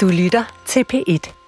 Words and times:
Du 0.00 0.08
lytter 0.08 0.44
til 0.66 0.84
P1. 0.92 1.39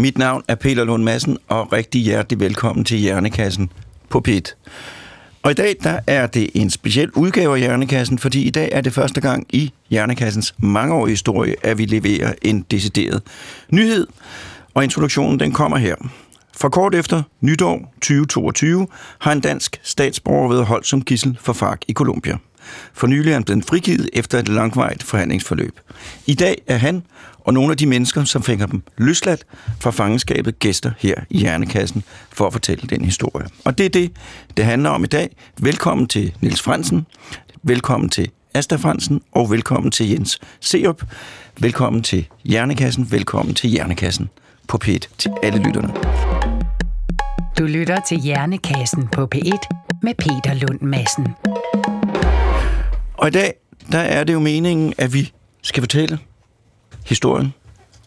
Mit 0.00 0.18
navn 0.18 0.42
er 0.48 0.54
Peter 0.54 0.84
Lund 0.84 1.04
Madsen, 1.04 1.38
og 1.48 1.72
rigtig 1.72 2.02
hjertelig 2.02 2.40
velkommen 2.40 2.84
til 2.84 2.98
Hjernekassen 2.98 3.70
på 4.08 4.20
PIT. 4.20 4.56
Og 5.42 5.50
i 5.50 5.54
dag 5.54 5.76
der 5.82 6.00
er 6.06 6.26
det 6.26 6.50
en 6.54 6.70
speciel 6.70 7.10
udgave 7.10 7.54
af 7.54 7.60
Hjernekassen, 7.60 8.18
fordi 8.18 8.42
i 8.42 8.50
dag 8.50 8.68
er 8.72 8.80
det 8.80 8.92
første 8.92 9.20
gang 9.20 9.46
i 9.50 9.72
Hjernekassens 9.90 10.54
mangeårige 10.58 11.12
historie, 11.12 11.54
at 11.62 11.78
vi 11.78 11.84
leverer 11.84 12.32
en 12.42 12.62
decideret 12.70 13.22
nyhed. 13.70 14.06
Og 14.74 14.84
introduktionen 14.84 15.40
den 15.40 15.52
kommer 15.52 15.76
her. 15.76 15.94
For 16.56 16.68
kort 16.68 16.94
efter 16.94 17.22
nytår 17.40 17.94
2022 17.94 18.86
har 19.18 19.32
en 19.32 19.40
dansk 19.40 19.80
statsborger 19.82 20.48
været 20.48 20.66
holdt 20.66 20.86
som 20.86 21.02
gissel 21.02 21.38
for 21.40 21.52
FARC 21.52 21.78
i 21.88 21.92
Colombia. 21.92 22.36
For 22.92 23.06
nylig 23.06 23.30
er 23.30 23.34
han 23.34 23.44
blevet 23.44 23.64
frigivet 23.64 24.10
efter 24.12 24.38
et 24.38 24.48
langvejt 24.48 25.02
forhandlingsforløb. 25.02 25.80
I 26.26 26.34
dag 26.34 26.62
er 26.66 26.76
han 26.76 27.02
og 27.40 27.54
nogle 27.54 27.70
af 27.70 27.76
de 27.76 27.86
mennesker, 27.86 28.24
som 28.24 28.42
fik 28.42 28.58
dem 28.58 28.82
løsladt 28.98 29.44
fra 29.80 29.90
fangenskabet, 29.90 30.58
gæster 30.58 30.90
her 30.98 31.14
i 31.30 31.38
Hjernekassen 31.38 32.04
for 32.32 32.46
at 32.46 32.52
fortælle 32.52 32.88
den 32.88 33.04
historie. 33.04 33.46
Og 33.64 33.78
det 33.78 33.86
er 33.86 33.90
det, 33.90 34.12
det 34.56 34.64
handler 34.64 34.90
om 34.90 35.04
i 35.04 35.06
dag. 35.06 35.36
Velkommen 35.58 36.06
til 36.06 36.34
Nils 36.40 36.62
Fransen, 36.62 37.06
velkommen 37.62 38.10
til 38.10 38.30
Asta 38.54 38.76
Fransen, 38.76 39.22
og 39.32 39.50
velkommen 39.50 39.90
til 39.90 40.10
Jens 40.10 40.40
Seup. 40.60 41.02
Velkommen 41.60 42.02
til 42.02 42.26
Hjernekassen, 42.44 43.12
velkommen 43.12 43.54
til 43.54 43.70
Hjernekassen 43.70 44.30
på 44.68 44.78
P1 44.84 44.98
til 45.18 45.30
alle 45.42 45.62
lytterne. 45.62 45.94
Du 47.58 47.64
lytter 47.64 48.00
til 48.08 48.20
Hjernekassen 48.20 49.08
på 49.08 49.28
P1 49.34 49.98
med 50.02 50.14
Peter 50.14 50.54
Lund 50.54 50.80
Madsen. 50.80 51.26
Og 53.14 53.28
i 53.28 53.30
dag, 53.30 53.54
der 53.92 53.98
er 53.98 54.24
det 54.24 54.32
jo 54.32 54.40
meningen, 54.40 54.94
at 54.98 55.12
vi 55.12 55.32
skal 55.62 55.82
fortælle 55.82 56.18
historien 57.06 57.54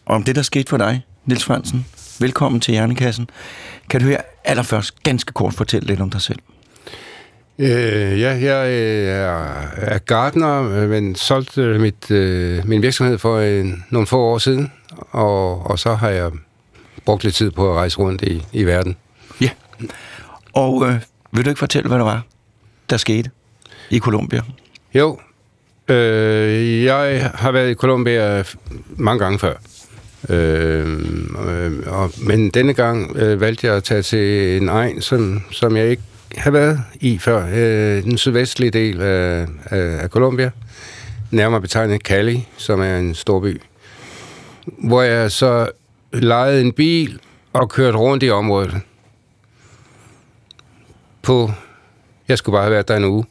om 0.06 0.22
det, 0.22 0.36
der 0.36 0.42
skete 0.42 0.70
for 0.70 0.76
dig, 0.76 1.02
Nils 1.24 1.44
Fransen. 1.44 1.86
Velkommen 2.20 2.60
til 2.60 2.72
Hjernekassen. 2.72 3.28
Kan 3.90 4.00
du 4.00 4.06
her 4.06 4.20
allerførst 4.44 5.02
ganske 5.02 5.32
kort 5.32 5.54
fortælle 5.54 5.86
lidt 5.86 6.00
om 6.00 6.10
dig 6.10 6.20
selv? 6.20 6.38
Øh, 7.58 8.20
ja, 8.20 8.30
jeg 8.30 8.70
øh, 8.70 9.08
er, 9.08 9.62
er 9.76 9.98
gartner, 9.98 10.86
men 10.86 11.14
solgte 11.14 11.78
mit, 11.78 12.10
øh, 12.10 12.68
min 12.68 12.82
virksomhed 12.82 13.18
for 13.18 13.40
en, 13.40 13.84
nogle 13.90 14.06
få 14.06 14.20
år 14.20 14.38
siden, 14.38 14.72
og, 15.10 15.66
og 15.66 15.78
så 15.78 15.94
har 15.94 16.08
jeg 16.08 16.30
brugt 17.04 17.24
lidt 17.24 17.34
tid 17.34 17.50
på 17.50 17.70
at 17.70 17.76
rejse 17.76 17.98
rundt 17.98 18.22
i, 18.22 18.46
i 18.52 18.64
verden. 18.64 18.96
Ja. 19.40 19.50
Og 20.52 20.88
øh, 20.88 21.00
vil 21.32 21.44
du 21.44 21.50
ikke 21.50 21.58
fortælle, 21.58 21.88
hvad 21.88 21.98
der 21.98 22.04
var, 22.04 22.22
der 22.90 22.96
skete 22.96 23.30
i 23.90 23.98
Colombia? 23.98 24.42
Jo, 24.94 25.18
øh, 25.88 26.84
jeg 26.84 27.30
har 27.34 27.52
været 27.52 27.70
i 27.70 27.74
Colombia 27.74 28.44
mange 28.96 29.24
gange 29.24 29.38
før. 29.38 29.54
Øh, 30.28 30.88
øh, 31.48 31.72
og, 31.86 32.10
men 32.26 32.50
denne 32.50 32.74
gang 32.74 33.16
øh, 33.16 33.40
valgte 33.40 33.66
jeg 33.66 33.76
at 33.76 33.84
tage 33.84 34.02
til 34.02 34.56
en 34.62 34.68
egen, 34.68 35.00
som, 35.00 35.42
som 35.50 35.76
jeg 35.76 35.88
ikke 35.88 36.02
har 36.36 36.50
været 36.50 36.80
i 37.00 37.18
før. 37.18 37.46
Øh, 37.52 38.02
den 38.02 38.18
sydvestlige 38.18 38.70
del 38.70 39.00
af, 39.00 39.46
af, 39.64 40.02
af 40.02 40.08
Colombia. 40.08 40.50
Nærmere 41.30 41.60
betegnet 41.60 42.00
Cali, 42.00 42.48
som 42.56 42.80
er 42.80 42.98
en 42.98 43.14
stor 43.14 43.40
by. 43.40 43.62
Hvor 44.66 45.02
jeg 45.02 45.30
så 45.30 45.70
lejede 46.12 46.60
en 46.60 46.72
bil 46.72 47.20
og 47.52 47.70
kørte 47.70 47.98
rundt 47.98 48.22
i 48.22 48.30
området. 48.30 48.74
På, 51.22 51.50
jeg 52.28 52.38
skulle 52.38 52.54
bare 52.54 52.62
have 52.62 52.72
været 52.72 52.88
der 52.88 52.96
en 52.96 53.04
uge. 53.04 53.24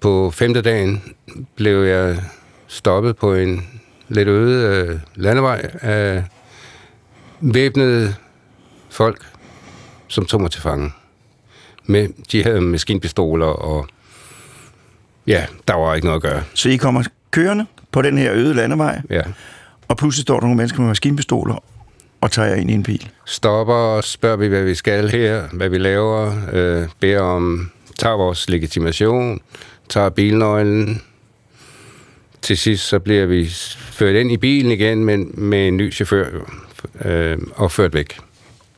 På 0.00 0.30
femte 0.30 0.62
dagen 0.62 1.02
blev 1.56 1.82
jeg 1.84 2.16
stoppet 2.66 3.16
på 3.16 3.34
en 3.34 3.66
lidt 4.08 4.28
øde 4.28 4.86
øh, 4.88 4.98
landevej 5.14 5.70
af 5.80 6.24
væbnede 7.40 8.14
folk, 8.90 9.26
som 10.08 10.26
tog 10.26 10.40
mig 10.40 10.50
til 10.50 10.62
fange. 10.62 10.92
Med, 11.86 12.08
de 12.32 12.42
havde 12.42 12.60
maskinpistoler, 12.60 13.46
og 13.46 13.86
ja, 15.26 15.46
der 15.68 15.74
var 15.74 15.94
ikke 15.94 16.06
noget 16.06 16.24
at 16.24 16.30
gøre. 16.30 16.42
Så 16.54 16.68
I 16.68 16.76
kommer 16.76 17.02
kørende 17.30 17.66
på 17.92 18.02
den 18.02 18.18
her 18.18 18.32
øde 18.32 18.54
landevej, 18.54 19.00
Ja. 19.10 19.22
og 19.88 19.96
pludselig 19.96 20.22
står 20.22 20.34
der 20.34 20.40
nogle 20.40 20.56
mennesker 20.56 20.80
med 20.80 20.88
maskinpistoler 20.88 21.64
og 22.20 22.30
tager 22.30 22.48
jer 22.48 22.54
ind 22.54 22.70
i 22.70 22.74
en 22.74 22.82
bil. 22.82 23.08
Stopper 23.24 23.74
og 23.74 24.04
spørger 24.04 24.36
vi, 24.36 24.46
hvad 24.48 24.62
vi 24.62 24.74
skal 24.74 25.08
her, 25.10 25.42
hvad 25.52 25.68
vi 25.68 25.78
laver, 25.78 26.32
øh, 26.52 26.88
beder 27.00 27.20
om, 27.20 27.70
tager 27.98 28.16
vores 28.16 28.48
legitimation, 28.48 29.40
tager 29.88 30.08
bilnøglen. 30.08 31.02
Til 32.42 32.56
sidst 32.56 32.88
så 32.88 32.98
bliver 32.98 33.26
vi 33.26 33.46
ført 33.78 34.14
ind 34.14 34.32
i 34.32 34.36
bilen 34.36 34.72
igen, 34.72 35.04
men 35.04 35.30
med 35.34 35.68
en 35.68 35.76
ny 35.76 35.92
chauffør 35.92 36.26
øh, 37.04 37.38
og 37.54 37.72
ført 37.72 37.94
væk. 37.94 38.18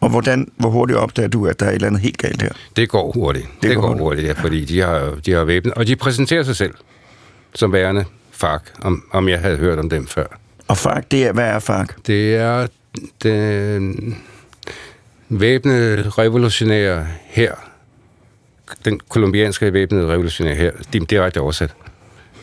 Og 0.01 0.11
hvordan, 0.11 0.53
hvor 0.57 0.71
hurtigt 0.71 0.99
opdager 0.99 1.29
du, 1.29 1.47
at 1.47 1.61
der 1.61 1.67
er 1.67 1.71
et 1.71 1.75
eller 1.75 1.87
andet 1.87 2.01
helt 2.01 2.19
galt 2.19 2.43
her? 2.43 2.53
Det 2.77 2.89
går 2.89 3.13
hurtigt. 3.13 3.47
Det, 3.63 3.71
det 3.71 3.77
går 3.77 3.83
hurtigt. 3.83 4.03
hurtigt, 4.03 4.27
ja, 4.27 4.33
fordi 4.33 4.65
de 4.65 4.81
har, 4.81 5.19
de 5.27 5.33
har 5.33 5.45
væbnet. 5.45 5.75
Og 5.75 5.87
de 5.87 5.97
præsenterer 5.97 6.43
sig 6.43 6.57
selv 6.57 6.75
som 7.55 7.73
værende 7.73 8.05
FARC, 8.31 8.63
om, 8.83 9.05
om 9.13 9.29
jeg 9.29 9.41
havde 9.41 9.57
hørt 9.57 9.79
om 9.79 9.91
dem 9.91 10.07
før. 10.07 10.27
Og 10.69 10.77
FARC, 10.77 11.05
det 11.11 11.27
er, 11.27 11.33
hvad 11.33 11.45
er 11.45 11.59
FARC? 11.59 11.89
Det 12.07 12.35
er 12.35 12.67
den 13.23 14.17
væbnede 15.29 16.11
revolutionære 16.11 17.07
her. 17.27 17.68
Den 18.85 19.01
kolumbianske 19.09 19.73
væbnede 19.73 20.07
revolutionære 20.07 20.55
her. 20.55 20.71
Er 20.95 21.05
direkte 21.11 21.41
oversat. 21.41 21.75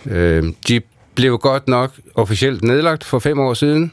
Øh, 0.05 0.43
de 0.67 0.81
blev 1.15 1.37
godt 1.37 1.67
nok 1.67 1.91
officielt 2.15 2.63
nedlagt 2.63 3.03
for 3.03 3.19
fem 3.19 3.39
år 3.39 3.53
siden. 3.53 3.91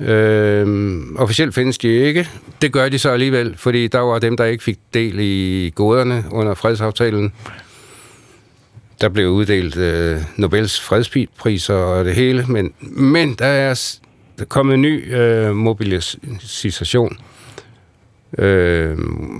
Øh, 0.00 0.98
officielt 1.16 1.54
findes 1.54 1.78
de 1.78 1.88
ikke. 1.88 2.28
Det 2.62 2.72
gør 2.72 2.88
de 2.88 2.98
så 2.98 3.10
alligevel, 3.10 3.56
fordi 3.56 3.86
der 3.86 3.98
var 3.98 4.18
dem, 4.18 4.36
der 4.36 4.44
ikke 4.44 4.64
fik 4.64 4.78
del 4.94 5.18
i 5.18 5.72
goderne 5.74 6.24
under 6.30 6.54
fredsaftalen. 6.54 7.32
Der 9.00 9.08
blev 9.08 9.28
uddelt 9.28 9.76
øh, 9.76 10.20
Nobels 10.36 10.80
fredspriser 10.80 11.74
og 11.74 12.04
det 12.04 12.14
hele, 12.14 12.44
men, 12.48 12.72
men 12.80 13.34
der 13.34 13.46
er 13.46 13.98
der 14.38 14.44
er 14.44 14.46
kommet 14.46 14.74
en 14.74 14.82
ny 14.82 15.16
øh, 15.16 15.54
mobilisation, 15.54 17.18
øh, 18.38 18.98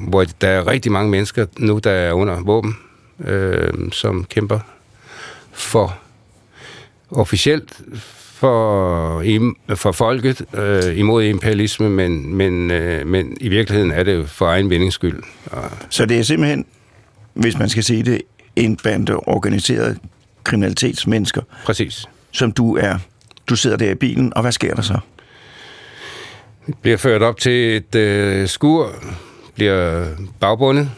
hvor 0.08 0.24
der 0.40 0.48
er 0.48 0.66
rigtig 0.66 0.92
mange 0.92 1.10
mennesker 1.10 1.46
nu, 1.58 1.78
der 1.78 1.90
er 1.90 2.12
under 2.12 2.40
våben, 2.42 2.76
øh, 3.24 3.72
som 3.92 4.24
kæmper 4.24 4.58
for 5.52 5.98
officielt 7.10 7.80
for, 8.38 9.22
for 9.74 9.92
folket 9.92 10.42
øh, 10.54 10.98
imod 10.98 11.24
imperialisme, 11.24 11.90
men, 11.90 12.34
men, 12.34 12.70
øh, 12.70 13.06
men 13.06 13.36
i 13.40 13.48
virkeligheden 13.48 13.92
er 13.92 14.02
det 14.02 14.14
jo 14.14 14.24
for 14.26 14.46
egen 14.46 14.70
vindings 14.70 14.94
skyld. 14.94 15.22
Og, 15.46 15.70
Så 15.90 16.06
det 16.06 16.18
er 16.18 16.22
simpelthen, 16.22 16.64
hvis 17.34 17.58
man 17.58 17.68
skal 17.68 17.84
sige 17.84 18.02
det, 18.02 18.22
en 18.56 18.76
bande 18.76 19.16
organiseret 19.16 19.98
kriminalitetsmennesker, 20.44 21.42
præcis. 21.64 22.04
som 22.32 22.52
du 22.52 22.76
er. 22.76 22.98
Du 23.48 23.56
sidder 23.56 23.76
der 23.76 23.90
i 23.90 23.94
bilen, 23.94 24.32
og 24.36 24.42
hvad 24.42 24.52
sker 24.52 24.74
der 24.74 24.82
så? 24.82 24.98
Bliver 26.82 26.96
ført 26.96 27.22
op 27.22 27.36
til 27.36 27.76
et 27.76 27.94
øh, 27.94 28.48
skur, 28.48 28.94
bliver 29.54 30.06
bagbundet. 30.40 30.90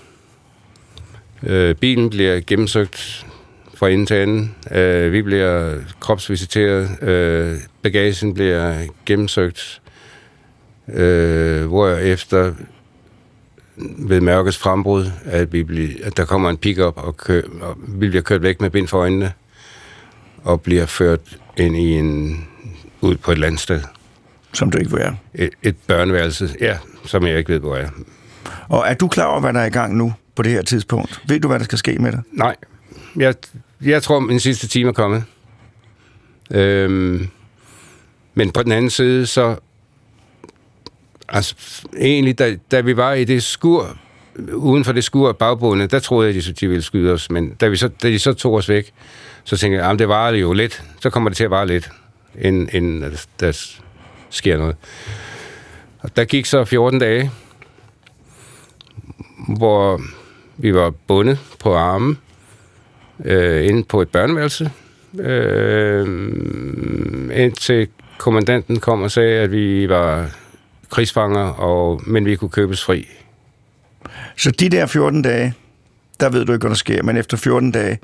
Øh, 1.43 1.75
bilen 1.75 2.11
bliver 2.11 2.41
gennemsøgt 2.47 3.27
fra 3.75 3.89
ende 3.89 4.07
til 4.07 4.15
anden. 4.15 4.55
Øh, 4.71 5.13
vi 5.13 5.23
bliver 5.23 5.77
kropsvisiteret. 6.01 7.03
Øh, 7.03 7.59
bagagen 7.83 8.35
bliver 8.35 8.87
gennemsøgt. 9.07 9.83
Øh, 10.89 11.67
hvor 11.67 11.89
efter 11.89 12.55
ved 13.77 14.21
mørkets 14.21 14.59
frembrud, 14.59 15.11
at, 15.25 15.53
vi 15.53 15.63
bliver, 15.63 15.89
at 16.03 16.17
der 16.17 16.25
kommer 16.25 16.51
en 16.51 16.57
pickup, 16.57 16.95
og, 16.97 17.17
kø, 17.17 17.43
og 17.61 17.77
vi 17.89 18.09
bliver 18.09 18.23
kørt 18.23 18.43
væk 18.43 18.61
med 18.61 18.71
bind 18.71 18.89
for 18.89 18.99
øjnene, 18.99 19.33
og 20.45 20.61
bliver 20.61 20.87
ført 20.87 21.21
ind 21.57 21.77
i 21.77 21.99
en, 21.99 22.45
ud 23.01 23.17
på 23.17 23.33
et 23.33 23.39
landsted. 23.39 23.81
Som 24.53 24.71
du 24.71 24.79
ikke 24.79 24.91
vil 24.91 25.01
være. 25.01 25.17
Et, 25.35 25.51
et 25.63 25.77
børneværelse, 25.87 26.51
ja, 26.61 26.79
som 27.05 27.27
jeg 27.27 27.39
ikke 27.39 27.53
ved, 27.53 27.61
hvor 27.61 27.77
er. 27.77 27.89
Og 28.69 28.85
er 28.87 28.95
du 28.95 29.09
klar 29.09 29.25
over, 29.25 29.41
hvad 29.41 29.53
der 29.53 29.61
er 29.61 29.67
i 29.67 29.71
gang 29.71 29.97
nu 29.97 30.15
på 30.35 30.43
det 30.43 30.53
her 30.53 30.63
tidspunkt? 30.63 31.23
Ved 31.29 31.41
du, 31.41 31.49
hvad 31.49 31.59
der 31.59 31.65
skal 31.65 31.79
ske 31.79 31.99
med 31.99 32.13
dig? 32.13 32.23
Nej, 32.33 32.57
jeg, 33.17 33.35
jeg 33.81 34.03
tror, 34.03 34.21
min 34.21 34.41
sidste 34.41 34.69
time 34.69 34.89
er 34.89 34.93
kommet. 34.93 35.25
Øhm, 36.51 37.29
men 38.35 38.51
på 38.51 38.63
den 38.63 38.73
anden 38.73 38.91
side, 38.91 39.27
så 39.27 39.57
Altså, 41.33 41.55
egentlig, 41.99 42.39
da, 42.39 42.57
da 42.71 42.81
vi 42.81 42.97
var 42.97 43.13
i 43.13 43.25
det 43.25 43.43
skur, 43.43 43.97
uden 44.53 44.85
for 44.85 44.93
det 44.93 45.05
skur 45.05 45.33
bagbundet, 45.33 45.91
der 45.91 45.99
troede 45.99 46.29
jeg, 46.29 46.49
at 46.49 46.61
de 46.61 46.69
ville 46.69 46.83
skyde 46.83 47.13
os. 47.13 47.31
Men 47.31 47.51
da, 47.51 47.69
vi 47.69 47.77
så, 47.77 47.89
da 47.89 48.09
de 48.09 48.19
så 48.19 48.33
tog 48.33 48.55
os 48.55 48.69
væk, 48.69 48.93
så 49.45 49.57
tænkte 49.57 49.79
jeg, 49.79 49.91
at 49.91 49.99
det 49.99 50.09
varer 50.09 50.35
jo 50.35 50.53
lidt. 50.53 50.83
Så 51.01 51.11
kommer 51.11 51.31
det 51.31 51.37
til 51.37 51.45
at 51.45 51.51
vare 51.51 51.67
lidt, 51.67 51.91
inden, 52.41 52.69
inden 52.73 53.03
der, 53.03 53.27
der 53.41 53.71
sker 54.31 54.57
noget. 54.57 54.77
Og 56.01 56.17
der 56.17 56.25
gik 56.25 56.47
så 56.47 56.65
14 56.65 56.99
dage, 57.01 57.31
hvor 59.57 60.01
vi 60.57 60.75
var 60.75 60.91
bundet 60.91 61.39
på 61.59 61.75
armen 61.75 62.19
øh, 63.25 63.67
inde 63.67 63.85
på 63.85 64.03
et 64.03 64.09
børneværelse, 64.09 64.71
øh, 65.19 66.07
indtil 67.35 67.89
kommandanten 68.19 68.81
kom 68.81 69.03
og 69.03 69.11
sagde, 69.11 69.41
at 69.41 69.53
vi 69.53 69.89
var 69.89 70.31
krigsfanger, 70.91 71.41
og, 71.41 72.01
men 72.07 72.27
vi 72.27 72.37
kunne 72.37 72.51
købes 72.51 72.85
fri. 72.85 73.09
Så 74.37 74.51
de 74.51 74.69
der 74.69 74.87
14 74.87 75.23
dage, 75.23 75.55
der 76.21 76.29
ved 76.31 76.45
du 76.45 76.53
ikke, 76.53 76.63
hvad 76.63 76.71
der 76.71 76.77
sker, 76.77 77.03
men 77.03 77.17
efter 77.17 77.37
14 77.37 77.71
dage, 77.71 77.99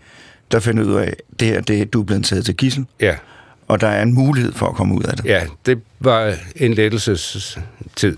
der 0.50 0.60
finder 0.60 0.84
du 0.84 0.90
ud 0.90 0.94
af, 0.94 1.16
det 1.40 1.48
her, 1.48 1.60
det 1.60 1.92
du 1.92 2.00
er 2.00 2.04
blevet 2.04 2.24
taget 2.24 2.44
til 2.44 2.56
gissel, 2.56 2.86
Ja, 3.00 3.16
og 3.68 3.80
der 3.80 3.88
er 3.88 4.02
en 4.02 4.14
mulighed 4.14 4.52
for 4.52 4.66
at 4.66 4.74
komme 4.74 4.94
ud 4.94 5.02
af 5.02 5.16
det. 5.16 5.24
ja 5.24 5.42
det 5.66 5.82
var 6.00 6.34
en 6.56 6.74
lettelsestid. 6.74 8.16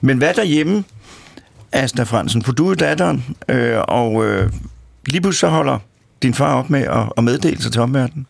Men 0.00 0.18
hvad 0.18 0.34
derhjemme, 0.34 0.84
Asta 1.72 2.02
Fransen? 2.02 2.42
For 2.42 2.52
du 2.52 2.70
er 2.70 2.74
datteren, 2.74 3.36
øh, 3.48 3.78
og 3.88 4.24
øh, 4.24 4.52
lige 5.06 5.20
pludselig 5.20 5.40
så 5.40 5.48
holder 5.48 5.78
din 6.22 6.34
far 6.34 6.54
op 6.54 6.70
med 6.70 6.82
at, 6.82 7.12
at 7.16 7.24
meddele 7.24 7.62
sig 7.62 7.72
til 7.72 7.80
omverdenen. 7.80 8.26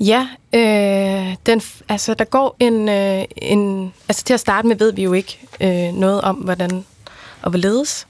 Ja, 0.00 0.28
øh, 0.54 1.36
den, 1.46 1.62
altså 1.88 2.14
der 2.14 2.24
går 2.24 2.56
en, 2.60 2.88
øh, 2.88 3.24
en... 3.36 3.92
Altså 4.08 4.24
til 4.24 4.34
at 4.34 4.40
starte 4.40 4.68
med 4.68 4.76
ved 4.76 4.92
vi 4.92 5.02
jo 5.02 5.12
ikke 5.12 5.38
øh, 5.60 5.94
noget 5.94 6.20
om, 6.20 6.36
hvordan 6.36 6.84
og 7.42 7.50
hvorledes. 7.50 8.06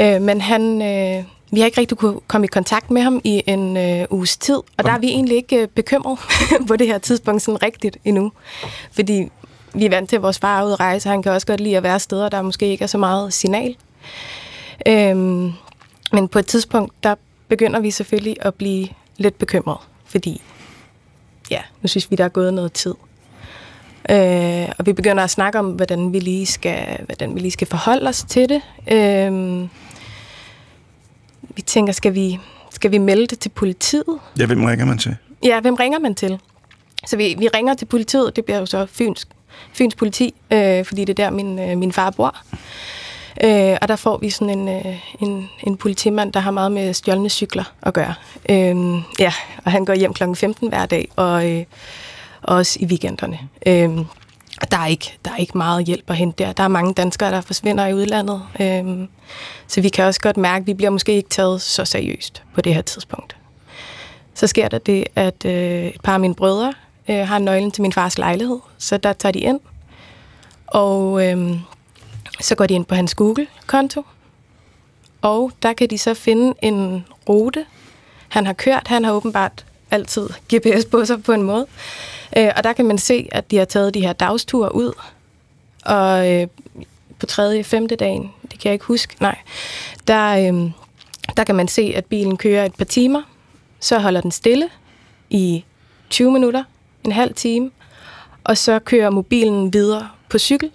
Øh, 0.00 0.22
men 0.22 0.40
han... 0.40 0.82
Øh, 0.82 1.24
vi 1.50 1.60
har 1.60 1.66
ikke 1.66 1.80
rigtig 1.80 1.98
kunne 1.98 2.20
komme 2.26 2.44
i 2.44 2.48
kontakt 2.48 2.90
med 2.90 3.02
ham 3.02 3.20
i 3.24 3.42
en 3.46 3.76
øh, 3.76 4.06
uges 4.10 4.36
tid, 4.36 4.54
og 4.54 4.84
der 4.84 4.92
er 4.92 4.98
vi 4.98 5.08
egentlig 5.08 5.36
ikke 5.36 5.62
øh, 5.62 5.68
bekymret 5.68 6.18
på 6.68 6.76
det 6.76 6.86
her 6.86 6.98
tidspunkt 6.98 7.42
sådan 7.42 7.62
rigtigt 7.62 7.98
endnu. 8.04 8.32
Fordi 8.92 9.28
vi 9.74 9.84
er 9.84 9.90
vant 9.90 10.08
til, 10.08 10.16
at 10.16 10.22
vores 10.22 10.38
far 10.38 10.60
er 10.60 10.64
ude 10.64 10.72
at 10.72 10.80
rejse, 10.80 11.08
og 11.08 11.10
han 11.10 11.22
kan 11.22 11.32
også 11.32 11.46
godt 11.46 11.60
lide 11.60 11.76
at 11.76 11.82
være 11.82 12.00
steder, 12.00 12.28
der 12.28 12.42
måske 12.42 12.66
ikke 12.66 12.82
er 12.82 12.86
så 12.86 12.98
meget 12.98 13.32
signal. 13.32 13.76
Øhm, 14.88 15.52
men 16.12 16.28
på 16.28 16.38
et 16.38 16.46
tidspunkt, 16.46 16.92
der 17.02 17.14
begynder 17.48 17.80
vi 17.80 17.90
selvfølgelig 17.90 18.36
at 18.40 18.54
blive 18.54 18.88
lidt 19.16 19.38
bekymret, 19.38 19.78
fordi 20.04 20.42
ja, 21.50 21.60
nu 21.82 21.88
synes 21.88 22.10
vi, 22.10 22.16
der 22.16 22.24
er 22.24 22.28
gået 22.28 22.54
noget 22.54 22.72
tid. 22.72 22.94
Øh, 24.10 24.68
og 24.78 24.86
vi 24.86 24.92
begynder 24.92 25.24
at 25.24 25.30
snakke 25.30 25.58
om, 25.58 25.70
hvordan 25.70 26.12
vi 26.12 26.18
lige 26.18 26.46
skal, 26.46 27.04
hvordan 27.06 27.34
vi 27.34 27.40
lige 27.40 27.50
skal 27.50 27.66
forholde 27.66 28.08
os 28.08 28.24
til 28.28 28.48
det. 28.48 28.62
Øh, 28.92 29.68
vi 31.60 31.64
tænker, 31.64 31.92
skal 31.92 32.14
vi, 32.14 32.38
skal 32.70 32.90
vi 32.90 32.98
melde 32.98 33.26
det 33.26 33.38
til 33.38 33.48
politiet? 33.48 34.18
Ja, 34.38 34.46
hvem 34.46 34.64
ringer 34.64 34.86
man 34.86 34.98
til? 34.98 35.16
Ja, 35.44 35.60
hvem 35.60 35.74
ringer 35.74 35.98
man 35.98 36.14
til? 36.14 36.38
Så 37.06 37.16
vi, 37.16 37.36
vi 37.38 37.48
ringer 37.48 37.74
til 37.74 37.86
politiet, 37.86 38.36
det 38.36 38.44
bliver 38.44 38.58
jo 38.58 38.66
så 38.66 38.86
Fyns, 38.86 39.28
Fyns 39.72 39.94
politi, 39.94 40.34
øh, 40.50 40.84
fordi 40.84 41.04
det 41.04 41.18
er 41.18 41.24
der, 41.24 41.30
min, 41.30 41.58
øh, 41.58 41.78
min 41.78 41.92
far 41.92 42.10
bor. 42.10 42.36
Øh, 43.44 43.76
og 43.82 43.88
der 43.88 43.96
får 43.96 44.18
vi 44.18 44.30
sådan 44.30 44.58
en, 44.58 44.68
øh, 44.68 44.98
en, 45.20 45.48
en 45.66 45.76
politimand, 45.76 46.32
der 46.32 46.40
har 46.40 46.50
meget 46.50 46.72
med 46.72 46.94
stjålne 46.94 47.28
cykler 47.28 47.64
at 47.82 47.94
gøre. 47.94 48.14
Øh, 48.48 48.76
ja, 49.18 49.32
og 49.64 49.72
han 49.72 49.84
går 49.84 49.94
hjem 49.94 50.14
kl. 50.14 50.22
15 50.34 50.68
hver 50.68 50.86
dag, 50.86 51.08
og 51.16 51.50
øh, 51.50 51.64
også 52.42 52.78
i 52.80 52.86
weekenderne. 52.86 53.38
Øh, 53.66 53.98
der 54.70 54.76
er, 54.78 54.86
ikke, 54.86 55.18
der 55.24 55.30
er 55.30 55.36
ikke 55.36 55.58
meget 55.58 55.84
hjælp 55.84 56.10
at 56.10 56.16
hente 56.16 56.44
der. 56.44 56.52
Der 56.52 56.64
er 56.64 56.68
mange 56.68 56.94
danskere, 56.94 57.30
der 57.30 57.40
forsvinder 57.40 57.86
i 57.86 57.94
udlandet. 57.94 58.42
Øhm, 58.60 59.08
så 59.66 59.80
vi 59.80 59.88
kan 59.88 60.04
også 60.04 60.20
godt 60.20 60.36
mærke, 60.36 60.62
at 60.62 60.66
vi 60.66 60.74
bliver 60.74 60.90
måske 60.90 61.12
ikke 61.12 61.28
taget 61.28 61.62
så 61.62 61.84
seriøst 61.84 62.42
på 62.54 62.60
det 62.60 62.74
her 62.74 62.82
tidspunkt. 62.82 63.36
Så 64.34 64.46
sker 64.46 64.68
der 64.68 64.78
det, 64.78 65.04
at 65.16 65.44
øh, 65.44 65.86
et 65.86 66.00
par 66.02 66.14
af 66.14 66.20
mine 66.20 66.34
brødre 66.34 66.74
øh, 67.08 67.28
har 67.28 67.38
nøglen 67.38 67.70
til 67.70 67.82
min 67.82 67.92
fars 67.92 68.18
lejlighed, 68.18 68.58
så 68.78 68.96
der 68.96 69.12
tager 69.12 69.32
de 69.32 69.38
ind. 69.38 69.60
Og 70.66 71.26
øh, 71.26 71.50
så 72.40 72.54
går 72.54 72.66
de 72.66 72.74
ind 72.74 72.84
på 72.84 72.94
hans 72.94 73.14
Google-konto, 73.14 74.02
og 75.22 75.52
der 75.62 75.72
kan 75.72 75.90
de 75.90 75.98
så 75.98 76.14
finde 76.14 76.54
en 76.62 77.06
rute, 77.28 77.64
han 78.28 78.46
har 78.46 78.52
kørt. 78.52 78.88
Han 78.88 79.04
har 79.04 79.12
åbenbart 79.12 79.64
altid 79.90 80.28
GPS 80.54 80.84
på 80.90 81.04
sig 81.04 81.22
på 81.22 81.32
en 81.32 81.42
måde. 81.42 81.66
Øh, 82.36 82.50
og 82.56 82.64
der 82.64 82.72
kan 82.72 82.84
man 82.84 82.98
se, 82.98 83.28
at 83.32 83.50
de 83.50 83.56
har 83.56 83.64
taget 83.64 83.94
de 83.94 84.00
her 84.00 84.12
dagsture 84.12 84.74
ud. 84.74 84.92
Og 85.84 86.32
øh, 86.32 86.46
på 87.18 87.26
tredje, 87.26 87.64
femte 87.64 87.96
dagen, 87.96 88.32
det 88.42 88.60
kan 88.60 88.68
jeg 88.68 88.72
ikke 88.72 88.84
huske, 88.84 89.16
nej, 89.20 89.38
der, 90.06 90.52
øh, 90.52 90.70
der 91.36 91.44
kan 91.44 91.54
man 91.54 91.68
se, 91.68 91.92
at 91.96 92.04
bilen 92.04 92.36
kører 92.36 92.64
et 92.64 92.74
par 92.74 92.84
timer. 92.84 93.22
Så 93.80 93.98
holder 93.98 94.20
den 94.20 94.30
stille 94.30 94.68
i 95.30 95.64
20 96.10 96.32
minutter, 96.32 96.64
en 97.04 97.12
halv 97.12 97.34
time, 97.34 97.70
og 98.44 98.58
så 98.58 98.78
kører 98.78 99.10
mobilen 99.10 99.72
videre 99.72 100.08
på 100.28 100.38
cykel, 100.38 100.70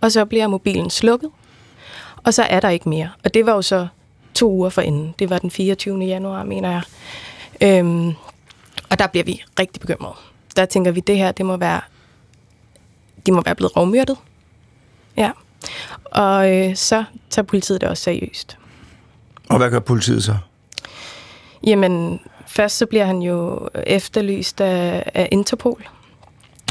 og 0.00 0.12
så 0.12 0.24
bliver 0.24 0.46
mobilen 0.46 0.90
slukket, 0.90 1.30
og 2.24 2.34
så 2.34 2.42
er 2.42 2.60
der 2.60 2.68
ikke 2.68 2.88
mere. 2.88 3.10
Og 3.24 3.34
det 3.34 3.46
var 3.46 3.52
jo 3.52 3.62
så 3.62 3.86
to 4.34 4.50
uger 4.50 4.70
forinden. 4.70 5.14
Det 5.18 5.30
var 5.30 5.38
den 5.38 5.50
24. 5.50 6.04
januar, 6.04 6.44
mener 6.44 6.70
jeg. 6.70 6.82
Øhm, 7.60 8.12
og 8.90 8.98
der 8.98 9.06
bliver 9.06 9.24
vi 9.24 9.42
rigtig 9.58 9.80
bekymrede. 9.80 10.14
Der 10.56 10.64
tænker 10.66 10.90
vi, 10.90 11.00
det 11.00 11.16
her, 11.16 11.32
det 11.32 11.46
må 11.46 11.56
være, 11.56 11.80
de 13.26 13.32
må 13.32 13.42
være 13.44 13.54
blevet 13.54 13.76
rovmyrdet. 13.76 14.16
Ja. 15.16 15.30
Og 16.04 16.56
øh, 16.56 16.76
så 16.76 17.04
tager 17.30 17.46
politiet 17.46 17.80
det 17.80 17.88
også 17.88 18.02
seriøst. 18.02 18.58
Og 19.48 19.58
hvad 19.58 19.70
gør 19.70 19.78
politiet 19.78 20.24
så? 20.24 20.36
Jamen, 21.66 22.20
først 22.46 22.76
så 22.76 22.86
bliver 22.86 23.04
han 23.04 23.22
jo 23.22 23.68
efterlyst 23.86 24.60
af, 24.60 25.10
af 25.14 25.28
Interpol. 25.32 25.88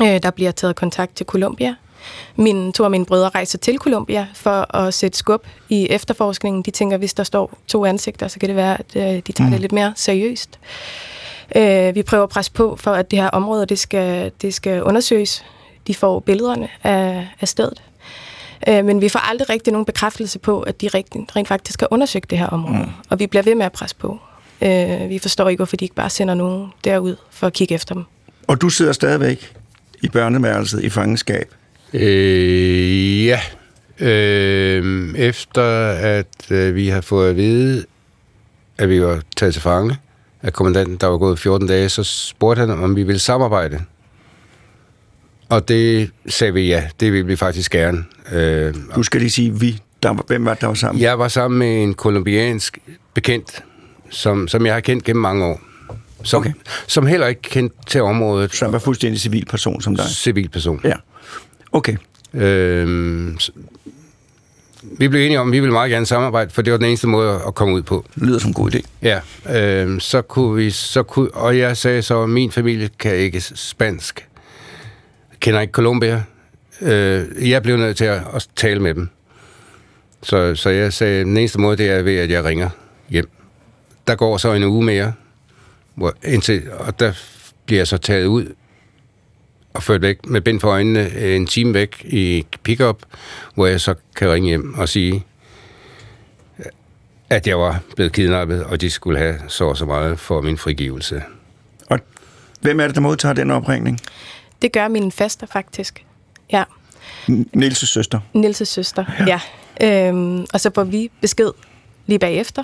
Øh, 0.01 0.23
der 0.23 0.31
bliver 0.31 0.51
taget 0.51 0.75
kontakt 0.75 1.15
til 1.15 1.25
Colombia. 1.25 1.75
Mine, 2.35 2.71
to 2.71 2.83
af 2.83 2.91
mine 2.91 3.05
brødre 3.05 3.29
rejser 3.29 3.57
til 3.57 3.77
Colombia 3.77 4.27
for 4.33 4.75
at 4.75 4.93
sætte 4.93 5.17
skub 5.17 5.47
i 5.69 5.87
efterforskningen. 5.89 6.63
De 6.63 6.71
tænker, 6.71 6.97
hvis 6.97 7.13
der 7.13 7.23
står 7.23 7.57
to 7.67 7.85
ansigter, 7.85 8.27
så 8.27 8.39
kan 8.39 8.49
det 8.49 8.55
være, 8.55 8.79
at 8.79 8.95
øh, 8.95 9.21
de 9.27 9.31
tager 9.31 9.47
mm. 9.47 9.51
det 9.51 9.61
lidt 9.61 9.71
mere 9.71 9.93
seriøst. 9.95 10.59
Øh, 10.61 11.22
vi 11.95 12.03
prøver 12.03 12.23
at 12.23 12.29
presse 12.29 12.51
på 12.51 12.75
for, 12.75 12.91
at 12.91 13.11
det 13.11 13.19
her 13.19 13.27
område 13.27 13.65
det 13.65 13.79
skal, 13.79 14.31
det 14.41 14.53
skal 14.53 14.83
undersøges. 14.83 15.45
De 15.87 15.95
får 15.95 16.19
billederne 16.19 16.67
af, 16.83 17.27
af 17.41 17.47
stedet. 17.47 17.81
Øh, 18.67 18.85
men 18.85 19.01
vi 19.01 19.09
får 19.09 19.19
aldrig 19.19 19.49
rigtig 19.49 19.73
nogen 19.73 19.85
bekræftelse 19.85 20.39
på, 20.39 20.61
at 20.61 20.81
de 20.81 20.87
rent, 20.87 21.35
rent 21.35 21.47
faktisk 21.47 21.79
har 21.79 21.87
undersøgt 21.91 22.29
det 22.29 22.37
her 22.37 22.47
område. 22.47 22.83
Mm. 22.83 22.89
Og 23.09 23.19
vi 23.19 23.27
bliver 23.27 23.43
ved 23.43 23.55
med 23.55 23.65
at 23.65 23.71
presse 23.71 23.95
på. 23.95 24.19
Øh, 24.61 25.09
vi 25.09 25.19
forstår 25.19 25.49
ikke, 25.49 25.59
hvorfor 25.59 25.77
de 25.77 25.85
ikke 25.85 25.95
bare 25.95 26.09
sender 26.09 26.33
nogen 26.33 26.67
derud 26.83 27.15
for 27.31 27.47
at 27.47 27.53
kigge 27.53 27.75
efter 27.75 27.95
dem. 27.95 28.03
Og 28.47 28.61
du 28.61 28.69
sidder 28.69 28.91
stadigvæk 28.91 29.53
i 30.01 30.07
børneværelset 30.07 30.83
i 30.83 30.89
fangenskab. 30.89 31.53
Øh, 31.93 33.25
ja. 33.25 33.39
Øh, 33.99 35.15
efter 35.15 35.87
at 35.89 36.51
øh, 36.51 36.75
vi 36.75 36.87
har 36.87 37.01
fået 37.01 37.29
at 37.29 37.35
vide, 37.35 37.85
at 38.77 38.89
vi 38.89 39.01
var 39.01 39.21
taget 39.35 39.53
til 39.53 39.61
fange 39.61 39.97
af 40.43 40.53
kommandanten, 40.53 40.95
der 40.97 41.07
var 41.07 41.17
gået 41.17 41.39
14 41.39 41.67
dage, 41.67 41.89
så 41.89 42.03
spurgte 42.03 42.59
han, 42.59 42.69
om 42.69 42.95
vi 42.95 43.03
ville 43.03 43.19
samarbejde. 43.19 43.81
Og 45.49 45.67
det 45.67 46.11
sagde 46.27 46.53
vi 46.53 46.67
ja, 46.67 46.83
det 46.99 47.13
ville 47.13 47.27
vi 47.27 47.35
faktisk 47.35 47.71
gerne. 47.71 48.03
Øh, 48.31 48.73
Du 48.95 49.03
skal 49.03 49.21
lige 49.21 49.31
sige, 49.31 49.59
vi. 49.59 49.79
Der, 50.03 50.09
var- 50.09 50.23
hvem 50.27 50.45
var 50.45 50.53
der 50.53 50.67
var 50.67 50.73
sammen? 50.73 51.01
jeg 51.01 51.19
var 51.19 51.27
sammen 51.27 51.59
med 51.59 51.83
en 51.83 51.93
kolumbiansk 51.93 52.77
bekendt, 53.13 53.63
som, 54.09 54.47
som 54.47 54.65
jeg 54.65 54.73
har 54.73 54.81
kendt 54.81 55.03
gennem 55.03 55.21
mange 55.21 55.45
år. 55.45 55.61
Som, 56.23 56.39
Okay. 56.39 56.51
som 56.87 57.05
heller 57.05 57.27
ikke 57.27 57.41
kendt 57.41 57.73
til 57.87 58.01
området. 58.01 58.55
Som 58.55 58.71
var 58.73 58.79
fuldstændig 58.79 59.19
civil 59.21 59.45
person 59.45 59.81
som 59.81 59.95
dig. 59.95 60.05
Civilperson. 60.05 60.81
Ja. 60.83 60.93
Okay. 61.71 61.95
S- 63.39 63.51
vi 64.83 65.07
blev 65.07 65.21
enige 65.21 65.39
om, 65.39 65.47
at 65.47 65.51
vi 65.51 65.59
ville 65.59 65.73
meget 65.73 65.91
gerne 65.91 66.05
samarbejde, 66.05 66.49
for 66.49 66.61
det 66.61 66.71
var 66.71 66.77
den 66.77 66.87
eneste 66.87 67.07
måde 67.07 67.41
at 67.47 67.55
komme 67.55 67.73
ud 67.73 67.81
på. 67.81 68.05
Lyder 68.15 68.39
som 68.39 68.49
en 68.49 68.53
god 68.53 68.75
idé. 68.75 68.81
Ja, 69.01 69.19
øhm, 69.55 69.99
så 69.99 70.21
kunne 70.21 70.55
vi, 70.55 70.71
så 70.71 71.03
kunne, 71.03 71.31
og 71.33 71.57
jeg 71.57 71.77
sagde 71.77 72.01
så, 72.01 72.23
at 72.23 72.29
min 72.29 72.51
familie 72.51 72.89
kan 72.99 73.15
ikke 73.15 73.41
spansk, 73.41 74.27
kender 75.39 75.61
ikke 75.61 75.71
Colombia. 75.71 76.23
Øh, 76.81 77.49
jeg 77.49 77.63
blev 77.63 77.77
nødt 77.77 77.97
til 77.97 78.05
at, 78.05 78.21
at 78.33 78.47
tale 78.55 78.79
med 78.79 78.93
dem. 78.93 79.09
Så, 80.23 80.55
så 80.55 80.69
jeg 80.69 80.93
sagde, 80.93 81.19
at 81.19 81.25
den 81.25 81.37
eneste 81.37 81.59
måde, 81.59 81.77
det 81.77 81.89
er 81.89 82.01
ved, 82.01 82.17
at 82.17 82.31
jeg 82.31 82.43
ringer 82.43 82.69
hjem. 83.09 83.29
Der 84.07 84.15
går 84.15 84.37
så 84.37 84.53
en 84.53 84.63
uge 84.63 84.85
mere, 84.85 85.13
hvor, 85.95 86.13
indtil, 86.23 86.63
og 86.79 86.99
der 86.99 87.13
bliver 87.65 87.79
jeg 87.79 87.87
så 87.87 87.97
taget 87.97 88.25
ud 88.25 88.53
og 89.73 89.83
ført 89.83 90.01
væk 90.01 90.25
med 90.25 90.41
bind 90.41 90.59
for 90.59 90.69
øjnene 90.69 91.11
øh, 91.15 91.35
en 91.35 91.47
time 91.47 91.73
væk 91.73 92.05
i 92.05 92.45
pickup, 92.63 93.03
hvor 93.55 93.65
jeg 93.65 93.81
så 93.81 93.95
kan 94.15 94.31
ringe 94.31 94.47
hjem 94.47 94.73
og 94.77 94.89
sige, 94.89 95.23
at 97.29 97.47
jeg 97.47 97.59
var 97.59 97.79
blevet 97.95 98.11
kidnappet, 98.11 98.63
og 98.63 98.81
de 98.81 98.89
skulle 98.89 99.19
have 99.19 99.35
så 99.47 99.65
og 99.65 99.77
så 99.77 99.85
meget 99.85 100.19
for 100.19 100.41
min 100.41 100.57
frigivelse. 100.57 101.23
Og 101.89 101.99
hvem 102.61 102.79
er 102.79 102.85
det, 102.87 102.95
der 102.95 103.01
modtager 103.01 103.33
den 103.33 103.51
opringning? 103.51 103.99
Det 104.61 104.71
gør 104.71 104.87
min 104.87 105.11
faster 105.11 105.47
faktisk. 105.47 106.05
Ja. 106.51 106.63
Niels' 107.29 107.85
søster. 107.85 108.19
Nils' 108.35 108.63
søster, 108.63 109.05
ja. 109.19 109.39
ja. 109.81 110.07
Øhm, 110.07 110.45
og 110.53 110.59
så 110.59 110.71
får 110.75 110.83
vi 110.83 111.11
besked 111.21 111.51
lige 112.05 112.19
bagefter. 112.19 112.63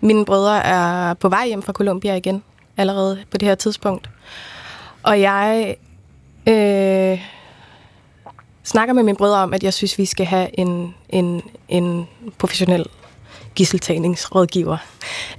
Mine 0.00 0.24
brødre 0.24 0.64
er 0.64 1.14
på 1.14 1.28
vej 1.28 1.46
hjem 1.46 1.62
fra 1.62 1.72
Colombia 1.72 2.14
igen, 2.14 2.42
allerede 2.76 3.24
på 3.30 3.38
det 3.38 3.48
her 3.48 3.54
tidspunkt. 3.54 4.10
Og 5.02 5.20
jeg 5.20 5.76
øh, 6.46 7.18
snakker 8.64 8.94
med 8.94 9.02
mine 9.02 9.16
brødre 9.16 9.38
om, 9.38 9.54
at 9.54 9.62
jeg 9.62 9.74
synes, 9.74 9.98
vi 9.98 10.04
skal 10.04 10.26
have 10.26 10.58
en, 10.58 10.94
en, 11.08 11.42
en 11.68 12.06
professionel 12.38 12.86
gisseltagningsrådgiver. 13.54 14.76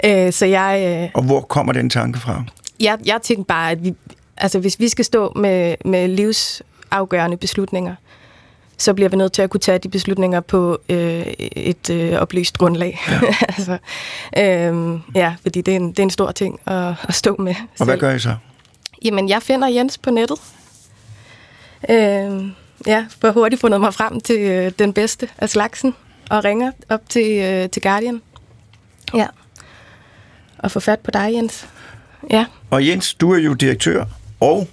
Øh, 0.06 0.34
så 0.34 0.46
jeg... 0.46 1.02
Øh, 1.04 1.10
Og 1.14 1.24
hvor 1.24 1.42
kommer 1.42 1.74
den 1.74 1.90
tanke 1.90 2.20
fra? 2.20 2.44
jeg, 2.80 2.98
jeg 3.06 3.20
tænkte 3.24 3.46
bare, 3.48 3.72
at 3.72 3.84
vi, 3.84 3.94
altså, 4.38 4.60
hvis 4.60 4.80
vi 4.80 4.90
skal 4.90 5.06
stå 5.06 5.34
med, 5.36 5.76
med 5.86 6.08
livsafgørende 6.08 7.38
beslutninger, 7.38 7.96
så 8.78 8.94
bliver 8.94 9.10
vi 9.10 9.18
nødt 9.18 9.34
til 9.34 9.42
at 9.42 9.50
kunne 9.50 9.60
tage 9.60 9.78
de 9.80 9.90
beslutninger 9.90 10.40
på 10.40 10.80
øh, 10.90 11.26
et 11.40 11.90
øh, 11.90 12.14
oplyst 12.14 12.58
grundlag. 12.58 13.00
Ja. 13.08 13.20
altså, 13.58 13.78
øh, 14.38 15.00
ja, 15.16 15.36
fordi 15.42 15.62
det 15.62 15.72
er, 15.72 15.76
en, 15.76 15.90
det 15.90 16.00
er 16.00 16.04
en 16.04 16.10
stor 16.10 16.32
ting 16.32 16.60
at, 16.66 16.94
at 17.04 17.14
stå 17.14 17.36
med. 17.40 17.56
Og 17.80 17.86
hvad 17.86 17.98
gør 17.98 18.12
I 18.14 18.20
så? 18.20 18.36
Jamen, 19.06 19.30
jeg 19.30 19.42
finder 19.42 19.68
Jens 19.68 19.98
på 19.98 20.12
nettet. 20.12 20.38
Øh, 21.90 22.52
ja, 22.88 23.06
for 23.22 23.32
hurtigt 23.32 23.62
fundet 23.62 23.82
mig 23.82 23.94
frem 23.94 24.20
til 24.20 24.40
øh, 24.40 24.72
den 24.80 24.94
bedste 24.94 25.30
af 25.38 25.50
slagsen, 25.50 25.94
og 26.30 26.44
ringer 26.44 26.72
op 26.90 27.10
til, 27.10 27.38
øh, 27.38 27.70
til 27.70 27.82
Guardian. 27.82 28.22
Ja. 29.14 29.28
Og 30.58 30.72
få 30.72 30.80
fat 30.80 31.00
på 31.00 31.12
dig, 31.12 31.34
Jens. 31.34 31.68
Ja. 32.30 32.46
Og 32.70 32.88
Jens, 32.88 33.14
du 33.14 33.34
er 33.34 33.40
jo 33.40 33.54
direktør 33.54 34.06
og 34.40 34.68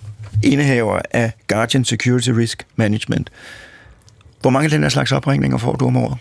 indehaver 0.45 1.01
af 1.11 1.33
Guardian 1.49 1.85
Security 1.85 2.31
Risk 2.31 2.67
Management. 2.77 3.31
Hvor 4.41 4.51
mange 4.51 4.65
af 4.65 4.71
den 4.71 4.83
her 4.83 4.89
slags 4.89 5.13
opringninger 5.13 5.59
får 5.59 5.73
du 5.77 5.87
om 5.87 5.97
året? 5.97 6.19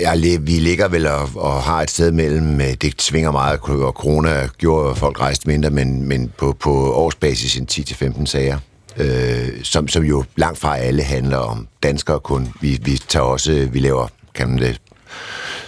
Ja, 0.00 0.36
vi 0.40 0.52
ligger 0.52 0.88
vel 0.88 1.06
og, 1.06 1.28
og 1.34 1.62
har 1.62 1.82
et 1.82 1.90
sted 1.90 2.12
mellem, 2.12 2.60
øh, 2.60 2.74
det 2.80 3.02
svinger 3.02 3.30
meget, 3.30 3.60
og 3.60 3.92
corona 3.92 4.48
gjorde, 4.58 4.90
at 4.90 4.98
folk 4.98 5.20
rejste 5.20 5.48
mindre, 5.48 5.70
men, 5.70 6.08
men 6.08 6.32
på, 6.38 6.56
på 6.60 6.92
årsbasis 6.92 7.56
en 7.56 7.68
10-15 7.72 8.26
sager, 8.26 8.58
øh, 8.96 9.48
som, 9.62 9.88
som 9.88 10.04
jo 10.04 10.24
langt 10.36 10.58
fra 10.58 10.78
alle 10.78 11.02
handler 11.02 11.36
om 11.36 11.68
danskere 11.82 12.20
kun. 12.20 12.48
Vi, 12.60 12.80
vi 12.82 13.00
tager 13.08 13.24
også, 13.24 13.68
vi 13.72 13.78
laver, 13.78 14.08
kan 14.34 14.48
man 14.48 14.58
det, 14.58 14.80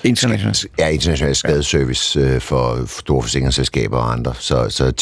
International. 0.04 0.54
Ja, 0.78 0.88
international 0.88 1.36
skadeservice 1.36 2.20
øh, 2.20 2.40
for 2.40 2.86
store 2.86 3.22
forsikringsselskaber 3.22 3.98
og 3.98 4.12
andre. 4.12 4.34
Så, 4.38 4.66
så 4.70 4.92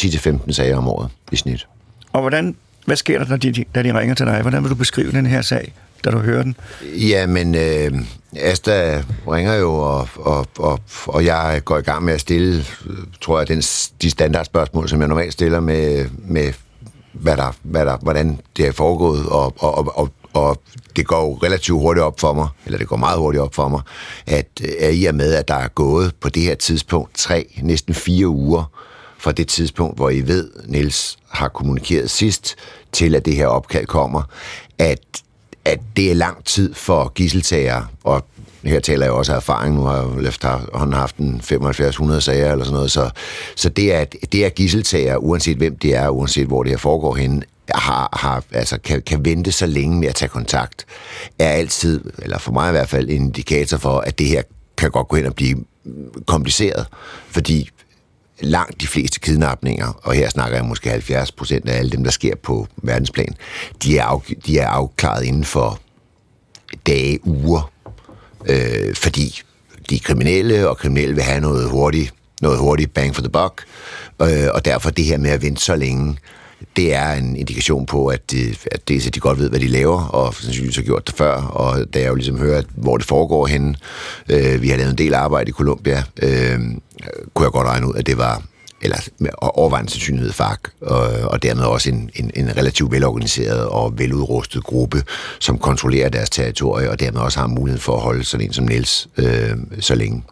10-15 0.47 0.53
sager 0.53 0.77
om 0.77 0.89
året 0.89 1.11
i 1.33 1.37
snit. 1.37 1.67
Og 2.13 2.21
hvordan, 2.21 2.57
hvad 2.87 2.97
sker 2.97 3.19
der, 3.19 3.29
når 3.29 3.37
de, 3.37 3.65
da 3.75 3.83
de 3.83 3.99
ringer 3.99 4.15
til 4.15 4.27
dig? 4.27 4.43
Hvordan 4.43 4.63
vil 4.63 4.71
du 4.71 4.75
beskrive 4.75 5.13
den 5.13 5.27
her 5.27 5.43
sag, 5.43 5.73
da 6.05 6.11
du 6.11 6.19
hører 6.19 6.43
den? 6.43 6.57
Ja, 6.83 7.27
men 7.27 7.55
øh, 7.55 7.93
Asta 8.37 9.03
ringer 9.29 9.55
jo, 9.55 9.75
og, 9.75 10.09
og, 10.15 10.47
og, 10.59 10.81
og 11.07 11.25
jeg 11.25 11.61
går 11.65 11.79
i 11.79 11.83
gang 11.83 12.05
med 12.05 12.15
at 12.15 12.21
stille, 12.21 12.65
tror 13.21 13.39
jeg, 13.39 13.49
den, 13.49 13.63
de 14.03 14.11
standardspørgsmål, 14.11 14.89
som 14.89 15.01
jeg 15.01 15.09
normalt 15.09 15.33
stiller 15.33 15.61
med, 15.61 16.09
med 16.19 16.53
hvad 17.13 17.37
der, 17.37 17.57
hvad 17.63 17.87
der, 17.87 17.97
hvordan 17.97 18.41
det 18.57 18.67
er 18.67 18.73
foregået, 18.73 19.27
og, 19.27 19.55
og, 19.59 19.99
og, 19.99 20.13
og 20.33 20.63
det 20.97 21.07
går 21.07 21.21
jo 21.21 21.35
relativt 21.35 21.81
hurtigt 21.81 22.05
op 22.05 22.21
for 22.21 22.33
mig, 22.33 22.49
eller 22.67 22.79
det 22.79 22.89
går 22.89 22.97
meget 22.97 23.19
hurtigt 23.19 23.43
op 23.43 23.55
for 23.55 23.69
mig, 23.69 23.81
at, 24.27 24.49
øh, 24.65 24.69
at 24.81 24.95
i 24.95 25.05
og 25.05 25.15
med, 25.15 25.35
at 25.35 25.49
der 25.49 25.55
er 25.55 25.69
gået 25.69 26.15
på 26.21 26.29
det 26.29 26.43
her 26.43 26.55
tidspunkt 26.55 27.15
tre, 27.15 27.61
næsten 27.63 27.95
fire 27.95 28.29
uger 28.29 28.71
fra 29.19 29.33
det 29.33 29.49
tidspunkt, 29.49 29.97
hvor 29.97 30.11
I 30.11 30.21
ved, 30.21 30.51
Niels 30.67 31.19
har 31.29 31.49
kommunikeret 31.49 32.11
sidst, 32.11 32.57
til 32.93 33.15
at 33.15 33.25
det 33.25 33.37
her 33.37 33.47
opkald 33.47 33.87
kommer, 33.87 34.23
at, 34.79 35.22
at 35.65 35.81
det 35.97 36.11
er 36.11 36.15
lang 36.15 36.45
tid 36.45 36.75
for 36.75 37.13
gisseltager, 37.15 37.83
og 38.05 38.25
her 38.63 38.81
taler 38.81 39.07
jeg 39.07 39.13
også 39.13 39.33
af 39.33 39.37
erfaring, 39.37 39.75
nu 39.75 39.83
har 39.83 40.87
jeg 40.87 40.99
haft 40.99 41.17
en 41.17 41.41
7500 41.43 42.21
sager 42.21 42.53
eller 42.53 42.65
sådan 42.65 42.75
noget, 42.75 42.91
så, 42.91 43.11
så 43.57 43.69
det, 43.69 43.95
er, 43.95 44.05
det 44.05 44.45
er 44.45 44.49
gisseltager, 44.49 45.17
uanset 45.17 45.57
hvem 45.57 45.77
det 45.77 45.95
er, 45.95 46.09
uanset 46.09 46.47
hvor 46.47 46.63
det 46.63 46.73
her 46.73 46.79
foregår 46.79 47.15
henne, 47.15 47.43
har, 47.75 48.19
har, 48.21 48.45
altså 48.53 48.79
kan, 48.79 49.03
kan 49.03 49.25
vente 49.25 49.53
så 49.53 49.67
længe 49.67 50.01
med 50.01 50.09
at 50.09 50.15
tage 50.15 50.29
kontakt, 50.29 50.87
er 51.39 51.49
altid, 51.49 52.01
eller 52.19 52.39
for 52.39 52.53
mig 52.53 52.69
i 52.69 52.73
hvert 52.73 52.89
fald, 52.89 53.09
en 53.09 53.15
indikator 53.15 53.77
for, 53.77 53.99
at 53.99 54.19
det 54.19 54.27
her 54.27 54.43
kan 54.77 54.91
godt 54.91 55.09
gå 55.09 55.17
hen 55.17 55.27
og 55.27 55.35
blive 55.35 55.65
kompliceret, 56.27 56.87
fordi 57.31 57.71
langt 58.43 58.81
de 58.81 58.87
fleste 58.87 59.21
kidnapninger, 59.21 60.01
og 60.03 60.15
her 60.15 60.29
snakker 60.29 60.57
jeg 60.57 60.67
måske 60.67 60.91
70 60.91 61.33
procent 61.33 61.69
af 61.69 61.79
alle 61.79 61.91
dem, 61.91 62.05
der 62.05 62.11
sker 62.11 62.35
på 62.43 62.67
verdensplan, 62.77 63.35
de 63.83 63.99
er, 63.99 64.05
af, 64.05 64.21
de 64.47 64.59
er 64.59 64.69
afklaret 64.69 65.25
inden 65.25 65.45
for 65.45 65.81
dage, 66.87 67.27
uger, 67.27 67.73
øh, 68.47 68.95
fordi 68.95 69.43
de 69.91 69.95
er 69.95 70.01
kriminelle, 70.05 70.69
og 70.69 70.79
kriminelle 70.79 71.15
vil 71.15 71.25
have 71.25 71.41
noget 71.41 71.71
hurtigt, 71.71 72.15
noget 72.43 72.59
hurtigt 72.59 72.95
bang 72.95 73.15
for 73.15 73.23
the 73.23 73.31
buck, 73.31 73.65
øh, 74.23 74.49
og 74.55 74.65
derfor 74.65 74.91
det 74.91 75.05
her 75.05 75.19
med 75.19 75.31
at 75.31 75.43
vente 75.43 75.63
så 75.63 75.77
længe, 75.77 76.19
det 76.77 76.95
er 76.95 77.13
en 77.13 77.37
indikation 77.37 77.87
på, 77.87 78.07
at, 78.07 78.31
de, 78.31 78.55
at 78.73 78.89
det, 78.89 79.07
at 79.07 79.15
de 79.15 79.21
godt 79.21 79.39
ved, 79.39 79.51
hvad 79.51 79.61
de 79.61 79.69
laver, 79.69 80.05
og 80.05 80.35
sandsynligvis 80.35 80.77
har 80.77 80.83
gjort 80.83 81.07
det 81.07 81.15
før, 81.15 81.35
og 81.35 81.95
da 81.95 82.01
jeg 82.01 82.09
jo 82.09 82.15
ligesom 82.15 82.39
hører, 82.39 82.63
hvor 82.75 82.97
det 82.97 83.07
foregår 83.07 83.47
henne, 83.47 83.75
øh, 84.29 84.63
vi 84.63 84.69
har 84.69 84.77
lavet 84.77 84.91
en 84.91 84.99
del 84.99 85.15
arbejde 85.15 85.49
i 85.49 85.53
Colombia, 85.53 86.03
øh, 86.23 86.59
kunne 87.35 87.45
jeg 87.45 87.53
godt 87.53 87.67
regne 87.67 87.89
ud, 87.89 87.95
at 87.95 88.07
det 88.07 88.19
var 88.19 88.43
eller 88.83 89.09
med 89.19 89.31
overvejende 89.39 89.91
sandsynlighed 89.91 90.33
FARC, 90.33 90.59
og, 90.81 91.01
og 91.31 91.43
dermed 91.43 91.65
også 91.65 91.91
en, 91.91 92.11
en, 92.15 92.31
en 92.35 92.57
relativt 92.57 92.93
velorganiseret 92.93 93.67
og 93.67 93.99
veludrustet 93.99 94.65
gruppe, 94.65 95.03
som 95.39 95.59
kontrollerer 95.59 96.09
deres 96.09 96.31
territorie, 96.31 96.91
og 96.91 97.01
dermed 97.01 97.21
også 97.21 97.41
har 97.41 97.47
mulighed 97.47 97.81
for 97.81 97.97
at 97.97 98.03
holde 98.03 98.25
sådan 98.25 98.47
en 98.47 98.53
som 98.53 98.65
Niels 98.65 99.09
øh, 99.17 99.57
så 99.81 99.95
længe. 99.95 100.23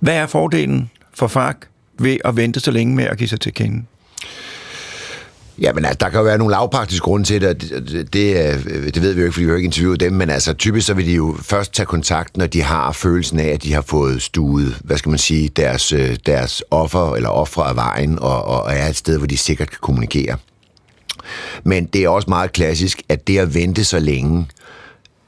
Hvad 0.00 0.14
er 0.14 0.26
fordelen 0.26 0.90
for 1.14 1.26
FARC 1.26 1.56
ved 1.98 2.16
at 2.24 2.36
vente 2.36 2.60
så 2.60 2.70
længe 2.70 2.94
med 2.94 3.04
at 3.04 3.18
give 3.18 3.28
sig 3.28 3.40
til 3.40 3.54
kende? 3.54 3.84
Ja, 5.60 5.72
men 5.72 5.84
altså, 5.84 5.98
der 6.00 6.08
kan 6.08 6.18
jo 6.18 6.24
være 6.24 6.38
nogle 6.38 6.52
lavpraktiske 6.52 7.04
grunde 7.04 7.26
til 7.26 7.40
det, 7.40 7.60
det, 7.60 8.12
det, 8.12 8.36
øh, 8.36 8.84
det 8.84 9.02
ved 9.02 9.12
vi 9.12 9.20
jo 9.20 9.26
ikke, 9.26 9.32
fordi 9.32 9.44
vi 9.44 9.50
har 9.50 9.56
ikke 9.56 9.66
interviewet 9.66 10.00
dem, 10.00 10.12
men 10.12 10.30
altså 10.30 10.52
typisk 10.52 10.86
så 10.86 10.94
vil 10.94 11.06
de 11.06 11.12
jo 11.14 11.36
først 11.42 11.74
tage 11.74 11.86
kontakt, 11.86 12.36
når 12.36 12.46
de 12.46 12.62
har 12.62 12.92
følelsen 12.92 13.38
af, 13.38 13.48
at 13.48 13.62
de 13.62 13.72
har 13.72 13.82
fået 13.82 14.22
stuet, 14.22 14.78
hvad 14.84 14.96
skal 14.96 15.10
man 15.10 15.18
sige, 15.18 15.48
deres, 15.48 15.92
øh, 15.92 16.16
deres 16.26 16.62
offer 16.70 17.14
eller 17.14 17.28
ofre 17.28 17.68
af 17.68 17.76
vejen, 17.76 18.18
og, 18.18 18.44
og 18.44 18.72
er 18.72 18.88
et 18.88 18.96
sted, 18.96 19.18
hvor 19.18 19.26
de 19.26 19.36
sikkert 19.36 19.70
kan 19.70 19.78
kommunikere. 19.80 20.36
Men 21.64 21.84
det 21.84 22.04
er 22.04 22.08
også 22.08 22.30
meget 22.30 22.52
klassisk, 22.52 23.02
at 23.08 23.28
det 23.28 23.38
at 23.38 23.54
vente 23.54 23.84
så 23.84 23.98
længe, 23.98 24.46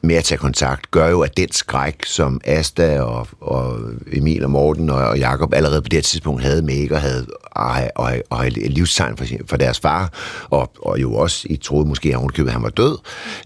med 0.02 0.14
at 0.17 0.25
tage 0.25 0.38
kontakt, 0.38 0.90
gør 0.90 1.09
jo, 1.09 1.21
at 1.21 1.37
den 1.37 1.52
skræk, 1.52 2.05
som 2.05 2.40
Asta 2.45 3.00
og, 3.00 3.28
og 3.40 3.78
Emil 4.12 4.45
og 4.45 4.50
Morten 4.50 4.90
og, 4.90 5.05
og 5.05 5.19
Jakob 5.19 5.55
allerede 5.55 5.83
på 5.83 5.88
det 5.88 6.05
tidspunkt 6.05 6.43
havde 6.43 6.62
med 6.62 6.75
ikke 6.75 6.95
og 6.95 7.00
havde 7.00 7.26
og, 7.50 7.90
og, 7.95 8.14
og 8.31 8.47
et 8.47 8.52
livstegn 8.52 9.17
for, 9.17 9.25
for 9.47 9.57
deres 9.57 9.81
far, 9.81 10.12
og, 10.50 10.73
og 10.83 11.00
jo 11.00 11.14
også, 11.14 11.47
I 11.50 11.57
troede 11.57 11.88
måske, 11.88 12.09
at 12.09 12.52
han 12.52 12.62
var 12.62 12.69
død, 12.69 12.99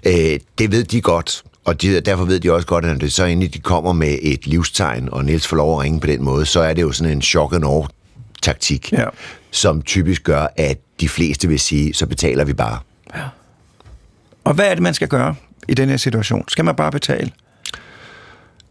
øh, 0.06 0.40
det 0.58 0.72
ved 0.72 0.84
de 0.84 1.00
godt, 1.00 1.42
og 1.64 1.82
de, 1.82 2.00
derfor 2.00 2.24
ved 2.24 2.40
de 2.40 2.52
også 2.52 2.66
godt, 2.66 2.84
at 2.84 2.90
når 2.90 2.98
det 2.98 3.12
så 3.12 3.24
endelig 3.24 3.54
de 3.54 3.58
kommer 3.58 3.92
med 3.92 4.18
et 4.22 4.46
livstegn, 4.46 5.08
og 5.12 5.24
Niels 5.24 5.46
får 5.46 5.56
lov 5.56 5.78
at 5.78 5.84
ringe 5.84 6.00
på 6.00 6.06
den 6.06 6.22
måde, 6.22 6.46
så 6.46 6.60
er 6.60 6.74
det 6.74 6.82
jo 6.82 6.92
sådan 6.92 7.12
en 7.12 7.22
shock 7.22 7.54
and 7.54 7.84
taktik, 8.42 8.92
ja. 8.92 9.04
som 9.50 9.82
typisk 9.82 10.24
gør, 10.24 10.46
at 10.56 10.78
de 11.00 11.08
fleste 11.08 11.48
vil 11.48 11.60
sige, 11.60 11.94
så 11.94 12.06
betaler 12.06 12.44
vi 12.44 12.52
bare. 12.52 12.78
Ja. 13.14 13.22
Og 14.44 14.54
hvad 14.54 14.70
er 14.70 14.74
det, 14.74 14.82
man 14.82 14.94
skal 14.94 15.08
gøre? 15.08 15.34
I 15.68 15.74
den 15.74 15.88
her 15.88 15.96
situation? 15.96 16.44
Skal 16.48 16.64
man 16.64 16.76
bare 16.76 16.90
betale? 16.90 17.30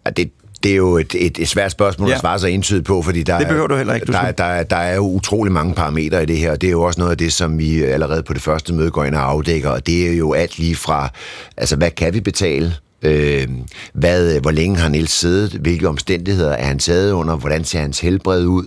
Ja, 0.05 0.09
det, 0.09 0.31
det 0.63 0.71
er 0.71 0.75
jo 0.75 0.97
et, 0.97 1.15
et, 1.15 1.37
et 1.39 1.47
svært 1.47 1.71
spørgsmål 1.71 2.09
ja. 2.09 2.15
at 2.15 2.21
svare 2.21 2.39
sig 2.39 2.51
entydigt 2.51 2.85
på, 2.85 3.01
fordi 3.01 3.23
der, 3.23 3.37
det 3.37 3.47
behøver 3.47 3.67
du 3.67 3.75
heller 3.75 3.93
ikke, 3.93 4.05
du 4.05 4.11
der, 4.11 4.31
der, 4.31 4.63
der 4.63 4.75
er 4.75 4.95
jo 4.95 5.01
utrolig 5.01 5.53
mange 5.53 5.73
parametre 5.73 6.23
i 6.23 6.25
det 6.25 6.37
her, 6.37 6.51
og 6.51 6.61
det 6.61 6.67
er 6.67 6.71
jo 6.71 6.81
også 6.81 6.99
noget 6.99 7.11
af 7.11 7.17
det, 7.17 7.33
som 7.33 7.59
vi 7.59 7.83
allerede 7.83 8.23
på 8.23 8.33
det 8.33 8.41
første 8.41 8.73
møde 8.73 8.91
går 8.91 9.03
ind 9.03 9.15
og 9.15 9.29
afdækker, 9.29 9.69
og 9.69 9.87
det 9.87 10.07
er 10.07 10.17
jo 10.17 10.33
alt 10.33 10.59
lige 10.59 10.75
fra, 10.75 11.09
altså 11.57 11.75
hvad 11.75 11.91
kan 11.91 12.13
vi 12.13 12.21
betale? 12.21 12.75
Øh, 13.03 13.47
hvad, 13.93 14.35
øh, 14.35 14.41
hvor 14.41 14.51
længe 14.51 14.77
har 14.77 14.89
Niels 14.89 15.11
siddet? 15.11 15.51
Hvilke 15.51 15.89
omstændigheder 15.89 16.51
er 16.51 16.65
han 16.65 16.79
taget 16.79 17.11
under? 17.11 17.35
Hvordan 17.35 17.63
ser 17.63 17.79
hans 17.79 17.99
helbred 17.99 18.45
ud? 18.45 18.65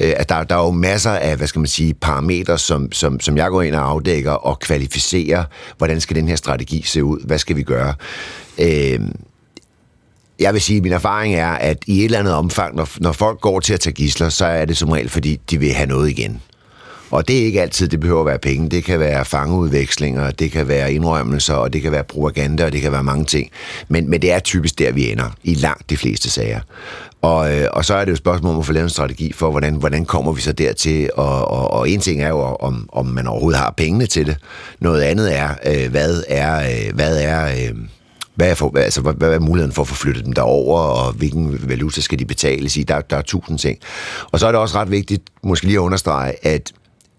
Øh, 0.00 0.12
at 0.16 0.28
der, 0.28 0.44
der 0.44 0.56
er 0.56 0.64
jo 0.64 0.70
masser 0.70 1.10
af, 1.10 1.36
hvad 1.36 1.46
skal 1.46 1.58
man 1.58 1.66
sige, 1.66 1.94
parametre, 1.94 2.58
som, 2.58 2.92
som, 2.92 3.20
som 3.20 3.36
jeg 3.36 3.50
går 3.50 3.62
ind 3.62 3.74
og 3.74 3.90
afdækker 3.90 4.32
og 4.32 4.58
kvalificerer. 4.58 5.44
Hvordan 5.78 6.00
skal 6.00 6.16
den 6.16 6.28
her 6.28 6.36
strategi 6.36 6.82
se 6.86 7.04
ud? 7.04 7.26
Hvad 7.26 7.38
skal 7.38 7.56
vi 7.56 7.62
gøre? 7.62 7.94
Øh, 8.58 9.00
jeg 10.40 10.52
vil 10.52 10.60
sige, 10.60 10.76
at 10.76 10.82
min 10.82 10.92
erfaring 10.92 11.34
er, 11.34 11.50
at 11.50 11.78
i 11.86 11.98
et 11.98 12.04
eller 12.04 12.18
andet 12.18 12.34
omfang, 12.34 12.76
når, 12.76 12.88
når 13.00 13.12
folk 13.12 13.40
går 13.40 13.60
til 13.60 13.74
at 13.74 13.80
tage 13.80 13.94
gisler, 13.94 14.28
så 14.28 14.46
er 14.46 14.64
det 14.64 14.76
som 14.76 14.88
regel, 14.88 15.08
fordi 15.08 15.40
de 15.50 15.58
vil 15.58 15.72
have 15.72 15.88
noget 15.88 16.10
igen. 16.10 16.42
Og 17.10 17.28
det 17.28 17.38
er 17.38 17.44
ikke 17.44 17.62
altid, 17.62 17.88
det 17.88 18.00
behøver 18.00 18.20
at 18.20 18.26
være 18.26 18.38
penge. 18.38 18.70
Det 18.70 18.84
kan 18.84 19.00
være 19.00 19.24
fangeudvekslinger, 19.24 20.30
det 20.30 20.52
kan 20.52 20.68
være 20.68 20.92
indrømmelser, 20.92 21.54
og 21.54 21.72
det 21.72 21.82
kan 21.82 21.92
være 21.92 22.04
propaganda, 22.04 22.64
og 22.64 22.72
det 22.72 22.80
kan 22.80 22.92
være 22.92 23.02
mange 23.02 23.24
ting. 23.24 23.50
Men, 23.88 24.10
men 24.10 24.22
det 24.22 24.32
er 24.32 24.38
typisk 24.38 24.78
der, 24.78 24.92
vi 24.92 25.12
ender 25.12 25.30
i 25.42 25.54
langt 25.54 25.90
de 25.90 25.96
fleste 25.96 26.30
sager. 26.30 26.60
Og, 27.22 27.54
øh, 27.54 27.68
og 27.72 27.84
så 27.84 27.94
er 27.94 28.00
det 28.00 28.08
jo 28.08 28.12
et 28.12 28.18
spørgsmål 28.18 28.52
om 28.54 28.58
at 28.58 28.66
få 28.66 28.72
lavet 28.72 28.84
en 28.84 28.90
strategi 28.90 29.32
for, 29.32 29.50
hvordan, 29.50 29.74
hvordan 29.74 30.04
kommer 30.04 30.32
vi 30.32 30.40
så 30.40 30.52
dertil. 30.52 31.10
Og, 31.14 31.48
og, 31.48 31.70
og 31.70 31.90
en 31.90 32.00
ting 32.00 32.22
er 32.22 32.28
jo, 32.28 32.40
om, 32.40 32.88
om 32.92 33.06
man 33.06 33.26
overhovedet 33.26 33.60
har 33.60 33.74
pengene 33.76 34.06
til 34.06 34.26
det. 34.26 34.36
Noget 34.80 35.02
andet 35.02 35.38
er, 35.38 35.48
øh, 35.66 35.90
hvad 35.90 36.22
er, 36.28 36.56
øh, 36.56 36.94
hvad 36.94 37.22
er 37.22 37.46
øh, 37.46 37.76
hvad 38.34 38.50
er, 38.50 38.54
for, 38.54 38.78
altså, 38.78 39.00
hvad, 39.00 39.14
hvad 39.14 39.34
er 39.34 39.38
muligheden 39.38 39.72
for 39.72 39.82
at 39.82 39.88
få 39.88 39.94
flyttet 39.94 40.24
dem 40.24 40.32
derover, 40.32 40.80
og 40.80 41.12
hvilken 41.12 41.68
valuta 41.68 42.00
skal 42.00 42.18
de 42.18 42.24
betales 42.24 42.76
i? 42.76 42.82
Der, 42.82 43.00
der 43.00 43.16
er 43.16 43.22
tusind 43.22 43.58
ting. 43.58 43.78
Og 44.32 44.40
så 44.40 44.46
er 44.46 44.52
det 44.52 44.60
også 44.60 44.78
ret 44.78 44.90
vigtigt, 44.90 45.22
måske 45.42 45.66
lige 45.66 45.76
at 45.76 45.80
understrege, 45.80 46.46
at 46.46 46.72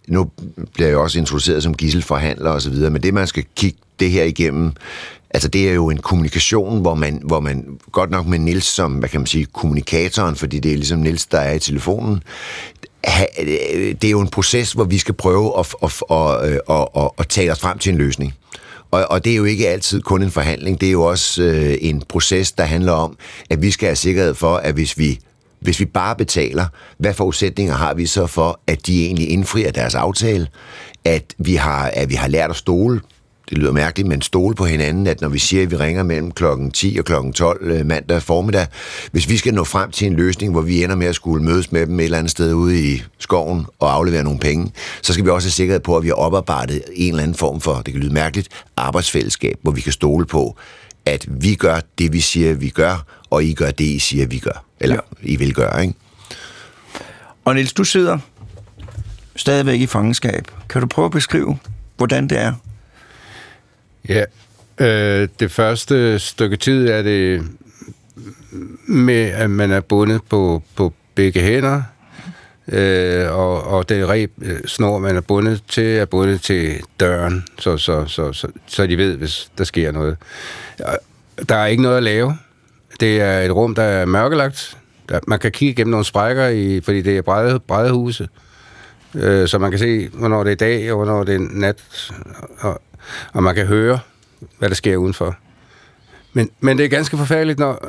nu 0.08 0.32
bliver 0.74 0.88
jeg 0.88 0.98
også 0.98 1.20
introduceret 1.20 1.64
som 1.64 1.74
gisselforhandler 1.74 2.52
og 2.52 2.62
så 2.62 2.70
videre, 2.70 2.92
men 2.92 3.04
det, 3.04 3.14
man 3.14 3.28
skal 3.28 3.46
kigge 3.56 3.78
det 4.00 4.12
her 4.12 4.24
igennem, 4.24 4.72
altså 5.30 5.48
det 5.50 5.70
er 5.70 5.74
jo 5.74 5.90
en 5.90 5.98
kommunikation, 5.98 6.82
hvor 6.82 6.96
man, 6.96 7.22
hvor 7.24 7.40
man 7.40 7.80
godt 7.92 8.10
nok 8.10 8.28
med 8.28 8.40
Nils 8.40 8.66
som, 8.66 8.94
hvad 8.94 9.10
kan 9.10 9.20
man 9.20 9.28
sige, 9.28 9.46
kommunikatoren, 9.46 10.36
fordi 10.36 10.60
det 10.60 10.72
er 10.72 10.76
ligesom 10.76 11.00
Nils, 11.00 11.26
der 11.26 11.40
er 11.40 11.54
i 11.54 11.60
telefonen, 11.60 12.24
det 14.02 14.04
er 14.04 14.10
jo 14.10 14.22
en 14.22 14.28
proces, 14.28 14.74
hvor 14.74 14.84
vi 14.84 14.98
skal 14.98 15.14
prøve 15.14 15.60
at, 15.60 15.76
at, 15.84 15.94
at, 16.12 16.18
at, 16.18 16.60
at, 16.70 16.88
at, 16.98 17.10
at 17.18 17.28
tale 17.28 17.52
os 17.52 17.60
frem 17.60 17.78
til 17.78 17.92
en 17.92 17.98
løsning. 17.98 18.34
Og, 18.92 19.06
og 19.10 19.26
det 19.26 19.32
er 19.32 19.36
jo 19.36 19.44
ikke 19.44 19.68
altid 19.68 20.02
kun 20.02 20.24
en 20.24 20.32
forhandling, 20.32 20.82
det 20.82 20.88
er 20.88 20.92
jo 20.92 21.04
også 21.04 21.44
øh, 21.44 21.78
en 21.82 22.04
proces, 22.10 22.52
der 22.52 22.64
handler 22.64 22.92
om, 22.92 23.18
at 23.50 23.62
vi 23.62 23.72
skal 23.72 23.88
have 23.88 23.96
sikkerhed 23.96 24.34
for, 24.34 24.56
at 24.56 24.74
hvis 24.74 24.98
vi 24.98 25.20
hvis 25.66 25.80
vi 25.80 25.86
bare 25.86 26.16
betaler, 26.16 26.66
hvad 26.98 27.14
forudsætninger 27.14 27.74
har 27.74 27.94
vi 27.94 28.06
så 28.06 28.28
for, 28.28 28.60
at 28.68 28.88
de 28.88 29.06
egentlig 29.06 29.30
indfrier 29.30 29.72
deres 29.72 29.96
aftale? 29.96 30.48
At 31.06 31.34
vi 31.38 31.56
har, 31.56 31.92
at 31.94 32.10
vi 32.10 32.16
har 32.16 32.28
lært 32.28 32.50
at 32.50 32.56
stole 32.56 33.02
det 33.50 33.58
lyder 33.58 33.72
mærkeligt, 33.72 34.10
men 34.10 34.22
stole 34.22 34.56
på 34.56 34.66
hinanden, 34.66 35.08
at 35.08 35.22
når 35.22 35.30
vi 35.30 35.40
siger, 35.40 35.64
at 35.64 35.72
vi 35.72 35.76
ringer 35.76 36.04
mellem 36.04 36.32
klokken 36.32 36.72
10 36.72 36.96
og 37.00 37.06
klokken 37.06 37.34
12 37.34 37.72
øh, 37.72 37.86
mandag 37.86 38.22
formiddag, 38.22 38.68
hvis 39.12 39.30
vi 39.30 39.38
skal 39.38 39.54
nå 39.54 39.64
frem 39.64 39.92
til 39.92 40.08
en 40.08 40.14
løsning, 40.14 40.52
hvor 40.52 40.62
vi 40.62 40.84
ender 40.84 40.96
med 40.96 41.08
at 41.08 41.16
skulle 41.16 41.46
mødes 41.46 41.72
med 41.72 41.88
dem 41.88 42.00
et 42.00 42.04
eller 42.04 42.18
andet 42.18 42.32
sted 42.32 42.54
ude 42.54 42.94
i 42.94 43.04
skoven 43.20 43.66
og 43.80 43.94
aflevere 43.94 44.24
nogle 44.24 44.40
penge, 44.40 44.72
så 45.02 45.14
skal 45.14 45.26
vi 45.26 45.30
også 45.30 45.46
have 45.48 45.52
sikkerhed 45.52 45.80
på, 45.80 45.98
at 45.98 46.04
vi 46.04 46.08
har 46.08 46.16
oparbejdet 46.16 46.84
en 46.94 47.10
eller 47.10 47.24
anden 47.24 47.36
form 47.36 47.62
for, 47.62 47.74
det 47.74 47.94
kan 47.94 48.02
lyde 48.02 48.14
mærkeligt, 48.14 48.48
arbejdsfællesskab, 48.78 49.56
hvor 49.62 49.72
vi 49.72 49.82
kan 49.82 49.94
stole 49.94 50.26
på, 50.26 50.58
at 51.06 51.26
vi 51.28 51.56
gør 51.56 51.80
det, 51.98 52.14
vi 52.14 52.20
siger, 52.20 52.54
vi 52.54 52.70
gør, 52.70 53.06
og 53.30 53.44
I 53.44 53.54
gør 53.54 53.72
det, 53.72 53.86
I 53.86 54.00
siger, 54.00 54.28
vi 54.28 54.40
gør. 54.40 54.65
Eller 54.80 54.96
ja. 54.96 55.28
I 55.28 55.36
vil 55.36 55.54
gøre, 55.54 55.82
ikke? 55.82 55.94
Og 57.46 57.56
Niels, 57.56 57.74
du 57.74 57.84
sidder 57.84 58.18
stadigvæk 59.36 59.82
i 59.82 59.86
fangenskab. 59.86 60.48
Kan 60.70 60.82
du 60.82 60.88
prøve 60.88 61.06
at 61.06 61.12
beskrive, 61.12 61.58
hvordan 61.98 62.28
det 62.28 62.40
er? 62.40 62.54
Ja, 64.10 64.24
øh, 64.78 65.30
det 65.40 65.52
første 65.52 66.20
stykke 66.20 66.58
tid 66.58 66.88
er 66.88 67.02
det 67.02 67.44
med, 68.88 69.22
at 69.32 69.50
man 69.50 69.72
er 69.72 69.80
bundet 69.80 70.22
på, 70.30 70.64
på 70.76 70.94
begge 71.16 71.42
hænder, 71.42 71.82
øh, 72.68 73.32
og, 73.32 73.64
og 73.64 73.90
det 73.90 74.10
reb, 74.10 74.32
øh, 74.42 74.60
snor, 74.66 75.00
man 75.00 75.16
er 75.16 75.22
bundet 75.22 75.64
til, 75.68 75.84
er 75.84 76.06
bundet 76.06 76.42
til 76.42 76.82
døren, 77.00 77.44
så, 77.60 77.78
så, 77.78 78.06
så, 78.08 78.34
så, 78.34 78.48
så 78.66 78.88
de 78.88 78.98
ved, 78.98 79.18
hvis 79.18 79.52
der 79.58 79.64
sker 79.64 79.92
noget. 79.92 80.18
Der 81.50 81.56
er 81.56 81.66
ikke 81.66 81.84
noget 81.84 81.98
at 81.98 82.04
lave. 82.04 82.38
Det 83.00 83.22
er 83.22 83.40
et 83.40 83.52
rum, 83.52 83.76
der 83.76 83.84
er 83.84 84.06
mørkelagt. 84.06 84.78
Der, 85.10 85.20
man 85.28 85.40
kan 85.40 85.52
kigge 85.52 85.74
gennem 85.76 85.92
nogle 85.92 86.06
sprækker, 86.06 86.48
i, 86.48 86.82
fordi 86.82 87.02
det 87.02 87.18
er 87.18 87.22
brede, 87.68 87.92
huse. 87.92 88.30
øh, 89.16 89.48
så 89.48 89.58
man 89.58 89.72
kan 89.72 89.80
se, 89.80 90.10
hvornår 90.14 90.44
det 90.44 90.52
er 90.52 90.56
dag, 90.56 90.92
og 90.92 90.96
hvornår 90.96 91.24
det 91.24 91.36
er 91.36 91.48
nat, 91.52 92.12
og, 92.60 92.82
og 93.34 93.44
man 93.44 93.56
kan 93.56 93.66
høre, 93.66 94.00
hvad 94.58 94.70
der 94.70 94.76
sker 94.76 94.98
udenfor. 94.98 95.36
Men, 96.34 96.50
men 96.60 96.78
det 96.78 96.86
er 96.86 96.90
ganske 96.90 97.18
forfærdeligt, 97.18 97.60
når 97.60 97.88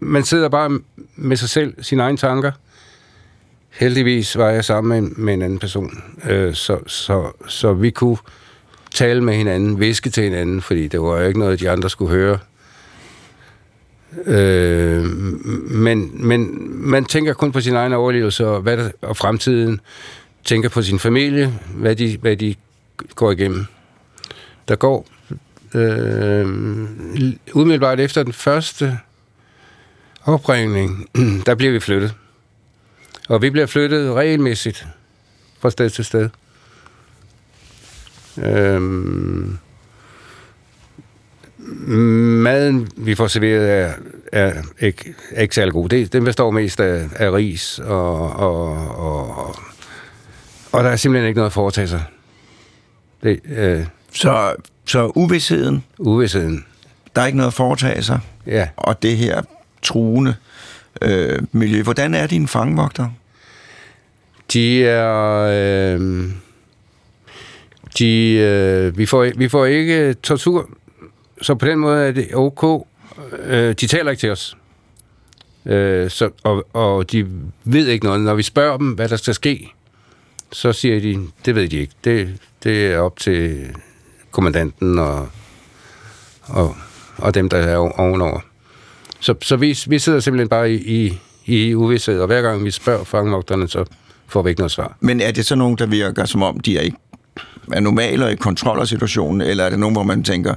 man 0.00 0.24
sidder 0.24 0.48
bare 0.48 0.80
med 1.16 1.36
sig 1.36 1.48
selv, 1.48 1.74
sine 1.82 2.02
egne 2.02 2.18
tanker. 2.18 2.52
Heldigvis 3.70 4.38
var 4.38 4.48
jeg 4.48 4.64
sammen 4.64 5.02
med, 5.02 5.10
med 5.10 5.34
en 5.34 5.42
anden 5.42 5.58
person, 5.58 6.02
øh, 6.28 6.54
så, 6.54 6.78
så, 6.86 7.32
så 7.48 7.72
vi 7.72 7.90
kunne 7.90 8.16
tale 8.94 9.24
med 9.24 9.34
hinanden, 9.34 9.80
viske 9.80 10.10
til 10.10 10.24
hinanden, 10.24 10.62
fordi 10.62 10.88
det 10.88 11.00
var 11.00 11.20
jo 11.20 11.26
ikke 11.26 11.38
noget, 11.38 11.60
de 11.60 11.70
andre 11.70 11.90
skulle 11.90 12.10
høre. 12.10 12.38
Øh, 14.24 15.04
men, 15.70 16.26
men 16.26 16.68
man 16.90 17.04
tænker 17.04 17.32
kun 17.32 17.52
på 17.52 17.60
sin 17.60 17.74
egen 17.74 17.92
overlevelse 17.92 18.46
og, 18.46 18.60
hvad 18.60 18.76
der, 18.76 18.90
og 19.02 19.16
fremtiden. 19.16 19.80
Tænker 20.44 20.68
på 20.68 20.82
sin 20.82 20.98
familie, 20.98 21.52
hvad 21.74 21.96
de, 21.96 22.18
hvad 22.20 22.36
de 22.36 22.54
går 23.14 23.30
igennem. 23.30 23.66
Der 24.68 24.76
går 24.76 25.06
øh, 25.74 26.46
umiddelbart 27.52 28.00
efter 28.00 28.22
den 28.22 28.32
første 28.32 28.98
opringning, 30.24 31.08
der 31.46 31.54
bliver 31.54 31.72
vi 31.72 31.80
flyttet. 31.80 32.14
Og 33.28 33.42
vi 33.42 33.50
bliver 33.50 33.66
flyttet 33.66 34.12
regelmæssigt 34.12 34.86
fra 35.60 35.70
sted 35.70 35.90
til 35.90 36.04
sted. 36.04 36.28
Øhm, 38.38 39.58
maden, 42.46 42.88
vi 42.96 43.14
får 43.14 43.26
serveret, 43.26 43.70
er, 43.70 43.92
er 44.32 44.62
ikke, 44.80 45.14
er 45.30 45.42
ikke 45.42 45.54
særlig 45.54 45.72
god. 45.72 45.88
Det, 45.88 46.12
den 46.12 46.24
består 46.24 46.50
mest 46.50 46.80
af, 46.80 47.08
af 47.16 47.32
ris, 47.32 47.78
og, 47.78 48.32
og, 48.32 48.66
og, 48.98 49.56
og 50.72 50.84
der 50.84 50.90
er 50.90 50.96
simpelthen 50.96 51.28
ikke 51.28 51.38
noget 51.38 51.50
at 51.50 51.52
foretage 51.52 51.88
sig. 51.88 52.02
Det, 53.22 53.40
øh, 53.44 53.86
så, 54.12 54.54
så 54.84 55.12
uvidsheden? 55.14 55.84
Uvidsheden. 55.98 56.64
Der 57.16 57.22
er 57.22 57.26
ikke 57.26 57.36
noget 57.36 57.50
at 57.50 57.54
foretage 57.54 58.02
sig? 58.02 58.20
Ja. 58.46 58.68
Og 58.76 59.02
det 59.02 59.16
her 59.16 59.42
truende 59.82 60.34
øh, 61.02 61.38
miljø. 61.52 61.82
Hvordan 61.82 62.14
er 62.14 62.26
dine 62.26 62.48
fangevogter? 62.48 63.08
De 64.52 64.84
er... 64.86 65.48
Øh, 65.52 66.30
de, 67.98 68.32
øh, 68.32 68.98
vi, 68.98 69.06
får, 69.06 69.30
vi 69.36 69.48
får 69.48 69.66
ikke 69.66 70.14
tortur, 70.14 70.68
så 71.42 71.54
på 71.54 71.66
den 71.66 71.78
måde 71.78 72.08
er 72.08 72.12
det 72.12 72.34
ok. 72.34 72.86
Øh, 73.38 73.74
de 73.80 73.86
taler 73.86 74.10
ikke 74.10 74.20
til 74.20 74.30
os. 74.30 74.56
Øh, 75.66 76.10
så, 76.10 76.30
og, 76.42 76.66
og 76.72 77.12
de 77.12 77.26
ved 77.64 77.86
ikke 77.88 78.04
noget. 78.06 78.20
Når 78.20 78.34
vi 78.34 78.42
spørger 78.42 78.76
dem, 78.76 78.90
hvad 78.90 79.08
der 79.08 79.16
skal 79.16 79.34
ske, 79.34 79.72
så 80.52 80.72
siger 80.72 81.00
de, 81.00 81.18
det 81.44 81.54
ved 81.54 81.68
de 81.68 81.76
ikke. 81.76 81.92
Det, 82.04 82.38
det 82.62 82.86
er 82.86 82.98
op 82.98 83.18
til 83.18 83.70
kommandanten 84.30 84.98
og, 84.98 85.28
og, 86.42 86.76
og 87.16 87.34
dem, 87.34 87.48
der 87.48 87.58
er 87.58 87.76
ovenover. 87.76 88.40
Så, 89.20 89.34
så 89.42 89.56
vi, 89.56 89.78
vi 89.88 89.98
sidder 89.98 90.20
simpelthen 90.20 90.48
bare 90.48 90.72
i, 90.72 90.76
i, 90.76 91.18
i 91.46 91.74
uvidshed, 91.74 92.20
og 92.20 92.26
hver 92.26 92.42
gang 92.42 92.64
vi 92.64 92.70
spørger 92.70 93.04
fangevogterne, 93.04 93.68
så 93.68 93.84
får 94.26 94.42
vi 94.42 94.50
ikke 94.50 94.60
noget 94.60 94.72
svar. 94.72 94.96
Men 95.00 95.20
er 95.20 95.30
det 95.30 95.46
så 95.46 95.54
nogen, 95.54 95.78
der 95.78 95.86
virker 95.86 96.24
som 96.24 96.42
om, 96.42 96.60
de 96.60 96.78
er 96.78 96.80
ikke 96.80 96.96
er 97.72 97.80
normale 97.80 98.32
i 98.32 98.36
kontrol 98.36 98.80
af 98.80 98.88
situationen, 98.88 99.40
eller 99.40 99.64
er 99.64 99.70
det 99.70 99.78
nogen, 99.78 99.94
hvor 99.94 100.02
man 100.02 100.24
tænker, 100.24 100.54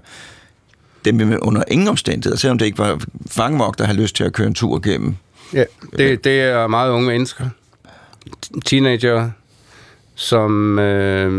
dem 1.06 1.20
vil 1.20 1.40
under 1.40 1.64
ingen 1.68 1.88
omstændigheder, 1.88 2.38
selvom 2.38 2.58
det 2.58 2.66
ikke 2.66 2.78
var 2.78 3.02
fangevogter, 3.28 3.84
der 3.84 3.94
har 3.94 4.02
lyst 4.02 4.16
til 4.16 4.24
at 4.24 4.34
køre 4.34 4.48
en 4.48 4.54
tur 4.54 4.82
igennem? 4.86 5.16
Ja, 5.54 5.64
det, 5.98 6.24
det 6.24 6.42
er 6.42 6.68
meget 6.68 6.92
unge 6.92 7.08
mennesker. 7.08 7.46
Teenager, 8.66 9.30
som 10.16 10.80
øh, 10.80 11.32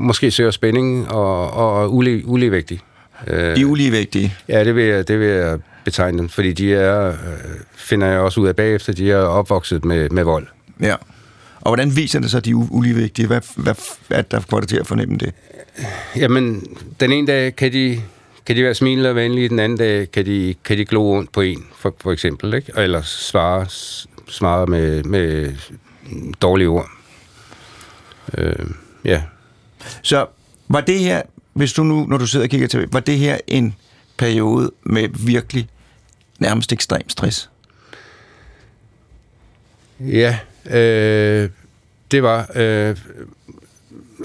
måske 0.00 0.30
søger 0.30 0.50
spænding 0.50 1.08
og, 1.10 1.50
og 1.50 1.94
ule, 1.94 2.22
uligevægtige. 2.26 2.80
De 3.26 3.32
er 3.32 3.64
uligevægtige? 3.64 4.34
Ja, 4.48 4.64
det 4.64 4.74
vil 4.74 4.84
jeg, 4.84 5.08
det 5.08 5.20
vil 5.20 5.28
jeg 5.28 5.58
betegne 5.84 6.18
dem, 6.18 6.28
fordi 6.28 6.52
de 6.52 6.74
er, 6.74 7.08
øh, 7.08 7.14
finder 7.74 8.06
jeg 8.06 8.20
også 8.20 8.40
ud 8.40 8.48
af 8.48 8.56
bagefter, 8.56 8.92
de 8.92 9.12
er 9.12 9.18
opvokset 9.18 9.84
med, 9.84 10.10
med 10.10 10.24
vold. 10.24 10.46
Ja. 10.80 10.94
Og 11.60 11.70
hvordan 11.70 11.96
viser 11.96 12.20
det 12.20 12.30
sig, 12.30 12.38
at 12.38 12.44
de 12.44 12.50
er 12.50 12.66
uligevægtige? 12.70 13.26
Hvad, 13.26 13.40
hvad, 13.56 13.74
hvad 14.08 14.22
der 14.30 14.40
får 14.40 14.60
det 14.60 14.68
til 14.68 14.76
at 14.76 14.86
fornemme 14.86 15.16
det? 15.16 15.32
Jamen, 16.16 16.66
den 17.00 17.12
ene 17.12 17.26
dag 17.26 17.56
kan 17.56 17.72
de, 17.72 18.02
kan 18.46 18.56
de 18.56 18.64
være 18.64 18.74
smilende 18.74 19.10
og 19.10 19.16
venlige, 19.16 19.48
den 19.48 19.58
anden 19.58 19.78
dag 19.78 20.10
kan 20.10 20.26
de, 20.26 20.54
kan 20.64 20.78
de 20.78 20.84
glo 20.84 21.10
ondt 21.10 21.32
på 21.32 21.40
en, 21.40 21.66
for, 21.76 21.96
for 22.00 22.12
eksempel, 22.12 22.54
ikke? 22.54 22.72
eller 22.76 23.02
svare, 23.02 23.66
svare 24.28 24.66
med, 24.66 25.04
med 25.04 25.54
dårlige 26.42 26.68
ord. 26.68 26.88
Øh, 28.38 28.66
ja. 29.04 29.22
Så 30.02 30.26
var 30.68 30.80
det 30.80 30.98
her, 30.98 31.22
hvis 31.52 31.72
du 31.72 31.82
nu, 31.82 32.06
når 32.06 32.18
du 32.18 32.26
sidder 32.26 32.46
og 32.46 32.50
kigger 32.50 32.68
til, 32.68 32.88
var 32.92 33.00
det 33.00 33.18
her 33.18 33.38
en 33.46 33.74
periode 34.16 34.70
med 34.82 35.08
virkelig 35.26 35.68
nærmest 36.38 36.72
ekstrem 36.72 37.08
stress? 37.08 37.50
Ja, 40.00 40.38
øh, 40.70 41.50
det 42.10 42.22
var. 42.22 42.50
Øh, 42.54 42.96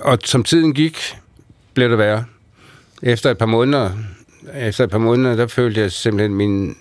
og 0.02 0.20
som 0.26 0.44
tiden 0.44 0.74
gik, 0.74 1.18
blev 1.74 1.90
det 1.90 1.98
værre. 1.98 2.26
Efter 3.04 3.32
et 3.32 3.38
par 3.38 3.46
måneder, 3.46 3.92
efter 4.56 4.84
et 4.84 4.90
par 4.90 4.98
måneder, 4.98 5.36
der 5.36 5.48
følte 5.48 5.82
jeg 5.82 5.92
simpelthen, 5.92 6.32
at 6.32 6.38
mine 6.38 6.76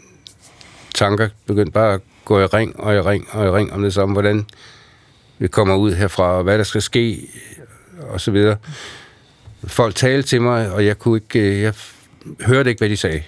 tanker 0.95 1.29
begyndte 1.47 1.73
bare 1.73 1.95
at 1.95 2.01
gå 2.25 2.41
i 2.41 2.47
ring 2.47 2.81
og 2.81 2.95
i 2.95 3.01
ring 3.01 3.29
og 3.31 3.47
i 3.47 3.51
ring 3.51 3.73
om 3.73 3.83
det 3.83 3.95
samme. 3.95 4.13
Hvordan 4.13 4.47
vi 5.39 5.49
kommer 5.49 5.77
ud 5.77 5.93
herfra, 5.93 6.33
og 6.33 6.43
hvad 6.43 6.59
der 6.59 6.65
skal 6.65 6.83
ske, 6.83 7.29
og 8.01 8.21
så 8.21 8.31
videre. 8.31 8.57
Folk 9.65 9.95
talte 9.95 10.29
til 10.29 10.43
mig, 10.43 10.73
og 10.73 10.87
jeg 10.87 10.99
kunne 10.99 11.17
ikke, 11.17 11.39
øh, 11.39 11.61
jeg 11.61 11.75
hørte 12.41 12.71
ikke, 12.71 12.79
hvad 12.79 12.89
de 12.89 12.97
sagde. 12.97 13.23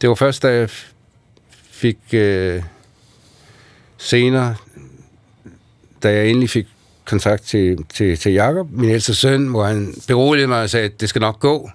Det 0.00 0.08
var 0.08 0.14
først, 0.14 0.42
da 0.42 0.48
jeg 0.48 0.70
fik 1.70 1.98
øh, 2.12 2.62
senere, 3.98 4.56
da 6.02 6.12
jeg 6.12 6.28
endelig 6.28 6.50
fik 6.50 6.66
kontakt 7.10 7.42
til, 7.42 7.84
til, 7.94 8.18
til 8.18 8.32
Jakob, 8.32 8.68
min 8.70 8.90
ældste 8.90 9.14
søn, 9.14 9.46
hvor 9.46 9.64
han 9.64 9.94
beroligede 10.08 10.48
mig 10.48 10.62
og 10.62 10.70
sagde, 10.70 10.86
at 10.86 11.00
det 11.00 11.08
skal 11.08 11.20
nok 11.20 11.40
gå. 11.40 11.70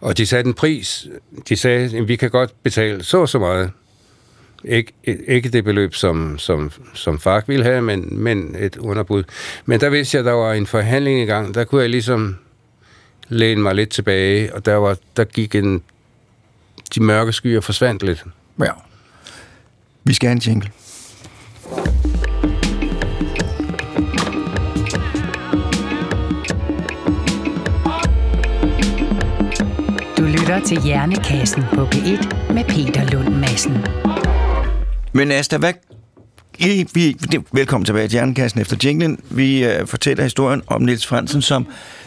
Og 0.00 0.18
de 0.18 0.26
satte 0.26 0.48
en 0.48 0.54
pris. 0.54 1.08
De 1.48 1.56
sagde, 1.56 1.98
at 1.98 2.08
vi 2.08 2.16
kan 2.16 2.30
godt 2.30 2.62
betale 2.62 3.04
så 3.04 3.18
og 3.18 3.28
så 3.28 3.38
meget. 3.38 3.70
Ikke, 4.64 4.92
ikke 5.28 5.48
det 5.48 5.64
beløb, 5.64 5.94
som, 5.94 6.38
som, 6.38 6.72
som 6.94 7.18
far 7.18 7.44
ville 7.46 7.64
have, 7.64 7.82
men, 7.82 8.22
men 8.22 8.56
et 8.58 8.76
underbud. 8.76 9.24
Men 9.66 9.80
der 9.80 9.88
vidste 9.88 10.16
jeg, 10.16 10.20
at 10.20 10.26
der 10.26 10.32
var 10.32 10.52
en 10.52 10.66
forhandling 10.66 11.20
i 11.20 11.24
gang. 11.24 11.54
Der 11.54 11.64
kunne 11.64 11.80
jeg 11.80 11.90
ligesom 11.90 12.36
læne 13.28 13.60
mig 13.62 13.74
lidt 13.74 13.90
tilbage, 13.90 14.54
og 14.54 14.66
der, 14.66 14.74
var, 14.74 14.96
der 15.16 15.24
gik 15.24 15.54
en... 15.54 15.82
De 16.94 17.02
mørke 17.02 17.32
skyer 17.32 17.60
forsvandt 17.60 18.02
lidt. 18.02 18.24
Ja. 18.60 18.72
Vi 20.04 20.14
skal 20.14 20.28
have 20.28 20.34
en 20.34 20.42
jingle. 20.46 20.70
Lytter 30.48 30.66
til 30.66 30.82
Hjernekassen 30.82 31.62
på 31.74 31.84
P1 31.84 32.52
med 32.52 32.64
Peter 32.64 33.10
Lund 33.10 33.34
Madsen. 33.34 33.86
Men 35.12 35.32
Asta, 35.32 35.58
hvad... 35.58 35.72
I, 36.58 36.86
vi, 36.94 37.16
velkommen 37.52 37.84
tilbage 37.84 38.08
til 38.08 38.12
Hjernekassen 38.12 38.60
efter 38.60 38.76
jinglen. 38.84 39.20
Vi 39.30 39.66
uh, 39.66 39.86
fortæller 39.86 40.22
historien 40.22 40.62
om 40.66 40.82
Niels 40.82 41.06
Fransen, 41.06 41.42
som 41.42 41.66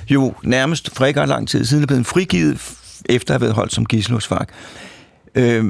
jo 0.10 0.34
nærmest 0.44 0.96
for 0.96 1.06
ikke 1.06 1.26
lang 1.26 1.48
tid 1.48 1.66
siden 1.66 1.84
er 1.84 1.88
blevet 1.88 2.06
frigivet, 2.06 2.74
efter 3.06 3.34
at 3.34 3.36
have 3.36 3.42
været 3.42 3.56
holdt 3.56 3.74
som 3.74 3.86
gissel 3.86 4.14
hos 4.14 4.28
FARC. 4.28 4.48
Øh, 5.36 5.66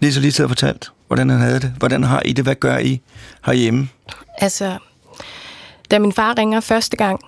Niels 0.00 0.16
har 0.16 0.20
lige 0.20 0.32
siddet 0.32 0.50
og 0.50 0.50
fortalt, 0.50 0.92
hvordan 1.06 1.30
han 1.30 1.40
havde 1.40 1.60
det. 1.60 1.74
Hvordan 1.78 2.02
har 2.02 2.22
I 2.24 2.32
det? 2.32 2.44
Hvad 2.44 2.54
gør 2.54 2.78
I 2.78 3.00
herhjemme? 3.46 3.88
Altså, 4.38 4.78
da 5.90 5.98
min 5.98 6.12
far 6.12 6.38
ringer 6.38 6.60
første 6.60 6.96
gang, 6.96 7.20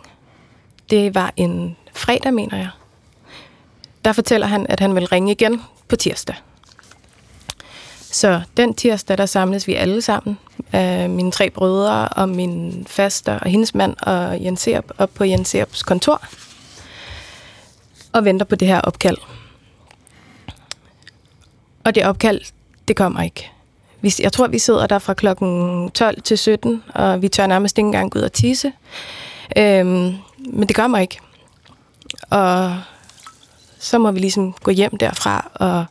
det 0.91 1.15
var 1.15 1.33
en 1.37 1.77
fredag, 1.95 2.35
mener 2.35 2.57
jeg, 2.57 2.69
der 4.05 4.13
fortæller 4.13 4.47
han, 4.47 4.67
at 4.69 4.81
han 4.81 4.95
vil 4.95 5.07
ringe 5.07 5.33
igen 5.33 5.63
på 5.89 5.97
tirsdag. 5.97 6.37
Så 8.11 8.41
den 8.57 8.75
tirsdag, 8.75 9.19
der 9.19 9.27
samles 9.27 9.67
vi 9.67 9.75
alle 9.75 10.03
sammen, 10.03 10.39
øh, 10.75 11.11
mine 11.11 11.31
tre 11.31 11.51
brødre 11.51 12.09
og 12.09 12.29
min 12.29 12.87
faster 12.89 13.39
og 13.39 13.51
hendes 13.51 13.75
mand 13.75 13.97
og 14.03 14.45
Jens 14.45 14.69
Erb 14.69 14.91
op 14.99 15.11
på 15.15 15.25
Jens 15.25 15.55
Erbs 15.55 15.83
kontor 15.83 16.23
og 18.13 18.25
venter 18.25 18.47
på 18.47 18.55
det 18.55 18.69
her 18.69 18.81
opkald. 18.81 19.17
Og 21.85 21.95
det 21.95 22.05
opkald, 22.07 22.41
det 22.89 22.97
kommer 22.97 23.23
ikke. 23.23 23.51
Vi, 24.01 24.15
jeg 24.19 24.33
tror, 24.33 24.47
vi 24.47 24.59
sidder 24.59 24.87
der 24.87 24.99
fra 24.99 25.15
klokken 25.15 25.91
12 25.91 26.23
til 26.23 26.39
17, 26.39 26.83
og 26.95 27.23
vi 27.23 27.29
tør 27.29 27.47
nærmest 27.47 27.79
ikke 27.79 27.87
engang 27.87 28.11
gå 28.11 28.19
ud 28.19 28.25
og 28.25 28.33
tisse. 28.33 28.73
Øhm, 29.57 30.15
men 30.39 30.69
det 30.69 30.77
kommer 30.77 30.99
ikke. 30.99 31.19
Og 32.31 32.81
så 33.79 33.99
må 33.99 34.11
vi 34.11 34.19
ligesom 34.19 34.53
gå 34.53 34.71
hjem 34.71 34.97
derfra, 34.97 35.51
og 35.55 35.85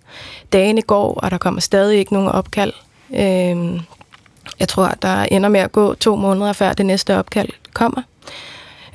dagene 0.53 0.81
går, 0.81 1.13
og 1.13 1.31
der 1.31 1.37
kommer 1.37 1.61
stadig 1.61 1.99
ikke 1.99 2.13
nogen 2.13 2.29
opkald. 2.29 2.73
Øhm, 3.15 3.79
jeg 4.59 4.67
tror, 4.67 4.87
der 5.01 5.23
ender 5.23 5.49
med 5.49 5.59
at 5.59 5.71
gå 5.71 5.93
to 5.93 6.15
måneder, 6.15 6.53
før 6.53 6.73
det 6.73 6.85
næste 6.85 7.17
opkald 7.17 7.49
kommer. 7.73 8.01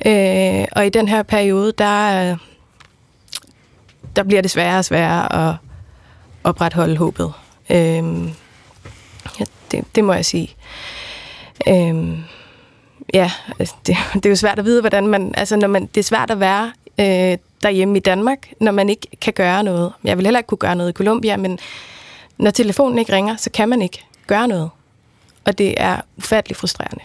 Øh, 0.05 0.65
og 0.71 0.85
i 0.85 0.89
den 0.89 1.07
her 1.07 1.23
periode, 1.23 1.73
der, 1.77 2.35
der 4.15 4.23
bliver 4.23 4.41
det 4.41 4.51
sværere 4.51 4.77
og 4.77 4.85
sværere 4.85 5.49
at 5.49 5.55
opretholde 6.43 6.97
håbet. 6.97 7.33
Øhm, 7.69 8.25
ja, 9.39 9.45
det, 9.71 9.83
det 9.95 10.03
må 10.03 10.13
jeg 10.13 10.25
sige. 10.25 10.55
Øhm, 11.67 12.23
ja, 13.13 13.31
altså, 13.59 13.75
det, 13.87 13.97
det 14.13 14.25
er 14.25 14.29
jo 14.29 14.35
svært 14.35 14.59
at 14.59 14.65
vide, 14.65 14.81
hvordan 14.81 15.07
man... 15.07 15.33
Altså, 15.37 15.55
når 15.55 15.67
man, 15.67 15.85
det 15.85 15.97
er 15.97 16.03
svært 16.03 16.31
at 16.31 16.39
være 16.39 16.71
øh, 16.99 17.37
derhjemme 17.63 17.97
i 17.97 17.99
Danmark, 17.99 18.49
når 18.61 18.71
man 18.71 18.89
ikke 18.89 19.07
kan 19.21 19.33
gøre 19.33 19.63
noget. 19.63 19.93
Jeg 20.03 20.17
vil 20.17 20.25
heller 20.25 20.39
ikke 20.39 20.47
kunne 20.47 20.57
gøre 20.57 20.75
noget 20.75 20.89
i 20.89 20.93
Colombia, 20.93 21.37
men 21.37 21.59
når 22.37 22.51
telefonen 22.51 22.99
ikke 22.99 23.13
ringer, 23.13 23.35
så 23.35 23.49
kan 23.49 23.69
man 23.69 23.81
ikke 23.81 24.05
gøre 24.27 24.47
noget. 24.47 24.69
Og 25.45 25.57
det 25.57 25.73
er 25.77 26.01
ufattelig 26.17 26.57
frustrerende. 26.57 27.03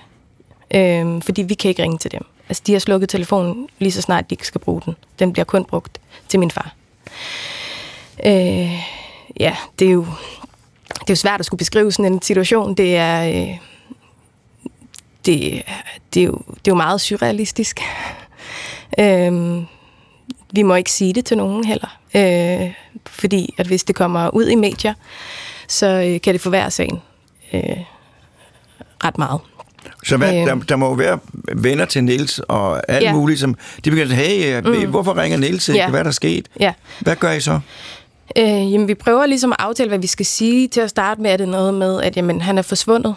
Øhm, 0.75 1.23
fordi 1.23 1.42
vi 1.42 1.55
kan 1.55 1.68
ikke 1.68 1.83
ringe 1.83 1.99
til 1.99 2.12
dem. 2.12 2.25
Altså, 2.49 2.62
de 2.66 2.73
har 2.73 2.79
slukket 2.79 3.09
telefonen 3.09 3.68
lige 3.79 3.92
så 3.92 4.03
snart 4.03 4.31
de 4.31 4.33
ikke 4.33 4.47
skal 4.47 4.61
bruge 4.61 4.83
den. 4.85 4.97
Den 5.18 5.33
bliver 5.33 5.44
kun 5.44 5.64
brugt 5.64 6.01
til 6.29 6.40
min 6.40 6.51
far. 6.51 6.75
Øh, 8.27 8.73
ja, 9.40 9.57
det 9.79 9.88
er 9.88 9.92
jo 9.92 10.07
det 11.01 11.11
er 11.11 11.16
jo 11.16 11.16
svært 11.16 11.40
at 11.40 11.47
skulle 11.47 11.59
beskrive 11.59 11.92
sådan 11.92 12.12
en 12.12 12.23
situation. 12.23 12.75
Det 12.75 12.97
er, 12.97 13.29
øh, 13.29 13.59
det, 15.27 15.62
det, 16.14 16.23
er, 16.23 16.27
jo, 16.27 16.42
det 16.49 16.55
er 16.55 16.68
jo 16.68 16.75
meget 16.75 17.01
surrealistisk. 17.01 17.81
øhm, 19.01 19.66
vi 20.53 20.63
må 20.63 20.75
ikke 20.75 20.91
sige 20.93 21.13
det 21.13 21.25
til 21.25 21.37
nogen 21.37 21.65
heller. 21.65 21.99
Øh, 22.15 22.73
fordi 23.07 23.55
at 23.59 23.67
hvis 23.67 23.85
det 23.85 23.95
kommer 23.97 24.29
ud 24.31 24.47
i 24.49 24.55
medier, 24.55 24.95
så 25.69 25.87
øh, 25.87 26.21
kan 26.21 26.33
det 26.35 26.41
forværre 26.41 26.71
sagen 26.71 27.01
øh, 27.53 27.63
ret 29.05 29.19
meget. 29.19 29.41
Så 30.05 30.17
hvad, 30.17 30.37
Øhm. 30.37 30.47
der, 30.47 30.67
der 30.67 30.77
må 30.77 30.87
jo 30.87 30.93
være 30.93 31.19
venner 31.55 31.85
til 31.85 32.05
Niels 32.05 32.39
og 32.39 32.91
alt 32.91 33.05
Ja. 33.05 33.13
muligt, 33.13 33.41
som 33.41 33.55
de 33.85 33.91
begynder 33.91 34.13
at 34.17 34.19
sige, 34.25 34.29
hey, 34.63 34.85
mm. 34.85 34.91
hvorfor 34.91 35.17
ringer 35.19 35.39
Niels 35.39 35.69
ikke? 35.69 35.79
Ja. 35.81 35.91
Hvad 35.91 36.01
er 36.01 36.05
der 36.05 36.11
sket? 36.11 36.47
Ja. 36.61 36.73
Hvad 37.01 37.17
gør 37.17 37.33
I 37.33 37.41
så? 37.41 37.61
Øh, 38.39 38.73
jamen, 38.73 38.89
vi 38.89 38.95
prøver 38.95 39.27
ligesom 39.27 39.53
at 39.53 39.57
aftale, 39.61 39.89
hvad 39.89 39.99
vi 39.99 40.07
skal 40.07 40.27
sige. 40.27 40.69
Til 40.69 40.81
at 40.81 40.91
starte 40.91 41.21
med 41.21 41.31
er 41.31 41.37
det 41.37 41.49
noget 41.49 41.75
med, 41.75 42.03
at 42.03 42.17
jamen, 42.17 42.41
han 42.43 42.59
er 42.59 42.63
forsvundet. 42.63 43.15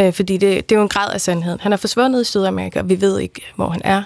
Øh, 0.00 0.12
fordi 0.12 0.36
det, 0.36 0.68
det 0.68 0.74
er 0.74 0.78
jo 0.78 0.82
en 0.82 0.88
grad 0.88 1.12
af 1.14 1.20
sandheden. 1.20 1.60
Han 1.60 1.72
er 1.72 1.76
forsvundet 1.76 2.20
i 2.20 2.24
Sydamerika, 2.24 2.78
og 2.80 2.88
vi 2.88 3.00
ved 3.00 3.18
ikke, 3.18 3.40
hvor 3.56 3.68
han 3.68 3.80
er. 3.84 4.02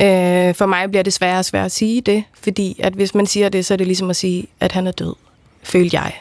Øh, 0.00 0.54
for 0.54 0.66
mig 0.66 0.90
bliver 0.90 1.02
det 1.02 1.12
sværere 1.12 1.38
og 1.38 1.44
sværere 1.44 1.64
at 1.64 1.72
sige 1.72 2.00
det, 2.00 2.24
fordi 2.42 2.76
at 2.78 2.92
hvis 2.92 3.14
man 3.14 3.26
siger 3.26 3.48
det, 3.48 3.66
så 3.66 3.74
er 3.74 3.78
det 3.78 3.86
ligesom 3.86 4.10
at 4.10 4.16
sige, 4.16 4.46
at 4.60 4.72
han 4.72 4.86
er 4.86 4.92
død, 4.92 5.14
føler 5.62 5.90
jeg. 5.92 6.12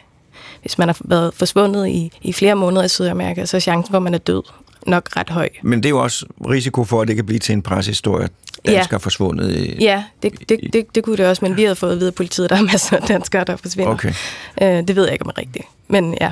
Hvis 0.62 0.78
man 0.78 0.88
har 0.88 0.98
været 1.00 1.34
forsvundet 1.34 1.88
i, 1.88 2.12
i 2.22 2.34
flere 2.34 2.56
måneder 2.56 2.84
i 2.84 2.90
Sydamerika, 2.90 3.46
så 3.46 3.58
er 3.58 3.62
chancen 3.62 3.92
for, 3.92 3.98
at 3.98 4.04
man 4.04 4.14
er 4.14 4.18
død 4.18 4.44
nok 4.88 5.18
ret 5.18 5.30
høj. 5.30 5.50
Men 5.62 5.80
det 5.80 5.86
er 5.86 5.90
jo 5.90 6.04
også 6.04 6.26
risiko 6.50 6.84
for, 6.84 7.02
at 7.02 7.08
det 7.08 7.16
kan 7.16 7.26
blive 7.26 7.40
til 7.40 7.54
en 7.54 7.62
pressehistorie. 7.62 8.30
Danskere 8.66 8.88
ja. 8.92 8.98
forsvundet 8.98 9.56
i... 9.56 9.84
Ja, 9.84 10.04
det, 10.24 10.50
det, 10.50 10.60
det, 10.74 10.96
det 10.96 11.04
kunne 11.04 11.18
det 11.18 11.28
også, 11.28 11.46
men 11.46 11.58
vi 11.58 11.64
havde 11.64 11.76
fået 11.76 11.92
at 11.92 12.00
vide 12.00 12.08
af 12.08 12.16
politiet, 12.16 12.46
at 12.46 12.50
der 12.50 12.56
er 12.56 12.62
masser 12.62 12.98
af 12.98 13.08
danskere, 13.08 13.44
der 13.44 13.56
forsvinder. 13.56 13.92
Okay. 13.92 14.14
Øh, 14.62 14.68
det 14.88 14.96
ved 14.96 15.04
jeg 15.04 15.14
ikke 15.14 15.26
om 15.26 15.30
er 15.30 15.38
rigtigt, 15.38 15.66
men 15.88 16.18
ja. 16.22 16.32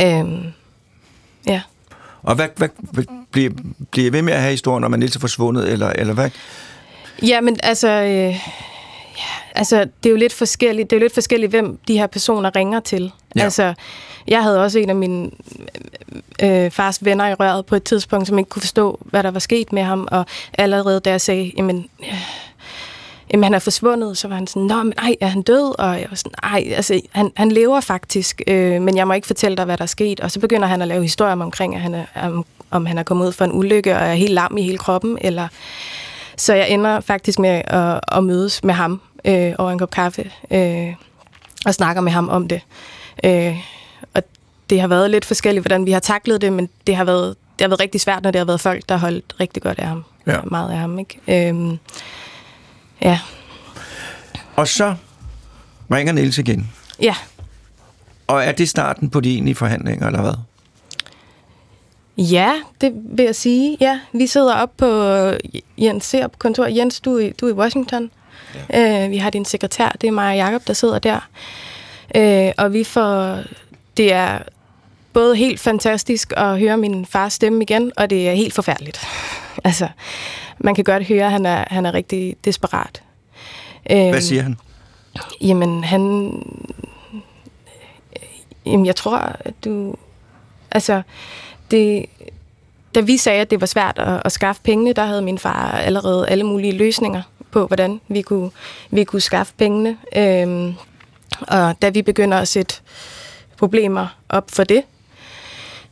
Øhm, 0.00 0.42
ja. 1.46 1.60
Og 2.22 2.34
hvad, 2.34 2.48
hvad, 2.56 2.68
hvad 2.78 3.04
bliver, 3.30 3.50
bliver 3.90 4.10
ved 4.10 4.22
med 4.22 4.32
at 4.32 4.40
have 4.40 4.50
historien 4.50 4.94
at 4.94 4.98
Niels 4.98 5.16
er 5.16 5.20
forsvundet, 5.20 5.72
eller, 5.72 5.92
eller 5.94 6.14
hvad? 6.14 6.30
Ja, 7.22 7.40
men 7.40 7.56
altså, 7.62 7.88
øh, 7.88 8.08
ja, 8.08 8.34
altså, 9.54 9.80
det 9.80 10.06
er 10.06 10.10
jo 10.10 10.16
lidt 10.16 10.32
forskelligt, 10.32 10.90
det 10.90 10.96
er 10.96 11.00
jo 11.00 11.04
lidt 11.04 11.14
forskelligt, 11.14 11.50
hvem 11.50 11.78
de 11.88 11.98
her 11.98 12.06
personer 12.06 12.56
ringer 12.56 12.80
til. 12.80 13.12
Ja. 13.36 13.42
Altså, 13.42 13.74
jeg 14.28 14.42
havde 14.42 14.62
også 14.62 14.78
en 14.78 14.90
af 14.90 14.96
mine 14.96 15.30
øh, 16.42 16.70
fars 16.70 17.04
venner 17.04 17.28
i 17.28 17.34
røret 17.34 17.66
på 17.66 17.76
et 17.76 17.84
tidspunkt, 17.84 18.28
som 18.28 18.38
ikke 18.38 18.48
kunne 18.48 18.62
forstå, 18.62 19.00
hvad 19.04 19.22
der 19.22 19.30
var 19.30 19.38
sket 19.38 19.72
med 19.72 19.82
ham, 19.82 20.08
og 20.10 20.26
allerede 20.58 21.00
da 21.00 21.10
jeg 21.10 21.20
sagde, 21.20 21.52
jamen, 21.56 21.88
øh, 22.00 22.14
jamen 23.32 23.44
han 23.44 23.54
er 23.54 23.58
forsvundet, 23.58 24.18
så 24.18 24.28
var 24.28 24.34
han 24.34 24.46
sådan, 24.46 24.62
nå, 24.62 24.82
men 24.82 24.92
ej, 24.98 25.16
er 25.20 25.26
han 25.26 25.42
død? 25.42 25.78
Og 25.78 26.00
jeg 26.00 26.06
var 26.10 26.16
sådan, 26.16 26.32
ej, 26.42 26.72
altså, 26.76 27.00
han, 27.10 27.32
han 27.36 27.52
lever 27.52 27.80
faktisk, 27.80 28.42
øh, 28.46 28.82
men 28.82 28.96
jeg 28.96 29.06
må 29.06 29.12
ikke 29.12 29.26
fortælle 29.26 29.56
dig, 29.56 29.64
hvad 29.64 29.76
der 29.76 29.82
er 29.82 29.86
sket. 29.86 30.20
Og 30.20 30.30
så 30.30 30.40
begynder 30.40 30.68
han 30.68 30.82
at 30.82 30.88
lave 30.88 31.02
historier 31.02 31.32
om, 31.32 31.40
omkring, 31.40 31.74
at 31.74 31.80
han 31.80 31.94
er, 31.94 32.04
om, 32.14 32.44
om 32.70 32.86
han 32.86 32.98
er 32.98 33.02
kommet 33.02 33.26
ud 33.26 33.32
for 33.32 33.44
en 33.44 33.52
ulykke, 33.52 33.96
og 33.96 34.06
er 34.06 34.14
helt 34.14 34.32
lam 34.32 34.56
i 34.56 34.62
hele 34.62 34.78
kroppen, 34.78 35.18
eller... 35.20 35.48
Så 36.36 36.54
jeg 36.54 36.70
ender 36.70 37.00
faktisk 37.00 37.38
med 37.38 37.62
at, 37.64 38.00
at 38.12 38.24
mødes 38.24 38.64
med 38.64 38.74
ham 38.74 39.00
øh, 39.24 39.52
over 39.58 39.70
en 39.70 39.78
kop 39.78 39.90
kaffe 39.90 40.30
øh, 40.50 40.94
og 41.66 41.74
snakker 41.74 42.02
med 42.02 42.12
ham 42.12 42.28
om 42.28 42.48
det. 42.48 42.60
Øh, 43.24 43.56
og 44.14 44.22
det 44.70 44.80
har 44.80 44.88
været 44.88 45.10
lidt 45.10 45.24
forskelligt, 45.24 45.62
hvordan 45.62 45.86
vi 45.86 45.90
har 45.90 46.00
taklet 46.00 46.40
det, 46.40 46.52
men 46.52 46.68
det 46.86 46.96
har 46.96 47.04
været, 47.04 47.36
det 47.58 47.64
har 47.64 47.68
været 47.68 47.80
rigtig 47.80 48.00
svært, 48.00 48.22
når 48.22 48.30
det 48.30 48.38
har 48.38 48.46
været 48.46 48.60
folk, 48.60 48.88
der 48.88 48.94
har 48.94 49.00
holdt 49.00 49.34
rigtig 49.40 49.62
godt 49.62 49.78
af 49.78 49.86
ham. 49.86 50.04
Ja. 50.26 50.36
Meget 50.44 50.70
af 50.70 50.78
ham, 50.78 50.98
ikke? 50.98 51.48
Øh, 51.48 51.76
ja. 53.02 53.18
Og 54.56 54.68
så 54.68 54.94
ringer 55.92 56.12
Niels 56.12 56.38
igen. 56.38 56.70
Ja. 57.02 57.14
Og 58.26 58.44
er 58.44 58.52
det 58.52 58.68
starten 58.68 59.10
på 59.10 59.20
de 59.20 59.30
egentlige 59.32 59.54
forhandlinger, 59.54 60.06
eller 60.06 60.20
hvad? 60.22 60.32
Ja, 62.18 62.52
det 62.80 62.92
vil 62.94 63.24
jeg 63.24 63.34
sige. 63.36 63.76
Ja, 63.80 64.00
vi 64.12 64.26
sidder 64.26 64.54
op 64.54 64.70
på 64.76 64.86
Jens 65.78 66.04
Serp 66.04 66.38
kontor. 66.38 66.66
Jens, 66.66 67.00
du 67.00 67.16
er, 67.16 67.20
i- 67.26 67.30
du 67.40 67.46
er 67.46 67.50
i 67.50 67.54
Washington. 67.54 68.10
Ja. 68.70 69.04
Øh, 69.04 69.10
vi 69.10 69.16
har 69.16 69.30
din 69.30 69.44
sekretær, 69.44 69.96
det 70.00 70.06
er 70.08 70.12
mig 70.12 70.30
og 70.30 70.36
Jacob, 70.36 70.66
der 70.66 70.72
sidder 70.72 70.98
der. 70.98 71.28
Øh, 72.14 72.52
og 72.58 72.72
vi 72.72 72.84
får... 72.84 73.38
Det 73.96 74.12
er 74.12 74.38
både 75.12 75.36
helt 75.36 75.60
fantastisk 75.60 76.32
at 76.36 76.58
høre 76.58 76.76
min 76.76 77.06
fars 77.06 77.32
stemme 77.32 77.62
igen, 77.62 77.92
og 77.96 78.10
det 78.10 78.28
er 78.28 78.32
helt 78.32 78.54
forfærdeligt. 78.54 79.06
Altså, 79.64 79.88
man 80.58 80.74
kan 80.74 80.84
godt 80.84 81.06
høre, 81.06 81.24
at 81.24 81.32
han 81.32 81.46
er, 81.46 81.64
han 81.66 81.86
er 81.86 81.94
rigtig 81.94 82.36
desperat. 82.44 83.02
Øhm, 83.90 84.10
Hvad 84.10 84.20
siger 84.20 84.42
han? 84.42 84.56
Jamen, 85.40 85.84
han... 85.84 86.32
Jamen, 88.66 88.86
jeg 88.86 88.96
tror, 88.96 89.16
at 89.40 89.54
du... 89.64 89.94
Altså, 90.70 91.02
det... 91.70 92.06
Da 92.94 93.00
vi 93.00 93.16
sagde, 93.16 93.40
at 93.40 93.50
det 93.50 93.60
var 93.60 93.66
svært 93.66 93.98
at, 93.98 94.22
at 94.24 94.32
skaffe 94.32 94.62
pengene, 94.62 94.92
der 94.92 95.04
havde 95.04 95.22
min 95.22 95.38
far 95.38 95.70
allerede 95.72 96.28
alle 96.28 96.44
mulige 96.44 96.72
løsninger 96.72 97.22
på, 97.50 97.66
hvordan 97.66 98.00
vi 98.08 98.22
kunne, 98.22 98.50
vi 98.90 99.04
kunne 99.04 99.20
skaffe 99.20 99.52
pengene. 99.58 99.96
Øhm, 100.16 100.74
og 101.40 101.82
da 101.82 101.88
vi 101.88 102.02
begynder 102.02 102.38
at 102.38 102.48
sætte 102.48 102.74
problemer 103.56 104.06
op 104.28 104.50
for 104.50 104.64
det, 104.64 104.82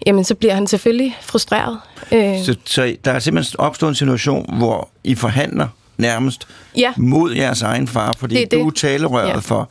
jamen 0.06 0.24
så 0.24 0.34
bliver 0.34 0.54
han 0.54 0.66
selvfølgelig 0.66 1.16
frustreret. 1.22 1.78
Øh, 2.12 2.44
Så, 2.44 2.56
så 2.64 2.96
der 3.04 3.12
er 3.12 3.18
simpelthen 3.18 3.60
opstået 3.60 3.88
en 3.90 3.94
situation, 3.94 4.54
hvor 4.58 4.88
I 5.04 5.14
forhandler 5.14 5.68
nærmest 5.98 6.48
Ja. 6.76 6.92
mod 6.96 7.34
jeres 7.34 7.62
egen 7.62 7.88
far, 7.88 8.14
fordi 8.18 8.34
Det 8.34 8.50
det. 8.50 8.58
du 8.60 8.66
er 8.66 8.70
talerøret 8.70 9.28
Ja. 9.28 9.36
for... 9.38 9.70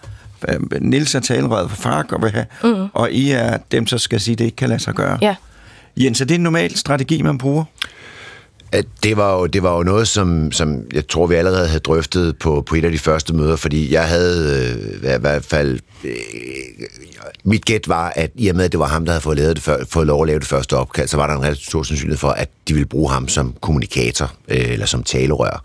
øh, 0.49 0.81
Nils 0.81 1.15
er 1.15 1.19
talerøret 1.19 1.69
for 1.69 1.77
far, 1.81 2.05
og, 2.11 2.21
vil 2.21 2.31
have, 2.31 2.45
mm. 2.63 2.87
og 2.93 3.11
I 3.11 3.31
er 3.31 3.57
dem, 3.71 3.85
der 3.85 3.97
skal 3.97 4.19
sige, 4.19 4.33
at 4.33 4.39
det 4.39 4.45
ikke 4.45 4.55
kan 4.55 4.69
lade 4.69 4.79
sig 4.79 4.93
gøre. 4.93 5.17
ja. 5.21 5.35
Jens, 5.97 6.21
er 6.21 6.25
det 6.25 6.35
en 6.35 6.41
normal 6.41 6.75
strategi, 6.77 7.21
man 7.21 7.37
bruger? 7.37 7.63
Det 9.03 9.17
var 9.17 9.33
jo, 9.33 9.45
det 9.45 9.63
var 9.63 9.77
jo 9.77 9.83
noget, 9.83 10.07
som, 10.07 10.51
som 10.51 10.81
jeg 10.93 11.07
tror, 11.07 11.27
vi 11.27 11.35
allerede 11.35 11.67
havde 11.67 11.79
drøftet 11.79 12.37
på, 12.39 12.61
på 12.61 12.75
et 12.75 12.85
af 12.85 12.91
de 12.91 12.99
første 12.99 13.33
møder, 13.33 13.55
fordi 13.55 13.93
jeg 13.93 14.07
havde 14.07 14.67
øh, 15.01 15.15
i 15.15 15.19
hvert 15.19 15.45
fald... 15.45 15.79
Øh, 16.03 16.11
mit 17.43 17.65
gæt 17.65 17.87
var, 17.87 18.13
at 18.15 18.31
i 18.35 18.47
og 18.47 18.55
med, 18.55 18.65
at 18.65 18.71
det 18.71 18.79
var 18.79 18.87
ham, 18.87 19.05
der 19.05 19.11
havde 19.11 19.21
fået, 19.21 19.37
lavet 19.37 19.55
det 19.55 19.63
før, 19.63 19.77
fået 19.89 20.07
lov 20.07 20.21
at 20.23 20.27
lave 20.27 20.39
det 20.39 20.47
første 20.47 20.77
opkald, 20.77 21.07
så 21.07 21.17
var 21.17 21.27
der 21.27 21.33
en 21.33 21.41
relativt 21.43 21.65
stor 21.67 21.83
sandsynlighed 21.83 22.17
for, 22.17 22.29
at 22.29 22.49
de 22.67 22.73
ville 22.73 22.87
bruge 22.87 23.11
ham 23.11 23.27
som 23.27 23.53
kommunikator 23.61 24.31
øh, 24.47 24.71
eller 24.71 24.85
som 24.85 25.03
talerør. 25.03 25.63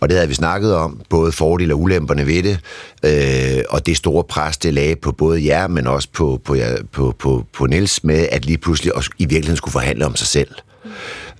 Og 0.00 0.08
det 0.08 0.16
havde 0.16 0.28
vi 0.28 0.34
snakket 0.34 0.74
om, 0.74 1.00
både 1.10 1.32
fordele 1.32 1.74
og 1.74 1.80
ulemperne 1.80 2.26
ved 2.26 2.42
det, 2.42 2.58
øh, 3.04 3.64
og 3.70 3.86
det 3.86 3.96
store 3.96 4.24
pres, 4.24 4.56
det 4.56 4.74
lagde 4.74 4.96
på 4.96 5.12
både 5.12 5.46
jer, 5.46 5.66
men 5.68 5.86
også 5.86 6.08
på, 6.12 6.40
på, 6.44 6.54
jer- 6.54 6.84
på, 6.92 7.14
på, 7.18 7.44
på 7.52 7.66
Niels 7.66 8.04
med, 8.04 8.28
at 8.30 8.44
lige 8.46 8.58
pludselig 8.58 8.94
også 8.96 9.10
i 9.18 9.24
virkeligheden 9.24 9.56
skulle 9.56 9.72
forhandle 9.72 10.06
om 10.06 10.16
sig 10.16 10.26
selv. 10.26 10.48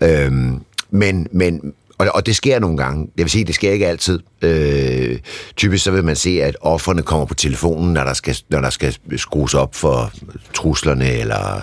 Øhm, 0.00 0.60
men, 0.94 1.26
men 1.32 1.74
og, 1.98 2.06
og 2.14 2.26
det 2.26 2.36
sker 2.36 2.58
nogle 2.58 2.76
gange. 2.76 3.08
Jeg 3.16 3.24
vil 3.24 3.30
sige, 3.30 3.44
det 3.44 3.54
sker 3.54 3.72
ikke 3.72 3.86
altid. 3.86 4.20
Øh, 4.42 5.18
typisk 5.56 5.84
så 5.84 5.90
vil 5.90 6.04
man 6.04 6.16
se, 6.16 6.42
at 6.42 6.56
offerne 6.60 7.02
kommer 7.02 7.26
på 7.26 7.34
telefonen, 7.34 7.92
når 7.92 8.04
der 8.04 8.12
skal, 8.12 8.36
når 8.48 8.60
der 8.60 8.70
skal 8.70 8.96
skrues 9.16 9.54
op 9.54 9.74
for 9.74 10.12
truslerne, 10.54 11.12
eller 11.12 11.56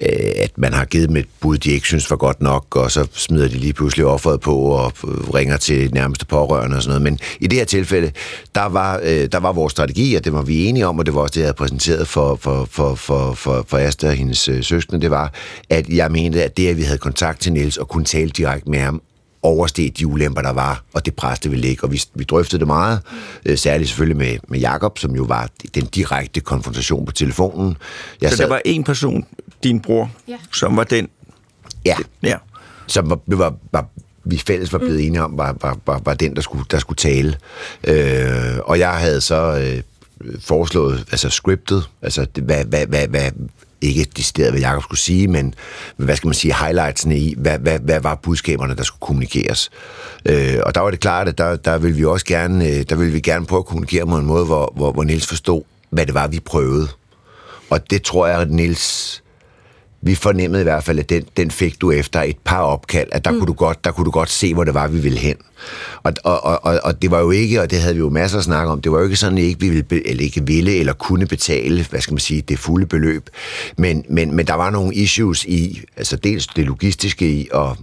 øh, 0.00 0.32
at 0.36 0.50
man 0.56 0.72
har 0.72 0.84
givet 0.84 1.08
dem 1.08 1.16
et 1.16 1.26
bud, 1.40 1.58
de 1.58 1.70
ikke 1.70 1.86
synes 1.86 2.10
var 2.10 2.16
godt 2.16 2.42
nok, 2.42 2.76
og 2.76 2.90
så 2.90 3.06
smider 3.12 3.48
de 3.48 3.54
lige 3.54 3.72
pludselig 3.72 4.06
offeret 4.06 4.40
på 4.40 4.56
og 4.56 4.92
øh, 5.04 5.30
ringer 5.30 5.56
til 5.56 5.94
nærmeste 5.94 6.26
pårørende 6.26 6.76
og 6.76 6.82
sådan 6.82 7.00
noget. 7.00 7.02
Men 7.02 7.18
i 7.40 7.46
det 7.46 7.58
her 7.58 7.64
tilfælde, 7.64 8.12
der 8.54 8.66
var, 8.66 9.00
øh, 9.02 9.28
der 9.32 9.38
var 9.38 9.52
vores 9.52 9.70
strategi, 9.70 10.14
og 10.14 10.24
det 10.24 10.32
var 10.32 10.42
vi 10.42 10.64
enige 10.64 10.86
om, 10.86 10.98
og 10.98 11.06
det 11.06 11.14
var 11.14 11.20
også 11.20 11.32
det, 11.32 11.40
jeg 11.40 11.46
havde 11.46 11.56
præsenteret 11.56 12.08
for, 12.08 12.38
for, 12.40 12.68
for, 12.70 12.94
for, 12.94 13.34
for, 13.34 13.64
for 13.68 13.78
Asta 13.78 14.08
og 14.08 14.14
hendes 14.14 14.48
øh, 14.48 14.64
søskende, 14.64 15.00
det 15.00 15.10
var, 15.10 15.32
at 15.70 15.88
jeg 15.88 16.10
mente, 16.10 16.44
at 16.44 16.56
det, 16.56 16.68
at 16.68 16.76
vi 16.76 16.82
havde 16.82 16.98
kontakt 16.98 17.40
til 17.40 17.52
Niels 17.52 17.76
og 17.76 17.88
kunne 17.88 18.04
tale 18.04 18.30
direkte 18.30 18.70
med 18.70 18.78
ham, 18.78 19.02
oversteg 19.42 19.92
de 19.98 20.06
ulemper, 20.06 20.42
der 20.42 20.52
var, 20.52 20.82
og 20.94 21.06
det 21.06 21.14
pres, 21.14 21.38
det 21.38 21.50
ville 21.50 21.66
ligge. 21.68 21.84
Og 21.84 21.92
vi, 21.92 22.02
vi 22.14 22.24
drøftede 22.24 22.60
det 22.60 22.66
meget, 22.66 23.00
øh, 23.46 23.58
særligt 23.58 23.88
selvfølgelig 23.88 24.16
med, 24.16 24.38
med 24.48 24.58
Jakob, 24.58 24.98
som 24.98 25.16
jo 25.16 25.22
var 25.22 25.48
den 25.74 25.86
direkte 25.86 26.40
konfrontation 26.40 27.06
på 27.06 27.12
telefonen. 27.12 27.76
Jeg 28.20 28.30
Så 28.30 28.36
der 28.42 28.48
var 28.48 28.60
en 28.64 28.84
person, 28.84 29.26
din 29.62 29.80
bror, 29.80 30.10
Ja. 30.28 30.36
som 30.52 30.76
var 30.76 30.84
den... 30.84 31.08
ja, 31.84 31.96
Ja. 32.22 32.36
som 32.86 33.10
var, 33.10 33.18
var, 33.26 33.54
var, 33.72 33.86
vi 34.24 34.38
fælles 34.46 34.72
var 34.72 34.78
blevet 34.78 35.06
enige 35.06 35.22
om, 35.22 35.38
var, 35.38 35.56
var, 35.62 35.78
var, 35.86 36.00
var 36.04 36.14
den, 36.14 36.36
der 36.36 36.42
skulle, 36.42 36.64
der 36.70 36.78
skulle 36.78 36.96
tale. 36.96 37.36
Øh, 37.84 38.58
og 38.64 38.78
jeg 38.78 38.90
havde 38.90 39.20
så 39.20 39.58
øh, 39.58 39.82
foreslået, 40.40 41.04
altså 41.10 41.28
scriptet, 41.30 41.88
altså 42.02 42.26
det, 42.36 42.44
hvad, 42.44 42.64
hvad, 42.64 42.86
hvad, 42.86 43.08
hvad, 43.08 43.30
ikke 43.82 44.06
decideret, 44.16 44.52
hvad 44.52 44.60
Jacob 44.60 44.82
skulle 44.82 45.00
sige, 45.00 45.28
men 45.28 45.54
hvad 45.96 46.16
skal 46.16 46.28
man 46.28 46.34
sige, 46.34 46.54
highlightsene 46.54 47.18
i, 47.18 47.34
hvad, 47.38 47.58
hvad, 47.58 47.78
hvad 47.78 48.00
var 48.00 48.14
budskaberne, 48.14 48.76
der 48.76 48.82
skulle 48.82 49.00
kommunikeres. 49.00 49.70
Øh, 50.26 50.56
og 50.66 50.74
der 50.74 50.80
var 50.80 50.90
det 50.90 51.00
klart, 51.00 51.28
at 51.28 51.38
der, 51.38 51.56
der 51.56 51.78
ville 51.78 51.96
vi 51.96 52.04
også 52.04 52.26
gerne, 52.26 52.68
øh, 52.68 52.84
der 52.88 52.96
ville 52.96 53.12
vi 53.12 53.20
gerne 53.20 53.46
prøve 53.46 53.58
at 53.58 53.66
kommunikere 53.66 54.06
på 54.06 54.18
en 54.18 54.26
måde, 54.26 54.44
hvor, 54.44 54.72
hvor, 54.76 54.92
hvor 54.92 55.04
Niels 55.04 55.26
forstod, 55.26 55.62
hvad 55.90 56.06
det 56.06 56.14
var, 56.14 56.26
vi 56.26 56.40
prøvede. 56.40 56.88
Og 57.70 57.90
det 57.90 58.02
tror 58.02 58.26
jeg, 58.26 58.40
at 58.40 58.50
Niels 58.50 59.22
vi 60.02 60.14
fornemmede 60.14 60.62
i 60.62 60.64
hvert 60.64 60.84
fald, 60.84 60.98
at 60.98 61.10
den, 61.10 61.24
den 61.36 61.50
fik 61.50 61.80
du 61.80 61.90
efter 61.90 62.22
et 62.22 62.36
par 62.44 62.62
opkald, 62.62 63.08
at 63.12 63.24
der, 63.24 63.30
mm. 63.30 63.38
kunne 63.38 63.46
du 63.46 63.52
godt, 63.52 63.84
der 63.84 63.92
kunne 63.92 64.04
du 64.04 64.10
godt 64.10 64.30
se, 64.30 64.54
hvor 64.54 64.64
det 64.64 64.74
var, 64.74 64.88
vi 64.88 64.98
ville 64.98 65.18
hen. 65.18 65.36
Og, 66.02 66.12
og, 66.24 66.44
og, 66.44 66.64
og, 66.64 66.80
og 66.84 67.02
det 67.02 67.10
var 67.10 67.20
jo 67.20 67.30
ikke, 67.30 67.60
og 67.62 67.70
det 67.70 67.80
havde 67.80 67.94
vi 67.94 68.00
jo 68.00 68.08
masser 68.08 68.38
at 68.38 68.44
snakke 68.44 68.72
om, 68.72 68.80
det 68.80 68.92
var 68.92 68.98
jo 68.98 69.04
ikke 69.04 69.16
sådan, 69.16 69.38
at 69.38 69.44
ikke 69.44 69.60
vi 69.60 69.68
ville, 69.68 70.08
eller 70.08 70.22
ikke 70.22 70.46
ville 70.46 70.76
eller 70.76 70.92
kunne 70.92 71.26
betale, 71.26 71.86
hvad 71.90 72.00
skal 72.00 72.12
man 72.12 72.20
sige, 72.20 72.42
det 72.42 72.58
fulde 72.58 72.86
beløb. 72.86 73.28
Men, 73.78 74.04
men, 74.08 74.34
men 74.34 74.46
der 74.46 74.54
var 74.54 74.70
nogle 74.70 74.94
issues 74.94 75.44
i, 75.44 75.80
altså 75.96 76.16
dels 76.16 76.46
det 76.46 76.64
logistiske 76.66 77.30
i 77.32 77.48
at 77.54 77.76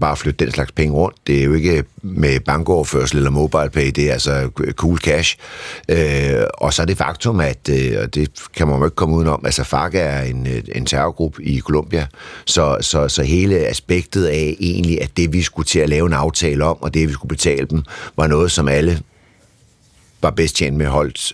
bare 0.00 0.16
flytte 0.16 0.44
den 0.44 0.52
slags 0.52 0.72
penge 0.72 0.94
rundt. 0.94 1.16
Det 1.26 1.40
er 1.40 1.44
jo 1.44 1.52
ikke 1.52 1.84
med 2.02 2.40
bankoverførsel 2.40 3.16
eller 3.16 3.30
mobile 3.30 3.70
pay, 3.70 3.90
det 3.90 4.08
er 4.08 4.12
altså 4.12 4.50
cool 4.72 4.98
cash. 4.98 5.36
Øh, 5.88 6.42
og 6.54 6.74
så 6.74 6.82
er 6.82 6.86
det 6.86 6.98
faktum, 6.98 7.40
at, 7.40 7.68
øh, 7.70 7.98
og 8.02 8.14
det 8.14 8.30
kan 8.56 8.66
man 8.66 8.78
jo 8.78 8.84
ikke 8.84 8.94
komme 8.94 9.16
udenom, 9.16 9.42
altså 9.44 9.64
FARC 9.64 9.94
er 9.94 10.22
en, 10.22 10.46
øh, 10.46 10.62
en 10.74 10.86
terrorgruppe 10.86 11.42
i 11.42 11.60
Colombia, 11.60 12.06
så, 12.44 12.78
så, 12.80 13.08
så 13.08 13.22
hele 13.22 13.66
aspektet 13.66 14.26
af 14.26 14.56
egentlig, 14.60 15.02
at 15.02 15.16
det 15.16 15.32
vi 15.32 15.42
skulle 15.42 15.66
til 15.66 15.78
at 15.78 15.88
lave 15.88 16.06
en 16.06 16.12
aftale 16.12 16.64
om, 16.64 16.82
og 16.82 16.94
det 16.94 17.08
vi 17.08 17.12
skulle 17.12 17.28
betale 17.28 17.66
dem, 17.66 17.82
var 18.16 18.26
noget, 18.26 18.50
som 18.50 18.68
alle 18.68 19.00
var 20.22 20.30
bedst 20.30 20.56
tjent 20.56 20.76
med 20.76 20.86
holdt 20.86 21.32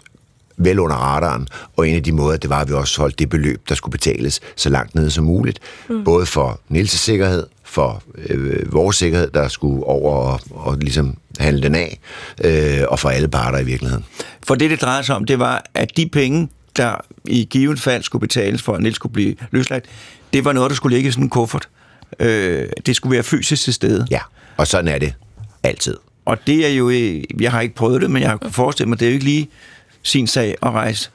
vel 0.57 0.79
under 0.79 0.97
radaren, 0.97 1.49
og 1.77 1.89
en 1.89 1.97
af 1.97 2.03
de 2.03 2.13
måder, 2.13 2.37
det 2.37 2.51
var, 2.51 2.61
at 2.61 2.69
vi 2.69 2.75
også 2.75 3.01
holdt 3.01 3.19
det 3.19 3.29
beløb, 3.29 3.69
der 3.69 3.75
skulle 3.75 3.93
betales 3.93 4.41
så 4.57 4.69
langt 4.69 4.95
nede 4.95 5.11
som 5.11 5.25
muligt. 5.25 5.59
Mm. 5.89 6.05
Både 6.05 6.27
for 6.27 6.61
Niels' 6.73 6.87
sikkerhed, 6.87 7.47
for 7.71 8.03
øh, 8.29 8.73
vores 8.73 8.97
sikkerhed, 8.97 9.31
der 9.31 9.49
skulle 9.49 9.85
over 9.85 10.15
og, 10.15 10.41
og 10.51 10.79
ligesom 10.79 11.17
handle 11.39 11.63
den 11.63 11.75
af, 11.75 11.99
øh, 12.45 12.85
og 12.89 12.99
for 12.99 13.09
alle 13.09 13.29
parter 13.29 13.59
i 13.59 13.65
virkeligheden. 13.65 14.05
For 14.47 14.55
det, 14.55 14.71
det 14.71 14.81
drejer 14.81 15.03
sig 15.03 15.17
om, 15.17 15.25
det 15.25 15.39
var, 15.39 15.65
at 15.75 15.97
de 15.97 16.09
penge, 16.09 16.49
der 16.77 16.95
i 17.25 17.45
givet 17.51 17.81
fald 17.81 18.03
skulle 18.03 18.21
betales 18.21 18.63
for, 18.63 18.75
at 18.75 18.83
Niels 18.83 18.97
skulle 18.97 19.13
blive 19.13 19.35
løsladt, 19.51 19.85
det 20.33 20.45
var 20.45 20.53
noget, 20.53 20.71
der 20.71 20.77
skulle 20.77 20.97
ligge 20.97 21.09
i 21.09 21.13
sådan 21.13 21.25
en 21.25 21.31
kuffert. 21.31 21.69
Øh, 22.21 22.69
det 22.87 22.97
skulle 22.97 23.15
være 23.15 23.23
fysisk 23.23 23.63
til 23.63 23.75
stede. 23.75 24.07
Ja, 24.11 24.21
og 24.57 24.67
sådan 24.67 24.89
er 24.89 24.99
det 24.99 25.15
altid. 25.63 25.97
Og 26.25 26.47
det 26.47 26.67
er 26.67 26.71
jo, 26.71 26.91
øh, 26.91 27.23
jeg 27.41 27.51
har 27.51 27.61
ikke 27.61 27.75
prøvet 27.75 28.03
det, 28.03 28.11
men 28.11 28.23
jeg 28.23 28.31
har 28.31 28.37
kunnet 28.37 28.55
forestille 28.55 28.89
mig, 28.89 29.01
det 29.01 29.07
er 29.07 29.11
jo 29.11 29.15
ikke 29.15 29.25
lige 29.25 29.51
sin 30.03 30.27
sag 30.27 30.57
at 30.63 30.71
rejse 30.71 31.11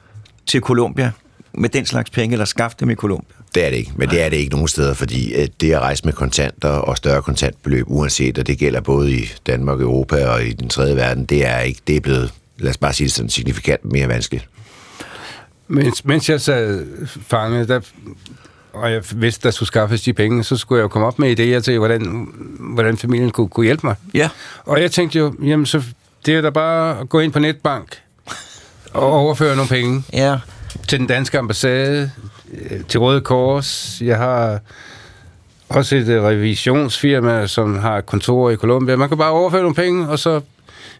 til 0.46 0.60
Colombia 0.60 1.12
med 1.52 1.68
den 1.68 1.86
slags 1.86 2.10
penge, 2.10 2.32
eller 2.32 2.44
skaffe 2.44 2.76
dem 2.80 2.90
i 2.90 2.94
Colombia. 2.94 3.35
Det 3.56 3.64
er 3.66 3.70
det 3.70 3.76
ikke, 3.76 3.92
men 3.94 4.10
det 4.10 4.24
er 4.24 4.28
det 4.28 4.36
ikke 4.36 4.50
nogen 4.52 4.68
steder, 4.68 4.94
fordi 4.94 5.34
øh, 5.34 5.48
det 5.60 5.72
at 5.72 5.80
rejse 5.80 6.04
med 6.04 6.12
kontanter 6.12 6.68
og 6.68 6.96
større 6.96 7.22
kontantbeløb, 7.22 7.84
uanset, 7.88 8.38
og 8.38 8.46
det 8.46 8.58
gælder 8.58 8.80
både 8.80 9.12
i 9.12 9.32
Danmark, 9.46 9.80
Europa 9.80 10.26
og 10.26 10.44
i 10.44 10.52
den 10.52 10.68
tredje 10.68 10.96
verden, 10.96 11.24
det 11.24 11.46
er 11.46 11.58
ikke, 11.58 11.80
det 11.86 11.96
er 11.96 12.00
blevet, 12.00 12.32
lad 12.58 12.70
os 12.70 12.76
bare 12.76 12.92
sige 12.92 13.04
det 13.04 13.12
sådan, 13.14 13.30
signifikant 13.30 13.84
mere 13.84 14.08
vanskeligt. 14.08 14.48
Mens, 15.68 16.04
mens 16.04 16.28
jeg 16.30 16.40
sad 16.40 16.86
fanget, 17.26 17.68
der, 17.68 17.80
og 18.72 18.92
jeg 18.92 19.02
vidste, 19.14 19.42
der 19.42 19.50
skulle 19.50 19.66
skaffes 19.66 20.02
de 20.02 20.12
penge, 20.12 20.44
så 20.44 20.56
skulle 20.56 20.78
jeg 20.78 20.82
jo 20.82 20.88
komme 20.88 21.06
op 21.06 21.18
med 21.18 21.40
idéer 21.40 21.60
til, 21.60 21.78
hvordan, 21.78 22.28
hvordan 22.60 22.96
familien 22.96 23.30
kunne, 23.30 23.48
kunne 23.48 23.64
hjælpe 23.66 23.86
mig. 23.86 23.96
Ja. 24.14 24.28
Og 24.64 24.80
jeg 24.82 24.90
tænkte 24.92 25.18
jo, 25.18 25.34
jamen 25.44 25.66
så 25.66 25.82
det 26.26 26.34
er 26.34 26.40
da 26.40 26.50
bare 26.50 27.00
at 27.00 27.08
gå 27.08 27.20
ind 27.20 27.32
på 27.32 27.38
netbank 27.38 27.96
og 28.92 29.12
overføre 29.12 29.56
nogle 29.56 29.68
penge 29.68 30.02
Ja. 30.12 30.38
til 30.88 30.98
den 30.98 31.06
danske 31.06 31.38
ambassade, 31.38 32.10
til 32.88 33.00
Røde 33.00 33.20
Kors. 33.20 33.98
Jeg 34.00 34.16
har 34.16 34.60
også 35.68 35.96
et 35.96 36.08
øh, 36.08 36.22
revisionsfirma, 36.22 37.46
som 37.46 37.78
har 37.78 38.00
kontor 38.00 38.50
i 38.50 38.56
Colombia. 38.56 38.96
Man 38.96 39.08
kan 39.08 39.18
bare 39.18 39.30
overføre 39.30 39.60
nogle 39.60 39.74
penge, 39.74 40.08
og 40.08 40.18
så 40.18 40.40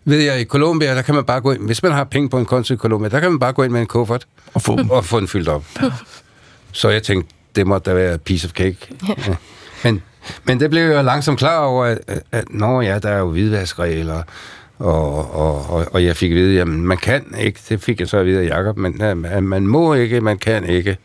ved 0.05 0.19
jeg, 0.19 0.41
i 0.41 0.45
Colombia, 0.45 0.95
der 0.95 1.03
kan 1.03 1.15
man 1.15 1.25
bare 1.25 1.41
gå 1.41 1.53
ind, 1.53 1.67
hvis 1.67 1.83
man 1.83 1.93
har 1.93 2.05
penge 2.05 2.29
på 2.29 2.39
en 2.39 2.45
konto 2.45 2.75
i 2.75 2.77
Colombia, 2.77 3.09
der 3.09 3.21
kan 3.21 3.31
man 3.31 3.39
bare 3.39 3.53
gå 3.53 3.63
ind 3.63 3.73
med 3.73 3.81
en 3.81 3.87
kuffert 3.87 4.27
Og 4.55 4.63
få 4.63 4.79
og 4.91 5.05
få 5.05 5.21
den 5.21 5.29
fyldt 5.29 5.49
op. 5.49 5.65
Så 6.73 6.89
jeg 6.89 7.03
tænkte, 7.03 7.35
det 7.57 7.67
måtte 7.67 7.91
da 7.91 7.95
være 7.95 8.19
piece 8.19 8.47
of 8.47 8.51
cake. 8.51 8.77
Ja. 9.27 9.37
Men, 9.85 10.03
men 10.45 10.61
det 10.61 10.71
blev 10.71 10.83
jeg 10.83 11.05
langsomt 11.05 11.39
klar 11.39 11.59
over, 11.59 11.85
at, 11.85 11.99
at, 12.07 12.23
at 12.33 12.45
nå 12.51 12.81
ja, 12.81 12.99
der 12.99 13.09
er 13.09 13.19
jo 13.19 13.31
hvidvaskregler, 13.31 14.23
og, 14.79 15.35
og, 15.35 15.71
og, 15.71 15.87
og 15.93 16.05
jeg 16.05 16.17
fik 16.17 16.31
at 16.31 16.37
vide, 16.37 16.55
jamen 16.55 16.87
man 16.87 16.99
kan 16.99 17.35
ikke, 17.39 17.61
det 17.69 17.83
fik 17.83 18.01
jeg 18.01 18.09
så 18.09 18.19
at 18.19 18.27
vide 18.27 18.41
af 18.41 18.49
Jacob, 18.49 18.77
men 18.77 19.01
at 19.01 19.43
man 19.43 19.67
må 19.67 19.95
ikke, 19.95 20.21
man 20.21 20.39
kan 20.39 20.65
ikke. 20.65 20.97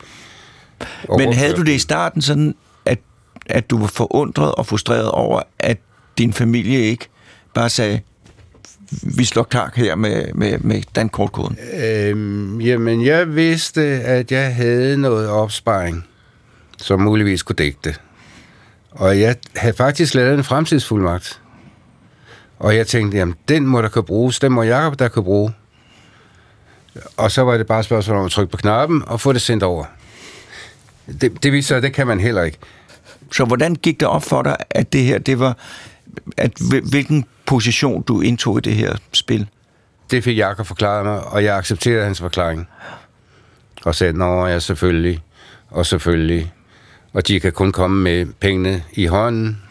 Men 1.17 1.33
havde 1.33 1.53
du 1.53 1.61
det 1.61 1.71
i 1.71 1.79
starten 1.79 2.21
sådan, 2.21 2.55
at, 2.85 2.99
at 3.45 3.69
du 3.69 3.79
var 3.79 3.87
forundret 3.87 4.55
og 4.55 4.65
frustreret 4.65 5.11
over, 5.11 5.41
at 5.59 5.77
din 6.17 6.33
familie 6.33 6.79
ikke 6.79 7.07
bare 7.53 7.69
sagde, 7.69 7.99
vi 9.03 9.25
slår 9.25 9.43
klar 9.43 9.71
her 9.75 9.95
med, 9.95 10.33
med, 10.33 10.57
med 10.59 10.81
dankortkoden? 10.95 11.57
Øhm, 11.83 12.61
jamen, 12.61 13.05
jeg 13.05 13.35
vidste, 13.35 13.81
at 13.81 14.31
jeg 14.31 14.55
havde 14.55 14.97
noget 14.97 15.29
opsparing. 15.29 16.05
som 16.77 17.01
muligvis 17.01 17.43
kunne 17.43 17.55
dække 17.55 17.77
det. 17.83 18.01
Og 18.91 19.19
jeg 19.19 19.35
havde 19.55 19.75
faktisk 19.75 20.13
lavet 20.13 20.33
en 20.33 20.43
fremtidsfuldmagt. 20.43 21.41
Og 22.59 22.75
jeg 22.75 22.87
tænkte, 22.87 23.17
jamen, 23.17 23.35
den 23.47 23.65
må 23.65 23.81
der 23.81 23.89
kunne 23.89 24.03
bruges, 24.03 24.39
den 24.39 24.51
må 24.51 24.63
Jacob 24.63 24.99
der 24.99 25.07
kunne 25.07 25.23
bruge. 25.23 25.53
Og 27.17 27.31
så 27.31 27.41
var 27.41 27.57
det 27.57 27.67
bare 27.67 27.79
et 27.79 27.85
spørgsmål 27.85 28.17
om 28.17 28.25
at 28.25 28.31
trykke 28.31 28.51
på 28.51 28.57
knappen 28.57 29.03
og 29.07 29.21
få 29.21 29.33
det 29.33 29.41
sendt 29.41 29.63
over. 29.63 29.85
Det, 31.21 31.43
det 31.43 31.52
viser 31.52 31.80
det 31.80 31.93
kan 31.93 32.08
man 32.08 32.19
heller 32.19 32.43
ikke. 32.43 32.58
Så 33.32 33.45
hvordan 33.45 33.76
gik 33.76 34.00
det 34.00 34.08
op 34.08 34.24
for 34.24 34.41
dig, 34.41 34.58
at 34.69 34.93
det 34.93 35.04
her, 35.04 35.17
det 35.19 35.39
var, 35.39 35.58
at 36.38 36.52
hvilken 36.89 37.26
position 37.45 38.02
du 38.02 38.21
indtog 38.21 38.58
i 38.58 38.62
det 38.62 38.74
her 38.74 38.95
spil? 39.13 39.47
Det 40.12 40.24
fik 40.24 40.38
Jakob 40.38 40.65
forklaret 40.67 41.06
mig, 41.06 41.24
og 41.24 41.43
jeg 41.43 41.58
accepterede 41.58 42.06
hans 42.06 42.19
forklaring. 42.19 42.67
Og 43.86 43.95
sagde, 43.95 44.13
nå 44.13 44.45
ja, 44.45 44.60
selvfølgelig, 44.60 45.19
og 45.69 45.86
selvfølgelig. 45.86 46.54
Og 47.13 47.28
de 47.28 47.39
kan 47.39 47.52
kun 47.52 47.71
komme 47.71 48.04
med 48.04 48.26
pengene 48.39 48.84
i 48.93 49.06
hånden, 49.06 49.62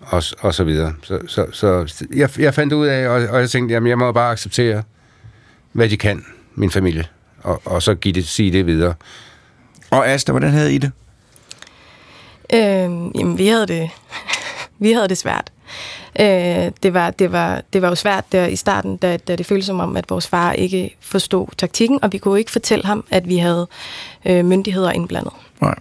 og, 0.00 0.22
og 0.38 0.54
så 0.54 0.64
videre. 0.64 0.94
Så, 1.02 1.20
så, 1.26 1.46
så 1.52 2.04
jeg, 2.14 2.30
jeg 2.38 2.54
fandt 2.54 2.72
ud 2.72 2.86
af, 2.86 3.08
og, 3.08 3.28
og 3.28 3.40
jeg 3.40 3.50
tænkte, 3.50 3.72
jamen 3.72 3.88
jeg 3.88 3.98
må 3.98 4.12
bare 4.12 4.32
acceptere, 4.32 4.82
hvad 5.72 5.88
de 5.88 5.96
kan, 5.96 6.24
min 6.54 6.70
familie, 6.70 7.04
og, 7.40 7.62
og 7.64 7.82
så 7.82 7.94
give 7.94 8.14
det, 8.14 8.28
sige 8.28 8.52
det 8.52 8.66
videre. 8.66 8.94
Og 9.90 10.08
Asta, 10.08 10.32
hvordan 10.32 10.50
havde 10.50 10.74
I 10.74 10.78
det? 10.78 10.92
Øhm, 12.54 13.10
jamen, 13.14 13.38
vi 13.38 13.46
havde 13.46 13.66
det, 13.66 13.90
vi 14.78 14.92
havde 14.92 15.08
det 15.08 15.18
svært. 15.18 15.52
Øh, 16.20 16.26
det, 16.82 16.94
var, 16.94 17.10
det, 17.10 17.32
var, 17.32 17.62
det 17.72 17.82
var 17.82 17.88
jo 17.88 17.94
svært 17.94 18.24
der 18.32 18.46
i 18.46 18.56
starten, 18.56 18.96
da, 18.96 19.16
da 19.16 19.36
det 19.36 19.46
føltes 19.46 19.66
som 19.66 19.80
om, 19.80 19.96
at 19.96 20.10
vores 20.10 20.26
far 20.28 20.52
ikke 20.52 20.96
forstod 21.00 21.46
taktikken, 21.58 21.98
og 22.02 22.12
vi 22.12 22.18
kunne 22.18 22.38
ikke 22.38 22.50
fortælle 22.50 22.84
ham, 22.84 23.04
at 23.10 23.28
vi 23.28 23.36
havde 23.36 23.66
øh, 24.24 24.44
myndigheder 24.44 24.90
indblandet. 24.90 25.32
Nej. 25.60 25.74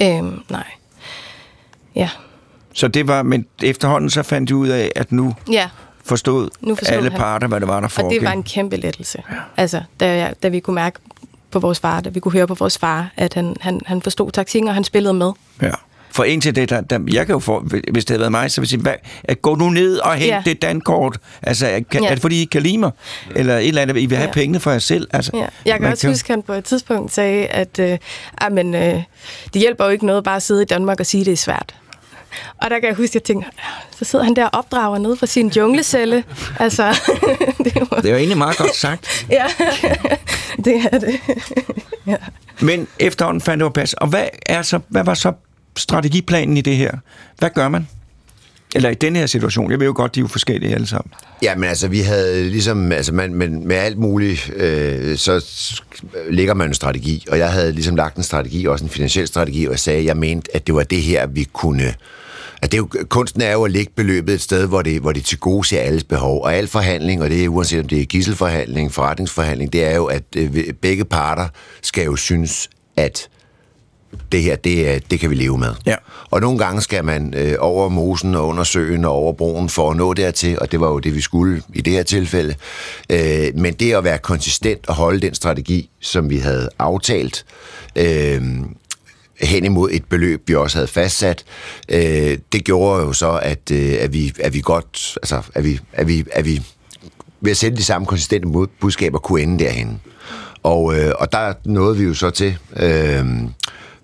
Øhm, 0.00 0.42
nej. 0.48 0.64
Ja. 1.94 2.08
Så 2.74 2.88
det 2.88 3.08
var, 3.08 3.22
men 3.22 3.46
efterhånden 3.62 4.10
så 4.10 4.22
fandt 4.22 4.50
du 4.50 4.58
ud 4.58 4.68
af, 4.68 4.92
at 4.96 5.12
nu 5.12 5.34
Ja, 5.52 5.68
forstod, 6.04 6.48
Nu 6.60 6.74
forstod 6.74 6.96
alle 6.96 7.10
han. 7.10 7.18
parter, 7.18 7.46
hvad 7.46 7.60
det 7.60 7.68
var, 7.68 7.74
der 7.80 7.82
og 7.86 7.90
foregik. 7.90 8.20
det 8.20 8.26
var 8.26 8.32
en 8.32 8.42
kæmpe 8.42 8.76
lettelse. 8.76 9.22
Ja. 9.30 9.36
Altså, 9.56 9.82
da, 10.00 10.16
jeg, 10.16 10.34
da 10.42 10.48
vi 10.48 10.60
kunne 10.60 10.74
mærke 10.74 10.98
på 11.50 11.58
vores 11.58 11.80
far, 11.80 12.00
da 12.00 12.08
vi 12.10 12.20
kunne 12.20 12.32
høre 12.32 12.46
på 12.46 12.54
vores 12.54 12.78
far, 12.78 13.10
at 13.16 13.34
han, 13.34 13.56
han, 13.60 13.80
han 13.86 14.02
forstod 14.02 14.30
taktikken, 14.30 14.68
og 14.68 14.74
han 14.74 14.84
spillede 14.84 15.14
med. 15.14 15.32
Ja. 15.62 15.70
For 16.12 16.24
indtil 16.24 16.56
det, 16.56 16.70
der, 16.70 16.80
der, 16.80 16.98
jeg 17.12 17.26
kan 17.26 17.32
jo 17.32 17.38
få, 17.38 17.60
hvis 17.92 18.04
det 18.04 18.10
havde 18.10 18.20
været 18.20 18.32
mig, 18.32 18.50
så 18.50 18.60
vil 18.60 18.66
jeg 18.66 18.68
sige, 18.68 18.80
hvad, 18.80 18.94
at 19.24 19.42
gå 19.42 19.54
nu 19.54 19.70
ned 19.70 19.98
og 19.98 20.14
hent 20.14 20.30
ja. 20.30 20.42
Det 20.44 20.62
dankort. 20.62 21.18
Altså, 21.42 21.66
kan, 21.90 22.02
ja. 22.02 22.08
Er 22.08 22.14
det 22.14 22.22
fordi, 22.22 22.42
I 22.42 22.44
kan 22.44 22.62
lide 22.62 22.78
mig? 22.78 22.90
Eller 23.36 23.56
et 23.58 23.68
eller 23.68 23.82
andet, 23.82 23.96
I 23.96 24.06
vil 24.06 24.16
have 24.16 24.28
ja. 24.28 24.32
Pengene 24.32 24.60
for 24.60 24.70
jer 24.70 24.78
selv? 24.78 25.08
Altså, 25.12 25.30
Ja. 25.34 25.46
Jeg 25.64 25.78
kan 25.78 25.92
også 25.92 26.08
huske, 26.08 26.26
at 26.26 26.36
han 26.36 26.42
på 26.42 26.52
et 26.52 26.64
tidspunkt 26.64 27.12
sagde, 27.12 27.46
at 27.46 27.78
øh, 27.78 27.98
ah, 28.38 28.52
men, 28.52 28.74
øh, 28.74 29.02
det 29.54 29.60
hjælper 29.60 29.84
jo 29.84 29.90
ikke 29.90 30.06
noget 30.06 30.24
bare 30.24 30.36
at 30.36 30.42
sidde 30.42 30.62
i 30.62 30.64
Danmark 30.64 31.00
og 31.00 31.06
sige, 31.06 31.20
at 31.20 31.26
det 31.26 31.32
er 31.32 31.36
svært. 31.36 31.74
Og 32.62 32.70
der 32.70 32.78
kan 32.78 32.88
jeg 32.88 32.94
huske, 32.96 33.10
at 33.10 33.14
jeg 33.14 33.22
tænkte, 33.22 33.48
"Ah, 33.58 33.64
så 33.98 34.04
sidder 34.04 34.24
han 34.24 34.36
der 34.36 34.44
og 34.44 34.58
opdrager 34.58 34.98
nede 34.98 35.16
fra 35.16 35.26
sin 35.26 35.48
junglecelle. 35.48 36.24
altså, 36.58 36.88
det 37.64 37.74
var, 37.90 37.96
Det 37.96 38.06
er 38.06 38.10
jo 38.10 38.16
egentlig 38.16 38.38
meget 38.38 38.56
godt 38.56 38.76
sagt. 38.76 39.24
ja, 39.30 39.44
det 40.64 40.88
er 40.92 40.98
det. 40.98 41.20
ja. 42.06 42.16
Men 42.60 42.88
efterhånden 42.98 43.40
fandt 43.40 43.60
det 43.60 43.64
jo 43.64 43.68
pas. 43.70 43.92
Og 43.92 44.06
hvad, 44.08 44.26
er 44.46 44.62
så, 44.62 44.80
hvad 44.88 45.04
var 45.04 45.14
så 45.14 45.32
strategiplanen 45.76 46.56
i 46.56 46.60
det 46.60 46.76
her? 46.76 46.92
Hvad 47.38 47.50
gør 47.54 47.68
man? 47.68 47.88
Eller 48.74 48.90
i 48.90 48.94
den 48.94 49.16
her 49.16 49.26
situation. 49.26 49.70
Jeg 49.70 49.78
ved 49.80 49.86
jo 49.86 49.92
godt, 49.96 50.14
de 50.14 50.20
er 50.20 50.22
jo 50.22 50.28
forskellige 50.28 50.74
alle 50.74 50.86
sammen. 50.86 51.12
Ja, 51.42 51.54
men 51.54 51.68
altså, 51.68 51.88
vi 51.88 52.00
havde 52.00 52.48
ligesom, 52.50 52.92
altså, 52.92 53.12
man, 53.14 53.34
men 53.34 53.68
med 53.68 53.76
alt 53.76 53.98
muligt, 53.98 54.50
øh, 54.56 55.16
så 55.18 55.44
lægger 56.30 56.54
man 56.54 56.68
en 56.68 56.74
strategi, 56.74 57.24
og 57.30 57.38
jeg 57.38 57.52
havde 57.52 57.72
ligesom 57.72 57.96
lagt 57.96 58.16
en 58.16 58.22
strategi, 58.22 58.66
også 58.66 58.84
en 58.84 58.90
finansiel 58.90 59.26
strategi, 59.26 59.64
og 59.66 59.70
jeg 59.70 59.78
sagde, 59.78 59.98
at 59.98 60.04
jeg 60.04 60.16
mente, 60.16 60.56
at 60.56 60.66
det 60.66 60.74
var 60.74 60.82
det 60.82 61.02
her, 61.02 61.26
vi 61.26 61.44
kunne... 61.52 61.94
At 62.62 62.72
det 62.72 62.78
er 62.78 62.82
jo, 62.82 62.88
kunsten 63.08 63.42
er 63.42 63.52
jo 63.52 63.62
at 63.64 63.70
lægge 63.70 63.92
beløbet 63.96 64.34
et 64.34 64.40
sted, 64.40 64.66
hvor 64.66 64.82
det, 64.82 65.00
hvor 65.00 65.12
det 65.12 65.24
til 65.24 65.38
gode 65.38 65.66
ser 65.68 65.80
alles 65.80 66.04
behov. 66.04 66.42
Og 66.44 66.54
al 66.54 66.66
forhandling, 66.68 67.22
og 67.22 67.30
det 67.30 67.44
er 67.44 67.48
uanset 67.48 67.80
om 67.80 67.88
det 67.88 68.00
er 68.00 68.04
gisselforhandling, 68.06 68.92
forretningsforhandling, 68.92 69.72
det 69.72 69.84
er 69.84 69.96
jo, 69.96 70.04
at 70.06 70.22
øh, 70.36 70.72
begge 70.80 71.04
parter 71.04 71.48
skal 71.82 72.04
jo 72.04 72.16
synes, 72.16 72.70
at 72.96 73.28
det 74.32 74.42
her, 74.42 74.56
det, 74.56 74.90
er- 74.94 74.98
det 75.10 75.20
kan 75.20 75.30
vi 75.30 75.34
leve 75.34 75.58
med. 75.58 75.74
Ja. 75.86 75.94
Og 76.30 76.40
nogle 76.40 76.58
gange 76.58 76.82
skal 76.82 77.04
man 77.04 77.34
øh, 77.36 77.54
over 77.58 77.88
mosen 77.88 78.34
og 78.34 78.46
under 78.46 78.64
søen 78.64 79.04
og 79.04 79.12
over 79.12 79.32
broen 79.32 79.68
for 79.68 79.90
at 79.90 79.96
nå 79.96 80.14
dertil, 80.14 80.58
og 80.60 80.72
det 80.72 80.80
var 80.80 80.88
jo 80.88 80.98
det, 80.98 81.14
vi 81.14 81.20
skulle 81.20 81.62
i 81.74 81.80
det 81.80 81.92
her 81.92 82.02
tilfælde. 82.02 82.54
Øh, 83.10 83.46
men 83.54 83.74
det 83.74 83.94
at 83.94 84.04
være 84.04 84.18
konsistent 84.18 84.88
og 84.88 84.94
holde 84.94 85.20
den 85.20 85.34
strategi, 85.34 85.90
som 86.00 86.30
vi 86.30 86.38
havde 86.38 86.68
aftalt, 86.78 87.44
øh, 87.96 88.42
hen 89.42 89.64
imod 89.64 89.90
et 89.92 90.04
beløb, 90.04 90.48
vi 90.48 90.54
også 90.54 90.78
havde 90.78 90.88
fastsat, 90.88 91.44
øh, 91.88 92.38
det 92.52 92.64
gjorde 92.64 93.02
jo 93.02 93.12
så, 93.12 93.40
at, 93.42 93.70
øh, 93.72 93.96
at, 94.00 94.12
vi, 94.12 94.32
at 94.40 94.54
vi 94.54 94.60
godt, 94.60 95.18
altså, 95.22 95.42
at 95.54 95.64
vi, 95.64 95.80
at 95.92 96.08
vi, 96.08 96.24
at 96.32 96.44
vi 96.44 96.62
ved 97.40 97.50
at 97.50 97.56
sende 97.56 97.76
de 97.76 97.84
samme 97.84 98.06
konsistente 98.06 98.48
mod- 98.48 98.66
budskaber 98.80 99.18
kunne 99.18 99.42
ende 99.42 99.64
derhen. 99.64 100.00
Og, 100.62 100.98
øh, 100.98 101.12
og 101.18 101.32
der 101.32 101.52
nåede 101.64 101.96
vi 101.96 102.04
jo 102.04 102.14
så 102.14 102.30
til 102.30 102.56
øh, 102.76 103.24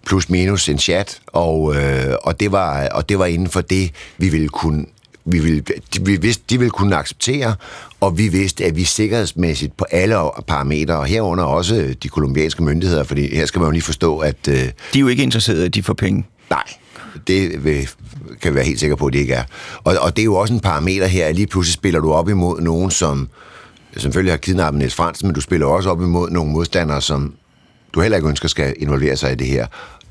plus 0.07 0.29
minus 0.29 0.69
en 0.69 0.79
chat, 0.79 1.21
og, 1.27 1.77
øh, 1.77 2.15
og, 2.23 2.41
det 2.41 2.53
var, 2.53 2.89
og 2.89 3.09
det 3.09 3.19
var 3.19 3.27
inden 3.27 3.49
for 3.49 3.61
det, 3.61 3.91
vi 4.19 4.29
ville 4.29 4.49
kunne 4.49 4.87
vi, 5.27 5.39
ville, 5.39 5.61
de, 5.95 6.05
vi 6.05 6.17
vidste, 6.17 6.45
de 6.51 6.59
ville 6.59 6.71
kunne 6.71 6.97
acceptere, 6.97 7.55
og 8.01 8.19
vi 8.19 8.29
vidste, 8.29 8.65
at 8.65 8.77
vi 8.77 8.85
sikkerhedsmæssigt 8.85 9.77
på 9.77 9.85
alle 9.91 10.17
parametre, 10.47 10.97
og 10.97 11.07
herunder 11.07 11.45
også 11.45 11.95
de 12.03 12.09
kolumbianske 12.09 12.63
myndigheder, 12.63 13.05
fordi 13.05 13.35
her 13.35 13.47
skal 13.47 13.59
man 13.59 13.67
jo 13.67 13.71
lige 13.71 13.83
forstå, 13.83 14.19
at 14.19 14.49
øh, 14.49 14.55
De 14.55 14.63
er 14.95 15.01
jo 15.01 15.09
ikke 15.09 15.23
interesserede 15.23 15.65
at 15.65 15.75
de 15.75 15.83
får 15.83 15.95
penge. 15.95 16.25
Nej, 16.51 16.65
det 17.27 17.65
vil, 17.65 17.89
kan 18.43 18.53
vi 18.53 18.55
være 18.55 18.65
helt 18.65 18.81
sikre 18.81 18.97
på, 18.97 19.07
at 19.07 19.13
det 19.13 19.19
ikke 19.19 19.35
er. 19.35 19.45
Og, 19.85 19.97
og 20.01 20.17
det 20.17 20.23
er 20.23 20.25
jo 20.25 20.35
også 20.35 20.55
en 20.55 20.61
parameter 20.61 21.07
her, 21.07 21.27
at 21.27 21.35
lige 21.35 21.47
pludselig 21.47 21.75
spiller 21.75 22.01
du 22.01 22.13
op 22.13 22.29
imod 22.29 22.61
nogen, 22.61 22.91
som 22.91 23.29
selvfølgelig 23.97 24.33
har 24.33 24.39
kidnappet 24.39 24.79
Niels 24.79 24.95
Fransen, 24.95 25.29
men 25.29 25.35
du 25.35 25.41
spiller 25.41 25.67
også 25.67 25.91
op 25.91 26.01
imod 26.01 26.31
nogle 26.31 26.53
modstandere, 26.53 27.01
som 27.01 27.35
du 27.95 28.01
heller 28.01 28.17
ikke 28.17 28.29
ønsker 28.29 28.49
skal 28.49 28.75
involvere 28.79 29.17
sig 29.17 29.33
i 29.33 29.35
det 29.35 29.47
her. 29.47 29.67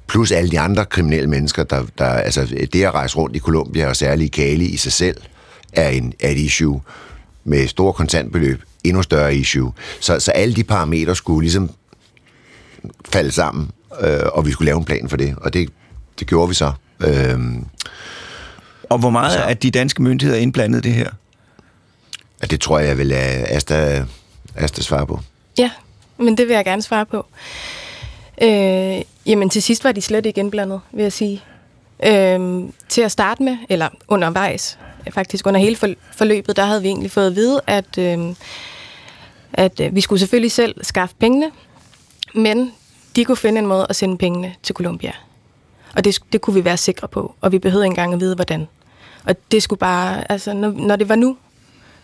Plus 0.07 0.31
alle 0.31 0.51
de 0.51 0.59
andre 0.59 0.85
kriminelle 0.85 1.29
mennesker, 1.29 1.63
der, 1.63 1.83
der 1.97 2.05
altså 2.05 2.47
det 2.73 2.83
at 2.83 2.93
rejse 2.93 3.17
rundt 3.17 3.35
i 3.35 3.39
Colombia, 3.39 3.87
og 3.87 3.95
særligt 3.95 4.37
i 4.37 4.41
Cali 4.41 4.65
i 4.65 4.77
sig 4.77 4.91
selv, 4.91 5.17
er, 5.73 5.89
en, 5.89 6.13
er 6.19 6.29
et 6.29 6.37
issue 6.37 6.81
med 7.43 7.67
store 7.67 7.93
kontantbeløb, 7.93 8.61
endnu 8.83 9.01
større 9.01 9.35
issue. 9.35 9.73
Så, 9.99 10.19
så 10.19 10.31
alle 10.31 10.55
de 10.55 10.63
parametre 10.63 11.15
skulle 11.15 11.41
ligesom 11.41 11.69
falde 13.09 13.31
sammen, 13.31 13.71
øh, 14.01 14.19
og 14.33 14.45
vi 14.45 14.51
skulle 14.51 14.65
lave 14.65 14.77
en 14.77 14.85
plan 14.85 15.09
for 15.09 15.17
det, 15.17 15.35
og 15.37 15.53
det, 15.53 15.69
det 16.19 16.27
gjorde 16.27 16.47
vi 16.47 16.53
så. 16.53 16.71
Øh, 16.99 17.39
Og 18.89 18.97
hvor 18.97 19.09
meget 19.09 19.49
er 19.49 19.53
de 19.53 19.71
danske 19.71 20.01
myndigheder 20.03 20.39
indblandet 20.41 20.85
i 20.85 20.89
det 20.89 20.93
her? 20.95 21.09
at 22.41 22.51
det 22.51 22.61
tror 22.61 22.79
jeg, 22.79 22.87
jeg 22.87 22.97
vil 22.97 23.07
lade 23.07 23.45
Asta, 23.45 24.05
Asta 24.55 24.81
svare 24.81 25.07
på. 25.07 25.19
Ja, 25.57 25.71
men 26.17 26.37
det 26.37 26.47
vil 26.47 26.53
jeg 26.53 26.65
gerne 26.65 26.81
svare 26.81 27.05
på. 27.05 27.25
Øh, 28.41 29.01
jamen 29.25 29.49
til 29.49 29.63
sidst 29.63 29.83
var 29.83 29.91
de 29.91 30.01
slet 30.01 30.25
ikke 30.25 30.39
indblandet, 30.39 30.81
vil 30.91 31.03
jeg 31.03 31.13
sige. 31.13 31.43
Øh, 32.05 32.63
til 32.89 33.01
at 33.01 33.11
starte 33.11 33.43
med, 33.43 33.57
eller 33.69 33.89
undervejs, 34.07 34.79
øh, 35.07 35.13
faktisk 35.13 35.47
under 35.47 35.59
hele 35.59 35.97
forløbet, 36.11 36.55
der 36.57 36.65
havde 36.65 36.81
vi 36.81 36.87
egentlig 36.87 37.11
fået 37.11 37.27
at 37.27 37.35
vide, 37.35 37.61
at, 37.67 37.97
øh, 37.97 38.35
at 39.53 39.79
øh, 39.79 39.95
vi 39.95 40.01
skulle 40.01 40.19
selvfølgelig 40.19 40.51
selv 40.51 40.83
skaffe 40.83 41.15
pengene, 41.19 41.51
men 42.33 42.71
de 43.15 43.25
kunne 43.25 43.37
finde 43.37 43.59
en 43.59 43.67
måde 43.67 43.85
at 43.89 43.95
sende 43.95 44.17
pengene 44.17 44.55
til 44.63 44.75
Colombia. 44.75 45.11
Og 45.95 46.03
det, 46.03 46.19
det 46.33 46.41
kunne 46.41 46.53
vi 46.53 46.65
være 46.65 46.77
sikre 46.77 47.07
på, 47.07 47.35
og 47.41 47.51
vi 47.51 47.59
behøvede 47.59 47.85
ikke 47.85 47.91
engang 47.91 48.13
at 48.13 48.19
vide, 48.19 48.35
hvordan. 48.35 48.67
Og 49.25 49.35
det 49.51 49.63
skulle 49.63 49.79
bare, 49.79 50.31
altså 50.31 50.53
når, 50.53 50.71
når 50.71 50.95
det 50.95 51.09
var 51.09 51.15
nu, 51.15 51.37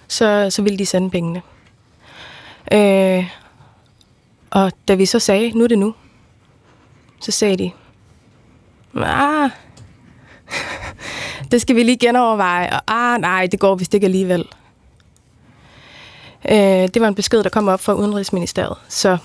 så, 0.08 0.48
så 0.50 0.62
ville 0.62 0.80
de 0.80 0.86
sende 0.86 1.10
pengene. 1.10 1.42
Øh, 2.72 3.26
og 4.50 4.72
da 4.88 4.96
vi 4.96 5.06
så 5.06 5.20
sagde, 5.20 5.52
nu 5.52 5.64
er 5.64 5.68
det 5.68 5.80
nu, 5.80 5.94
så 7.22 7.32
sagde 7.32 7.58
de, 7.58 7.72
ah, 8.96 9.50
det 11.52 11.62
skal 11.62 11.76
vi 11.76 11.84
lige 11.84 11.98
genoverveje, 11.98 12.70
og 12.74 12.82
ah, 12.88 13.22
nej, 13.22 13.48
det 13.52 13.60
går 13.60 13.76
vist 13.76 13.94
ikke 13.94 14.06
alligevel. 14.06 14.46
Øh, 16.50 16.88
det 16.94 17.02
var 17.02 17.08
en 17.08 17.16
besked, 17.16 17.44
der 17.44 17.50
kom 17.50 17.68
op 17.68 17.80
fra 17.80 17.94
Udenrigsministeriet, 17.94 18.78
så 18.90 19.18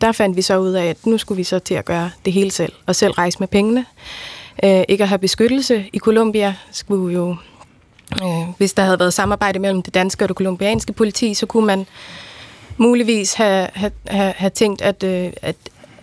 der 0.00 0.12
fandt 0.12 0.36
vi 0.36 0.42
så 0.42 0.58
ud 0.58 0.72
af, 0.72 0.86
at 0.86 1.06
nu 1.06 1.18
skulle 1.18 1.36
vi 1.36 1.44
så 1.44 1.58
til 1.58 1.74
at 1.74 1.84
gøre 1.84 2.10
det 2.24 2.32
hele 2.32 2.50
selv, 2.50 2.72
og 2.86 2.96
selv 2.96 3.12
rejse 3.12 3.38
med 3.38 3.48
pengene. 3.48 3.86
Øh, 4.64 4.84
ikke 4.88 5.02
at 5.02 5.08
have 5.08 5.18
beskyttelse 5.18 5.84
i 5.92 5.98
Colombia 5.98 6.54
skulle 6.70 7.14
jo, 7.14 7.36
øh, 8.22 8.48
hvis 8.58 8.72
der 8.72 8.82
havde 8.82 8.98
været 8.98 9.14
samarbejde 9.14 9.58
mellem 9.58 9.82
det 9.82 9.94
danske 9.94 10.24
og 10.24 10.28
det 10.28 10.36
kolumbianske 10.36 10.92
politi, 10.92 11.34
så 11.34 11.46
kunne 11.46 11.66
man 11.66 11.86
muligvis 12.76 13.34
have, 13.34 13.68
have, 13.74 13.92
have, 14.06 14.32
have 14.36 14.50
tænkt, 14.50 14.82
at, 14.82 15.02
øh, 15.02 15.32
at, 15.42 15.56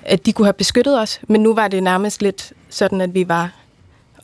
at 0.10 0.26
de 0.26 0.34
kunne 0.34 0.46
have 0.46 0.54
beskyttet 0.54 1.00
os, 1.00 1.20
men 1.28 1.42
nu 1.44 1.54
var 1.56 1.68
det 1.68 1.84
nærmest 1.84 2.22
lidt 2.22 2.54
sådan, 2.70 3.02
at 3.02 3.14
vi 3.14 3.28
var 3.28 3.52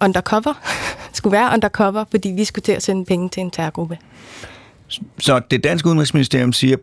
undercover, 0.01 0.53
skulle 1.13 1.31
være 1.37 1.53
undercover, 1.53 2.05
fordi 2.11 2.29
vi 2.29 2.45
skulle 2.45 2.63
til 2.63 2.71
at 2.71 2.83
sende 2.83 3.05
penge 3.05 3.29
til 3.29 3.41
en 3.41 3.51
terrorgruppe. 3.51 3.97
Så 5.19 5.39
det 5.51 5.63
danske 5.63 5.87
udenrigsministerium 5.87 6.53
siger, 6.53 6.77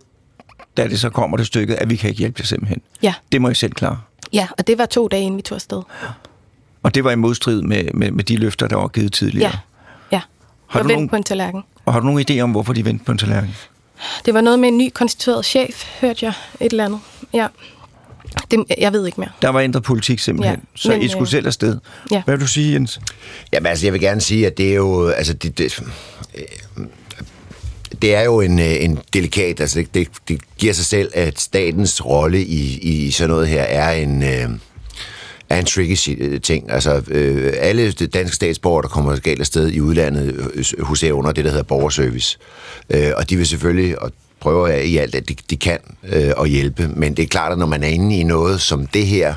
da 0.77 0.89
det 0.89 1.01
så 1.01 1.11
kommer 1.11 1.37
til 1.37 1.47
stykket, 1.47 1.75
at 1.75 1.91
vi 1.91 1.97
kan 1.97 2.11
ikke 2.11 2.19
hjælpe 2.19 2.37
jer 2.41 2.45
simpelthen. 2.47 2.83
Ja, 3.03 3.15
Det 3.33 3.41
må 3.43 3.49
I 3.49 3.55
selv 3.55 3.73
klare. 3.73 4.01
Ja, 4.33 4.49
og 4.59 4.67
det 4.67 4.79
var 4.79 4.87
to 4.87 5.09
dage, 5.09 5.23
inden 5.23 5.37
vi 5.37 5.43
tog 5.43 5.57
afsted. 5.57 5.83
Og 6.83 6.95
det 6.95 7.05
var 7.05 7.11
i 7.11 7.15
modstrid 7.17 7.63
med, 7.63 7.85
med, 7.95 8.11
med 8.11 8.25
de 8.25 8.37
løfter, 8.37 8.69
der 8.69 8.77
var 8.77 8.89
givet 8.89 9.13
tidligere. 9.13 9.51
Ja, 10.13 10.17
ja. 10.17 10.21
Har 10.67 10.83
du 10.83 10.89
nogen- 10.89 11.09
på 11.09 11.17
en 11.17 11.23
tallerken. 11.23 11.63
Og 11.85 11.93
har 11.93 12.01
du 12.01 12.07
nogen 12.07 12.25
idé 12.31 12.41
om, 12.41 12.51
hvorfor 12.51 12.73
de 12.73 12.85
vendte 12.85 13.05
på 13.05 13.13
en 13.13 13.19
tallerken? 13.19 13.55
Det 14.25 14.35
var 14.35 14.41
noget 14.41 14.59
med 14.59 14.69
en 14.69 14.79
ny 14.79 14.91
konstitueret 14.95 15.45
chef, 15.45 16.01
hørte 16.01 16.25
jeg. 16.27 16.33
Et 16.61 16.71
eller 16.71 16.85
andet. 16.85 17.01
Ja. 17.33 17.47
Det, 18.51 18.64
jeg 18.78 18.93
ved 18.93 19.07
ikke 19.07 19.20
mere. 19.20 19.30
Der 19.43 19.49
var 19.49 19.61
ændret 19.61 19.83
politik 19.83 20.18
simpelthen, 20.18 20.57
Ja, 20.57 20.64
så 20.74 20.89
men, 20.89 21.03
I 21.03 21.09
skulle 21.09 21.22
øh, 21.28 21.30
selv 21.30 21.47
afsted. 21.47 21.78
ja. 22.11 22.22
Hvad 22.24 22.35
vil 22.37 22.43
du 22.47 22.49
sige, 22.51 22.72
Jens? 22.72 23.01
Jamen 23.53 23.66
altså, 23.66 23.87
jeg 23.87 23.93
vil 23.93 24.01
gerne 24.01 24.20
sige, 24.20 24.47
at 24.47 24.59
det 24.59 24.70
er 24.70 24.74
jo... 24.74 25.09
Altså, 25.09 25.33
det, 25.33 25.59
det, 25.59 25.80
øh, 26.35 26.45
det 28.03 28.14
er 28.14 28.22
jo 28.22 28.41
en, 28.41 28.59
øh, 28.59 28.85
en 28.85 28.99
delikat... 29.12 29.61
Altså, 29.61 29.78
det, 29.78 29.95
det, 29.95 30.09
det 30.28 30.41
giver 30.59 30.72
sig 30.72 30.85
selv, 30.85 31.11
at 31.14 31.41
statens 31.41 32.05
rolle 32.07 32.45
i, 32.45 32.78
i 32.78 33.11
sådan 33.11 33.30
noget 33.30 33.49
her 33.49 33.62
er 33.62 33.93
en... 33.93 34.22
Øh, 34.22 34.49
er 35.49 35.59
en 35.59 35.64
tricky 35.64 35.95
si- 35.95 36.39
ting. 36.39 36.72
Altså, 36.72 37.03
øh, 37.09 37.53
alle 37.57 37.93
de 37.93 38.07
danske 38.07 38.37
statsborgere, 38.37 38.83
der 38.83 38.89
kommer 38.89 39.16
galt 39.16 39.41
afsted 39.41 39.70
i 39.70 39.80
udlandet, 39.80 40.51
øh, 40.55 40.64
huserer 40.80 41.12
under 41.12 41.33
det, 41.33 41.45
der 41.45 41.51
hedder 41.51 41.64
borgerservice. 41.64 42.39
Øh, 42.91 43.11
og 43.16 43.30
de 43.30 43.37
vil 43.37 43.47
selvfølgelig, 43.47 44.03
og 44.03 44.12
prøver 44.43 44.68
jeg 44.68 44.84
i 44.84 44.97
alt, 44.97 45.14
at 45.14 45.28
de, 45.28 45.34
de 45.51 45.57
kan 45.57 45.78
øh, 46.03 46.32
at 46.40 46.49
hjælpe. 46.49 46.88
Men 46.88 47.14
det 47.14 47.22
er 47.22 47.26
klart, 47.26 47.53
at 47.53 47.59
når 47.59 47.66
man 47.66 47.82
er 47.82 47.88
inde 47.88 48.16
i 48.16 48.22
noget 48.22 48.61
som 48.61 48.86
det 48.86 49.07
her, 49.07 49.34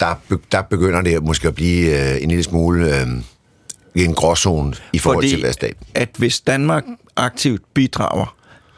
der, 0.00 0.14
der 0.52 0.62
begynder 0.62 1.02
det 1.02 1.22
måske 1.22 1.48
at 1.48 1.54
blive 1.54 2.14
øh, 2.14 2.22
en 2.22 2.28
lille 2.28 2.44
smule 2.44 3.00
øh, 3.00 3.06
en 3.94 4.14
gråzone 4.14 4.74
i 4.92 4.98
forhold 4.98 5.24
Fordi 5.24 5.30
til 5.30 5.40
hvad 5.40 5.52
staten. 5.52 5.86
at 5.94 6.08
hvis 6.18 6.40
Danmark 6.40 6.84
aktivt 7.16 7.62
bidrager 7.74 8.36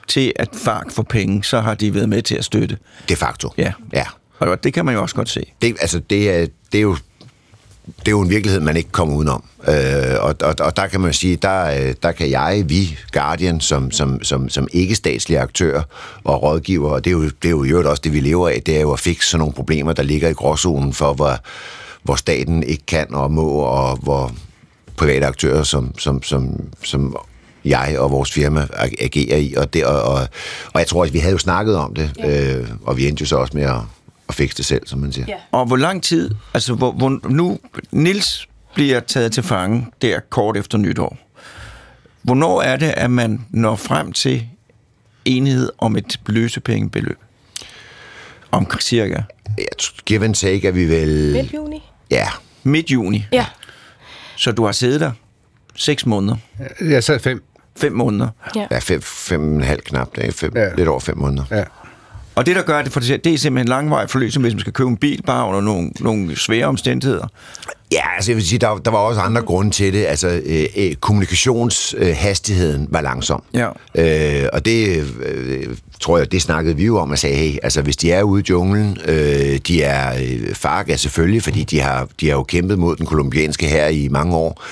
til, 0.08 0.32
at 0.36 0.48
FARC 0.52 0.92
får 0.92 1.02
penge, 1.02 1.44
så 1.44 1.60
har 1.60 1.74
de 1.74 1.94
været 1.94 2.08
med 2.08 2.22
til 2.22 2.34
at 2.34 2.44
støtte. 2.44 2.78
De 3.08 3.16
facto. 3.16 3.50
Ja. 3.58 3.72
ja. 3.92 4.04
Og 4.38 4.64
det 4.64 4.74
kan 4.74 4.84
man 4.84 4.94
jo 4.94 5.02
også 5.02 5.14
godt 5.14 5.28
se. 5.28 5.52
Det, 5.62 5.76
altså, 5.80 5.98
det 6.10 6.30
er, 6.30 6.46
det 6.72 6.78
er 6.78 6.82
jo 6.82 6.96
det 7.98 8.08
er 8.08 8.10
jo 8.10 8.20
en 8.20 8.30
virkelighed, 8.30 8.60
man 8.60 8.76
ikke 8.76 8.92
kommer 8.92 9.14
udenom. 9.14 9.44
Øh, 9.68 9.74
og, 10.20 10.34
og, 10.42 10.54
og 10.60 10.76
der 10.76 10.86
kan 10.86 11.00
man 11.00 11.12
sige, 11.12 11.36
der, 11.36 11.64
øh, 11.64 11.94
der 12.02 12.12
kan 12.12 12.30
jeg, 12.30 12.64
vi, 12.66 12.98
Guardian, 13.12 13.60
som, 13.60 13.90
som, 13.90 14.24
som, 14.24 14.48
som 14.48 14.68
ikke-statslige 14.72 15.40
aktører 15.40 15.82
og 16.24 16.42
rådgiver, 16.42 16.90
og 16.90 17.04
det 17.04 17.10
er, 17.10 17.14
jo, 17.14 17.24
det 17.24 17.44
er 17.44 17.50
jo 17.50 17.64
i 17.64 17.68
øvrigt 17.68 17.88
også 17.88 18.00
det, 18.04 18.12
vi 18.12 18.20
lever 18.20 18.48
af, 18.48 18.62
det 18.66 18.76
er 18.76 18.80
jo 18.80 18.92
at 18.92 19.00
fikse 19.00 19.30
sådan 19.30 19.38
nogle 19.38 19.54
problemer, 19.54 19.92
der 19.92 20.02
ligger 20.02 20.28
i 20.28 20.32
gråzonen 20.32 20.92
for, 20.92 21.12
hvor, 21.12 21.38
hvor 22.02 22.14
staten 22.14 22.62
ikke 22.62 22.86
kan 22.86 23.14
og 23.14 23.32
må, 23.32 23.48
og 23.48 23.96
hvor 23.96 24.32
private 24.96 25.26
aktører, 25.26 25.62
som, 25.62 25.98
som, 25.98 26.22
som, 26.22 26.60
som 26.84 27.16
jeg 27.64 27.96
og 27.98 28.10
vores 28.10 28.32
firma 28.32 28.66
ag- 28.72 28.96
agerer 29.00 29.36
i. 29.36 29.54
Og, 29.56 29.74
det, 29.74 29.84
og, 29.84 30.02
og, 30.02 30.20
og 30.72 30.80
jeg 30.80 30.86
tror, 30.86 31.04
at 31.04 31.12
vi 31.12 31.18
havde 31.18 31.32
jo 31.32 31.38
snakket 31.38 31.76
om 31.76 31.94
det, 31.94 32.10
ja. 32.18 32.56
øh, 32.56 32.68
og 32.82 32.96
vi 32.96 33.08
endte 33.08 33.22
jo 33.22 33.26
så 33.26 33.36
også 33.36 33.56
med 33.56 33.64
at, 33.64 33.80
at 34.28 34.34
fikse 34.34 34.56
det 34.56 34.64
selv, 34.66 34.86
som 34.86 34.98
man 34.98 35.12
siger. 35.12 35.24
Ja. 35.28 35.36
Og 35.52 35.66
hvor 35.66 35.76
lang 35.76 36.02
tid, 36.02 36.30
altså 36.54 36.74
hvor, 36.74 36.92
hvor 36.92 37.28
nu, 37.28 37.58
Nils 37.90 38.48
bliver 38.74 39.00
taget 39.00 39.32
til 39.32 39.42
fange 39.42 39.86
der 40.02 40.20
kort 40.30 40.56
efter 40.56 40.78
nytår. 40.78 41.18
Hvornår 42.22 42.62
er 42.62 42.76
det, 42.76 42.94
at 42.96 43.10
man 43.10 43.46
når 43.50 43.76
frem 43.76 44.12
til 44.12 44.46
enighed 45.24 45.70
om 45.78 45.96
et 45.96 46.20
løsepengebeløb? 46.26 47.18
Om 48.52 48.70
cirka 48.80 49.22
Jeg 49.58 49.66
tror, 49.78 50.02
give 50.04 50.24
and 50.24 50.34
take 50.34 50.68
er 50.68 50.72
vi 50.72 50.84
vel... 50.88 51.32
Midt 51.32 51.54
juni? 51.54 51.82
Ja, 52.10 52.28
midt 52.62 52.90
juni. 52.90 53.24
Ja. 53.32 53.46
Så 54.36 54.52
du 54.52 54.64
har 54.64 54.72
siddet 54.72 55.00
der 55.00 55.12
seks 55.74 56.06
måneder, 56.06 56.36
Jeg 56.80 57.04
sad 57.04 57.18
fem. 57.20 57.42
fem 57.76 57.92
måneder. 57.92 58.28
ja. 58.56 58.66
ja 58.70 58.78
fem, 58.78 59.02
fem 59.02 59.48
og 59.48 59.56
en 59.56 59.62
halv 59.62 59.80
knap, 59.80 60.16
det 60.16 60.26
er 60.26 60.32
fem, 60.32 60.52
ja. 60.56 60.60
Ja. 60.62 60.74
lidt 60.74 60.88
over 60.88 61.00
fem 61.00 61.18
måneder. 61.18 61.44
Ja. 61.50 61.64
Og 62.38 62.46
det, 62.46 62.56
der 62.56 62.62
gør 62.62 62.82
det 62.82 62.92
for 62.92 63.00
det, 63.00 63.24
det 63.24 63.34
er 63.34 63.38
simpelthen 63.38 63.68
langvej 63.68 64.06
forløb, 64.06 64.32
som 64.32 64.42
hvis 64.42 64.54
man 64.54 64.60
skal 64.60 64.72
købe 64.72 64.90
en 64.90 64.96
bil, 64.96 65.22
bare 65.22 65.48
under 65.48 65.60
nogle, 65.60 65.90
nogle 66.00 66.36
svære 66.36 66.66
omstændigheder. 66.66 67.26
Ja, 67.92 68.02
altså 68.16 68.30
jeg 68.30 68.36
vil 68.36 68.46
sige, 68.46 68.58
der, 68.58 68.76
der 68.76 68.90
var 68.90 68.98
også 68.98 69.20
andre 69.20 69.42
grunde 69.42 69.70
til 69.70 69.92
det. 69.92 70.06
Altså, 70.06 70.40
øh, 70.44 70.64
øh, 70.76 70.94
kommunikationshastigheden 70.94 72.88
var 72.90 73.00
langsom. 73.00 73.42
Ja. 73.54 73.68
Øh, 73.94 74.48
og 74.52 74.64
det 74.64 75.04
øh, 75.26 75.66
tror 76.00 76.18
jeg, 76.18 76.32
det 76.32 76.42
snakkede 76.42 76.76
vi 76.76 76.84
jo 76.84 76.98
om 76.98 77.10
og 77.10 77.18
sagde, 77.18 77.36
hey, 77.36 77.58
altså 77.62 77.82
hvis 77.82 77.96
de 77.96 78.12
er 78.12 78.22
ude 78.22 78.40
i 78.40 78.44
junglen, 78.50 78.98
øh, 79.04 79.58
de 79.68 79.82
er 79.82 80.14
øh, 80.22 80.54
FARC 80.54 80.88
er 80.88 80.96
selvfølgelig, 80.96 81.42
fordi 81.42 81.64
de 81.64 81.80
har, 81.80 82.08
de 82.20 82.28
har 82.28 82.34
jo 82.34 82.42
kæmpet 82.42 82.78
mod 82.78 82.96
den 82.96 83.06
kolumbianske 83.06 83.66
her 83.66 83.86
i 83.86 84.08
mange 84.08 84.36
år. 84.36 84.62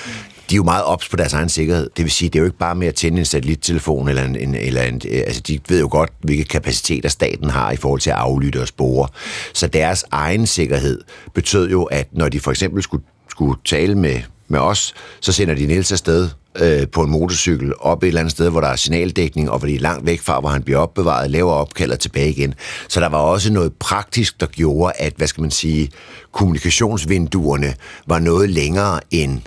De 0.49 0.55
er 0.55 0.57
jo 0.57 0.63
meget 0.63 0.83
ops 0.83 1.09
på 1.09 1.15
deres 1.15 1.33
egen 1.33 1.49
sikkerhed. 1.49 1.89
Det 1.97 2.05
vil 2.05 2.11
sige, 2.11 2.29
det 2.29 2.35
er 2.35 2.39
jo 2.39 2.45
ikke 2.45 2.57
bare 2.57 2.75
med 2.75 2.87
at 2.87 2.95
tænde 2.95 3.19
en 3.19 3.25
satellittelefon, 3.25 4.07
eller 4.07 4.23
en, 4.23 4.35
en, 4.35 4.55
eller 4.55 4.81
en, 4.81 5.01
øh, 5.09 5.23
altså 5.25 5.41
de 5.41 5.59
ved 5.67 5.79
jo 5.79 5.87
godt, 5.91 6.11
hvilke 6.21 6.43
kapaciteter 6.43 7.09
staten 7.09 7.49
har 7.49 7.71
i 7.71 7.75
forhold 7.75 8.01
til 8.01 8.09
at 8.09 8.15
aflytte 8.15 8.61
og 8.61 8.67
spore. 8.67 9.07
Så 9.53 9.67
deres 9.67 10.05
egen 10.11 10.47
sikkerhed 10.47 11.01
betød 11.33 11.69
jo, 11.69 11.83
at 11.83 12.07
når 12.11 12.29
de 12.29 12.39
for 12.39 12.51
eksempel 12.51 12.83
skulle, 12.83 13.03
skulle 13.29 13.59
tale 13.65 13.95
med, 13.95 14.21
med 14.47 14.59
os, 14.59 14.93
så 15.21 15.31
sender 15.31 15.55
de 15.55 15.65
Niels 15.65 15.91
afsted 15.91 16.29
øh, 16.59 16.87
på 16.87 17.03
en 17.03 17.09
motorcykel 17.09 17.73
op 17.79 18.03
et 18.03 18.07
eller 18.07 18.21
andet 18.21 18.31
sted, 18.31 18.49
hvor 18.49 18.61
der 18.61 18.67
er 18.67 18.75
signaldækning, 18.75 19.51
og 19.51 19.59
hvor 19.59 19.67
de 19.67 19.75
er 19.75 19.79
langt 19.79 20.05
væk 20.05 20.21
fra, 20.21 20.39
hvor 20.39 20.49
han 20.49 20.63
bliver 20.63 20.79
opbevaret, 20.79 21.31
laver 21.31 21.53
opkaldet 21.53 21.99
tilbage 21.99 22.29
igen. 22.29 22.53
Så 22.89 22.99
der 22.99 23.09
var 23.09 23.17
også 23.17 23.53
noget 23.53 23.73
praktisk, 23.73 24.39
der 24.39 24.45
gjorde, 24.45 24.93
at, 24.99 25.13
hvad 25.17 25.27
skal 25.27 25.41
man 25.41 25.51
sige, 25.51 25.89
kommunikationsvinduerne 26.31 27.73
var 28.07 28.19
noget 28.19 28.49
længere 28.49 28.99
end... 29.11 29.41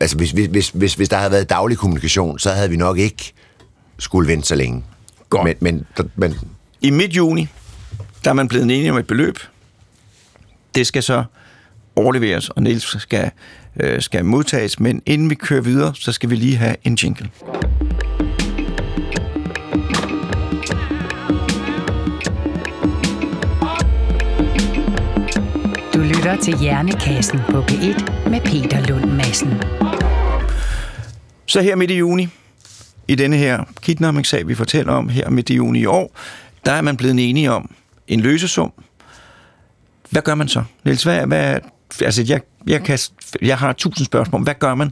Altså, 0.00 0.16
hvis, 0.16 0.30
hvis, 0.30 0.46
hvis, 0.46 0.68
hvis, 0.68 0.94
hvis 0.94 1.08
der 1.08 1.16
havde 1.16 1.30
været 1.30 1.50
daglig 1.50 1.78
kommunikation, 1.78 2.38
så 2.38 2.50
havde 2.50 2.70
vi 2.70 2.76
nok 2.76 2.98
ikke 2.98 3.32
skulle 3.98 4.28
vente 4.28 4.46
så 4.46 4.54
længe. 4.54 4.84
Godt. 5.30 5.44
Men, 5.44 5.56
men, 5.60 5.86
men 6.16 6.34
I 6.80 6.90
midt 6.90 7.16
juni, 7.16 7.48
der 8.24 8.30
er 8.30 8.34
man 8.34 8.48
blevet 8.48 8.64
enige 8.64 8.90
om 8.90 8.98
et 8.98 9.06
beløb. 9.06 9.38
Det 10.74 10.86
skal 10.86 11.02
så 11.02 11.24
overleveres, 11.96 12.48
og 12.48 12.62
Niels 12.62 13.02
skal, 13.02 13.30
øh, 13.80 14.02
skal 14.02 14.24
modtages. 14.24 14.80
Men 14.80 15.02
inden 15.06 15.30
vi 15.30 15.34
kører 15.34 15.60
videre, 15.60 15.94
så 15.94 16.12
skal 16.12 16.30
vi 16.30 16.36
lige 16.36 16.56
have 16.56 16.76
en 16.84 16.94
jingle. 16.94 17.30
Lytter 26.24 26.42
til 26.42 26.58
Hjernekassen 26.58 27.40
på 27.50 27.60
P1 27.60 28.30
med 28.30 28.40
Peter 28.40 28.86
Lund 28.88 29.12
Madsen. 29.12 29.62
Så 31.46 31.60
her 31.60 31.76
midt 31.76 31.90
i 31.90 31.96
juni, 31.96 32.28
i 33.08 33.14
denne 33.14 33.36
her 33.36 33.64
kidnappingssag, 33.82 34.48
vi 34.48 34.54
fortæller 34.54 34.92
om 34.92 35.08
her 35.08 35.30
midt 35.30 35.50
i 35.50 35.54
juni 35.54 35.78
i 35.78 35.86
år, 35.86 36.16
der 36.64 36.72
er 36.72 36.82
man 36.82 36.96
blevet 36.96 37.30
enige 37.30 37.52
om 37.52 37.74
en 38.08 38.20
løsesum. 38.20 38.72
Hvad 40.10 40.22
gør 40.22 40.34
man 40.34 40.48
så? 40.48 40.64
Niels, 40.84 41.02
hvad, 41.02 41.26
hvad 41.26 41.58
altså 42.02 42.24
jeg, 42.28 42.40
jeg, 42.66 42.82
kan, 42.82 42.98
jeg 43.42 43.58
har 43.58 43.72
tusind 43.72 44.06
spørgsmål. 44.06 44.42
Hvad 44.42 44.54
gør 44.58 44.74
man, 44.74 44.90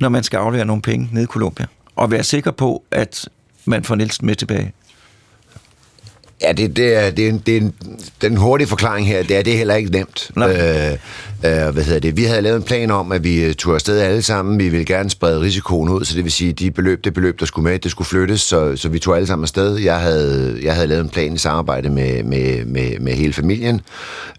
når 0.00 0.08
man 0.08 0.22
skal 0.22 0.36
aflevere 0.36 0.66
nogle 0.66 0.82
penge 0.82 1.08
ned 1.12 1.22
i 1.22 1.26
Colombia? 1.26 1.66
Og 1.96 2.10
være 2.10 2.24
sikker 2.24 2.50
på, 2.50 2.84
at 2.90 3.28
man 3.64 3.84
får 3.84 3.94
Niels 3.94 4.22
med 4.22 4.34
tilbage. 4.34 4.72
Ja, 6.42 6.52
det, 6.52 6.76
det, 6.76 6.94
er, 6.94 7.10
det, 7.10 7.24
er, 7.24 7.28
en- 7.28 7.42
det 7.46 7.56
er 7.56 7.60
en, 7.60 7.74
den 8.22 8.36
hurtige 8.36 8.68
forklaring 8.68 9.06
her, 9.06 9.22
det 9.22 9.36
er, 9.36 9.42
det 9.42 9.52
er 9.52 9.58
heller 9.58 9.74
ikke 9.74 9.90
nemt. 9.90 10.30
Øh, 10.36 10.44
øh, 11.44 11.68
hvad 11.72 11.82
hedder 11.84 12.00
det? 12.00 12.16
Vi 12.16 12.24
havde 12.24 12.42
lavet 12.42 12.56
en 12.56 12.62
plan 12.62 12.90
om, 12.90 13.12
at 13.12 13.24
vi 13.24 13.44
øh, 13.44 13.54
tog 13.54 13.74
afsted 13.74 14.00
alle 14.00 14.22
sammen. 14.22 14.58
Vi 14.58 14.68
ville 14.68 14.84
gerne 14.84 15.10
sprede 15.10 15.40
risikoen 15.40 15.88
ud, 15.88 16.04
så 16.04 16.14
det 16.16 16.24
vil 16.24 16.32
sige, 16.32 16.52
de 16.52 16.70
beløb, 16.70 17.04
det 17.04 17.14
beløb, 17.14 17.40
der 17.40 17.46
skulle 17.46 17.70
med, 17.70 17.78
det 17.78 17.90
skulle 17.90 18.08
flyttes, 18.08 18.40
så, 18.40 18.76
så 18.76 18.88
vi 18.88 18.98
tog 18.98 19.16
alle 19.16 19.26
sammen 19.26 19.44
afsted. 19.44 19.76
Jeg 19.76 19.96
havde, 20.00 20.58
jeg 20.62 20.74
havde 20.74 20.86
lavet 20.86 21.04
en 21.04 21.08
plan 21.10 21.32
i 21.34 21.38
samarbejde 21.38 21.90
med, 21.90 22.22
med, 22.22 22.64
med, 22.64 22.98
med 23.00 23.12
hele 23.12 23.32
familien, 23.32 23.80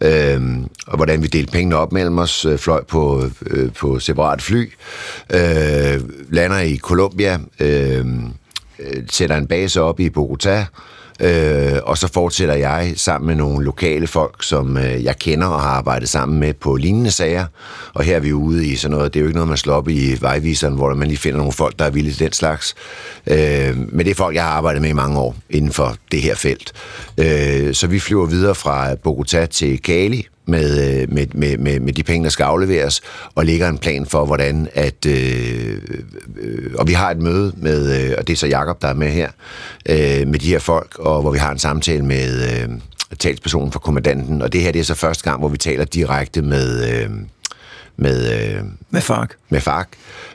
øh, 0.01 0.41
og 0.87 0.95
hvordan 0.95 1.21
vi 1.21 1.27
delte 1.27 1.51
pengene 1.51 1.75
op 1.75 1.91
mellem 1.91 2.17
os, 2.17 2.45
øh, 2.45 2.57
fløj 2.57 2.83
på, 2.83 3.23
øh, 3.47 3.71
på 3.73 3.99
separat 3.99 4.41
fly, 4.41 4.71
øh, 5.29 5.99
lander 6.29 6.59
i 6.59 6.77
Colombia, 6.77 7.39
øh, 7.59 8.05
øh, 8.79 9.03
sætter 9.09 9.35
en 9.37 9.47
base 9.47 9.81
op 9.81 9.99
i 9.99 10.09
Bogotá, 10.17 10.63
Øh, 11.21 11.79
og 11.83 11.97
så 11.97 12.07
fortsætter 12.07 12.55
jeg 12.55 12.93
sammen 12.95 13.27
med 13.27 13.35
nogle 13.35 13.65
lokale 13.65 14.07
folk, 14.07 14.43
som 14.43 14.77
øh, 14.77 15.03
jeg 15.03 15.19
kender 15.19 15.47
og 15.47 15.61
har 15.61 15.69
arbejdet 15.69 16.09
sammen 16.09 16.39
med 16.39 16.53
på 16.53 16.75
lignende 16.75 17.11
sager. 17.11 17.45
Og 17.93 18.03
her 18.03 18.15
er 18.15 18.19
vi 18.19 18.33
ude 18.33 18.67
i 18.67 18.75
sådan 18.75 18.97
noget, 18.97 19.13
det 19.13 19.19
er 19.19 19.21
jo 19.21 19.27
ikke 19.27 19.37
noget, 19.37 19.47
man 19.47 19.57
slår 19.57 19.73
op 19.73 19.89
i 19.89 20.17
vejviseren, 20.21 20.75
hvor 20.75 20.93
man 20.93 21.07
lige 21.07 21.17
finder 21.17 21.37
nogle 21.37 21.53
folk, 21.53 21.79
der 21.79 21.85
er 21.85 21.89
villige 21.89 22.13
til 22.13 22.25
den 22.25 22.33
slags. 22.33 22.75
Øh, 23.27 23.77
men 23.77 23.99
det 23.99 24.11
er 24.11 24.15
folk, 24.15 24.35
jeg 24.35 24.43
har 24.43 24.51
arbejdet 24.51 24.81
med 24.81 24.89
i 24.89 24.93
mange 24.93 25.19
år 25.19 25.35
inden 25.49 25.71
for 25.71 25.95
det 26.11 26.21
her 26.21 26.35
felt. 26.35 26.73
Øh, 27.17 27.73
så 27.73 27.87
vi 27.87 27.99
flyver 27.99 28.25
videre 28.25 28.55
fra 28.55 28.95
Bogota 28.95 29.45
til 29.45 29.77
Cali, 29.77 30.27
med, 30.45 31.01
øh, 31.01 31.13
med, 31.13 31.27
med, 31.33 31.57
med, 31.57 31.79
med 31.79 31.93
de 31.93 32.03
penge, 32.03 32.23
der 32.23 32.29
skal 32.29 32.43
afleveres, 32.43 33.01
og 33.35 33.45
lægger 33.45 33.69
en 33.69 33.77
plan 33.77 34.05
for, 34.05 34.25
hvordan 34.25 34.67
at... 34.73 35.05
Øh, 35.05 35.77
øh, 36.41 36.71
og 36.75 36.87
vi 36.87 36.93
har 36.93 37.11
et 37.11 37.17
møde 37.17 37.53
med, 37.57 38.03
øh, 38.03 38.15
og 38.17 38.27
det 38.27 38.33
er 38.33 38.37
så 38.37 38.47
Jakob 38.47 38.81
der 38.81 38.87
er 38.87 38.93
med 38.93 39.09
her, 39.09 39.29
øh, 39.85 40.27
med 40.27 40.39
de 40.39 40.47
her 40.47 40.59
folk, 40.59 40.99
og 40.99 41.21
hvor 41.21 41.31
vi 41.31 41.37
har 41.37 41.51
en 41.51 41.59
samtale 41.59 42.05
med 42.05 42.61
øh, 42.61 42.69
talspersonen 43.19 43.71
for 43.71 43.79
kommandanten, 43.79 44.41
og 44.41 44.53
det 44.53 44.61
her 44.61 44.71
det 44.71 44.79
er 44.79 44.83
så 44.83 44.95
første 44.95 45.23
gang, 45.23 45.39
hvor 45.39 45.49
vi 45.49 45.57
taler 45.57 45.85
direkte 45.85 46.41
med... 46.41 46.93
Øh, 46.93 47.09
med, 47.97 48.53
øh, 48.57 48.63
Med 48.89 49.01
FARC. 49.01 49.29
med 49.49 49.61
FARC, 49.61 49.87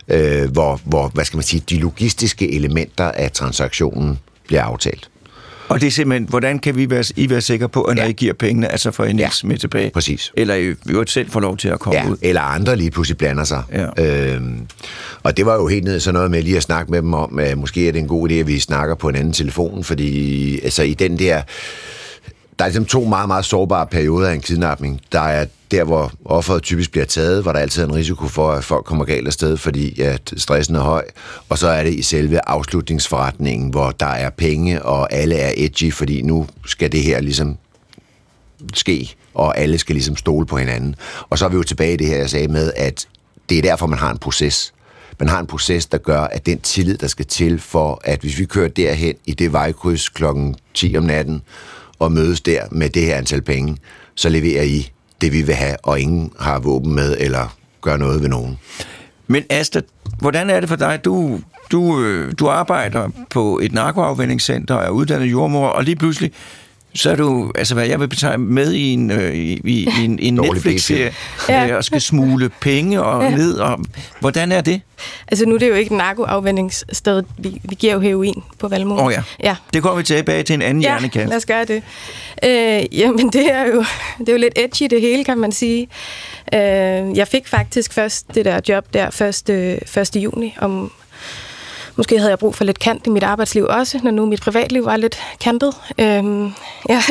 øh, 0.09 0.51
hvor, 0.51 0.81
hvor, 0.85 1.09
hvad 1.09 1.25
skal 1.25 1.37
man 1.37 1.45
sige, 1.45 1.63
de 1.71 1.79
logistiske 1.79 2.55
elementer 2.55 3.05
af 3.05 3.33
transaktionen 3.33 4.19
bliver 4.47 4.63
aftalt. 4.63 5.11
Og 5.69 5.81
det 5.81 5.87
er 5.87 5.91
simpelthen, 5.91 6.29
hvordan 6.29 6.59
kan 6.59 6.77
vi 6.77 6.91
være, 6.91 7.05
I 7.17 7.31
være 7.31 7.41
sikre 7.41 7.69
på, 7.69 7.83
at 7.83 7.97
når 7.97 8.03
Ja. 8.03 8.09
I 8.09 8.12
giver 8.12 8.33
pengene, 8.33 8.69
altså 8.73 8.91
får 8.91 9.05
I 9.05 9.12
niks 9.12 9.43
Ja, 9.43 9.49
med 9.49 9.59
tilbage? 9.59 9.91
præcis. 9.91 10.33
Eller 10.37 10.55
I 10.55 10.75
jo 10.93 11.05
selv 11.07 11.31
får 11.31 11.41
lov 11.41 11.57
til 11.57 11.69
at 11.69 11.81
komme 11.81 12.01
Ja, 12.01 12.09
ud? 12.11 12.17
eller 12.23 12.41
andre 12.41 12.77
lige 12.77 12.91
pludselig 12.91 13.19
blander 13.19 13.45
sig. 13.45 13.62
Ja. 13.73 14.05
Øhm, 14.35 14.67
og 15.23 15.37
det 15.37 15.47
var 15.47 15.55
jo 15.55 15.67
helt 15.67 15.85
ned 15.85 16.01
sådan 16.01 16.14
noget 16.14 16.31
med 16.31 16.43
lige 16.43 16.57
at 16.57 16.62
snakke 16.62 16.91
med 16.91 17.03
dem 17.03 17.14
om, 17.14 17.39
at 17.39 17.59
måske 17.59 17.89
er 17.89 17.93
det 17.93 17.99
en 17.99 18.09
god 18.09 18.31
idé, 18.31 18.35
at 18.35 18.47
vi 18.47 18.59
snakker 18.61 18.95
på 18.95 19.09
en 19.09 19.17
anden 19.17 19.33
telefon, 19.33 19.85
fordi 19.85 20.61
altså 20.64 20.83
i 20.83 20.95
den 20.95 21.19
der... 21.19 21.43
Der 22.59 22.65
er 22.65 22.69
ligesom 22.69 22.85
to 22.85 23.05
meget, 23.05 23.29
meget 23.29 23.45
sårbare 23.45 23.87
perioder 23.87 24.29
af 24.29 24.35
en 24.35 24.41
kidnapning. 24.41 25.01
Der 25.13 25.21
er 25.21 25.47
der, 25.71 25.85
hvor 25.85 26.13
offeret 26.25 26.63
typisk 26.63 26.91
bliver 26.91 27.05
taget, 27.05 27.43
hvor 27.43 27.53
der 27.53 27.61
altid 27.61 27.83
er 27.83 27.87
en 27.87 27.95
risiko 27.95 28.29
for, 28.29 28.53
at 28.53 28.65
folk 28.65 28.85
kommer 28.85 29.05
galt 29.05 29.27
afsted, 29.27 29.57
fordi 29.57 30.01
at 30.01 30.33
stressen 30.37 30.75
er 30.77 30.81
høj. 30.81 31.05
Og 31.49 31.59
så 31.59 31.69
er 31.69 31.83
det 31.83 31.95
i 31.95 32.03
selve 32.03 32.49
afslutningsforretningen, 32.49 33.71
hvor 33.71 33.91
der 33.91 34.07
er 34.07 34.31
penge, 34.31 34.83
og 34.83 35.13
alle 35.13 35.35
er 35.35 35.53
edgy, 35.57 35.93
fordi 35.93 36.23
nu 36.23 36.47
skal 36.67 36.93
det 36.93 37.03
her 37.03 37.21
ligesom 37.21 37.57
ske, 38.75 39.15
og 39.35 39.59
alle 39.59 39.79
skal 39.79 39.95
ligesom 39.95 40.17
stole 40.17 40.47
på 40.47 40.57
hinanden. 40.57 40.95
Og 41.31 41.39
så 41.39 41.45
er 41.45 41.49
vi 41.49 41.57
jo 41.57 41.63
tilbage 41.63 41.95
i 41.95 41.97
det 41.97 42.07
her, 42.07 42.17
jeg 42.17 42.31
sagde 42.31 42.49
med, 42.49 42.73
at 42.77 43.09
det 43.49 43.59
er 43.59 43.63
derfor, 43.63 43.87
man 43.87 43.99
har 43.99 44.11
en 44.11 44.19
proces. 44.19 44.73
Man 45.19 45.29
har 45.29 45.41
en 45.41 45.47
proces, 45.47 45.87
der 45.87 45.99
gør, 45.99 46.21
at 46.21 46.47
den 46.47 46.61
tillid, 46.61 46.97
der 46.99 47.07
skal 47.07 47.27
til 47.27 47.61
for, 47.61 48.01
at 48.05 48.21
hvis 48.21 48.39
vi 48.39 48.45
kører 48.45 48.69
derhen 48.69 49.15
i 49.27 49.33
det 49.33 49.53
vejkryds 49.53 50.09
klokken 50.09 50.57
10 50.75 50.97
om 50.97 51.05
natten, 51.05 51.43
og 51.99 52.13
mødes 52.13 52.41
der 52.41 52.61
med 52.71 52.91
det 52.91 53.03
her 53.03 53.17
antal 53.17 53.43
penge, 53.43 53.77
så 54.15 54.29
leverer 54.29 54.63
I 54.63 54.91
det, 55.21 55.33
vi 55.33 55.43
vil 55.43 55.55
have, 55.55 55.77
og 55.83 56.01
ingen 56.01 56.33
har 56.41 56.59
våben 56.59 56.95
med, 56.95 57.17
eller 57.19 57.57
gør 57.83 57.97
noget 57.97 58.23
ved 58.23 58.29
nogen. 58.29 58.59
Men 59.27 59.45
Asta, 59.51 59.81
hvordan 60.19 60.51
er 60.51 60.61
det 60.61 60.69
for 60.69 60.77
dig? 60.77 61.01
Du, 61.05 61.41
du, 61.73 62.03
øh, 62.03 62.33
du 62.39 62.49
arbejder 62.49 63.09
på 63.31 63.59
et 63.63 63.73
narkoafvendingscenter 63.73 64.75
og 64.75 64.85
er 64.85 64.91
uddannet 64.91 65.27
jordmor, 65.27 65.69
og 65.69 65.85
lige 65.85 65.97
pludselig 65.97 66.33
så 66.97 67.11
er 67.11 67.17
du, 67.17 67.53
altså 67.55 67.75
hvad 67.75 67.87
jeg 67.87 68.01
vil 68.01 68.09
betegne, 68.09 68.45
med 68.45 68.73
i 68.73 68.93
en, 68.93 69.11
øh, 69.11 69.35
i, 69.35 69.61
i, 69.65 69.89
en, 70.05 70.19
i 70.19 70.27
en 70.29 70.35
Netflix-serie, 70.35 71.13
Ja. 71.49 71.69
øh, 71.69 71.77
og 71.77 71.85
skal 71.85 72.01
smule 72.01 72.51
penge 72.61 73.03
og 73.03 73.23
Ja. 73.23 73.37
ned. 73.37 73.55
Og, 73.55 73.79
hvordan 74.21 74.53
er 74.53 74.61
det? 74.61 74.81
Altså 75.29 75.47
nu 75.47 75.55
er 75.55 75.59
det 75.59 75.69
jo 75.69 75.75
ikke 75.75 75.93
et 75.95 75.97
narkoafvendingssted. 75.99 77.23
Vi, 77.39 77.61
vi 77.65 77.75
giver 77.75 77.93
jo 77.93 78.01
heroin 78.01 78.43
på 78.59 78.69
Valmue. 78.69 78.99
Åh 78.99 79.07
oh, 79.07 79.13
ja. 79.13 79.23
Ja, 79.43 79.57
Det 79.73 79.83
kommer 79.83 79.97
vi 79.97 80.03
tilbage 80.03 80.43
til 80.43 80.55
en 80.55 80.63
anden 80.63 80.83
ja 80.83 80.89
hjernekasse. 80.89 81.29
lad 81.29 81.37
os 81.37 81.47
gøre 81.47 81.65
det. 81.65 81.83
Øh, 82.45 82.99
jamen 83.01 83.29
det 83.33 83.53
er, 83.53 83.67
jo, 83.67 83.85
det 84.19 84.29
er 84.29 84.33
jo 84.33 84.39
lidt 84.39 84.55
edgy 84.57 84.87
det 84.91 85.01
hele, 85.01 85.25
kan 85.25 85.39
man 85.39 85.53
sige. 85.53 85.89
Øh, 86.55 86.61
jeg 87.19 87.29
fik 87.29 87.47
faktisk 87.49 87.93
først 87.93 88.35
det 88.35 88.45
der 88.45 88.61
job 88.69 88.85
der 88.95 89.23
1. 89.49 90.07
1. 90.17 90.17
juni. 90.23 90.55
Om, 90.61 90.93
måske 91.97 92.19
havde 92.19 92.31
jeg 92.31 92.39
brug 92.39 92.55
for 92.55 92.65
lidt 92.65 92.79
kant 92.79 93.07
i 93.07 93.11
mit 93.11 93.23
arbejdsliv 93.23 93.65
også, 93.65 94.01
når 94.03 94.11
nu 94.11 94.27
mit 94.27 94.41
privatliv 94.41 94.85
var 94.85 94.97
lidt 94.97 95.19
kantet. 95.41 95.75
Øh, 95.99 96.05
ja. 96.89 97.03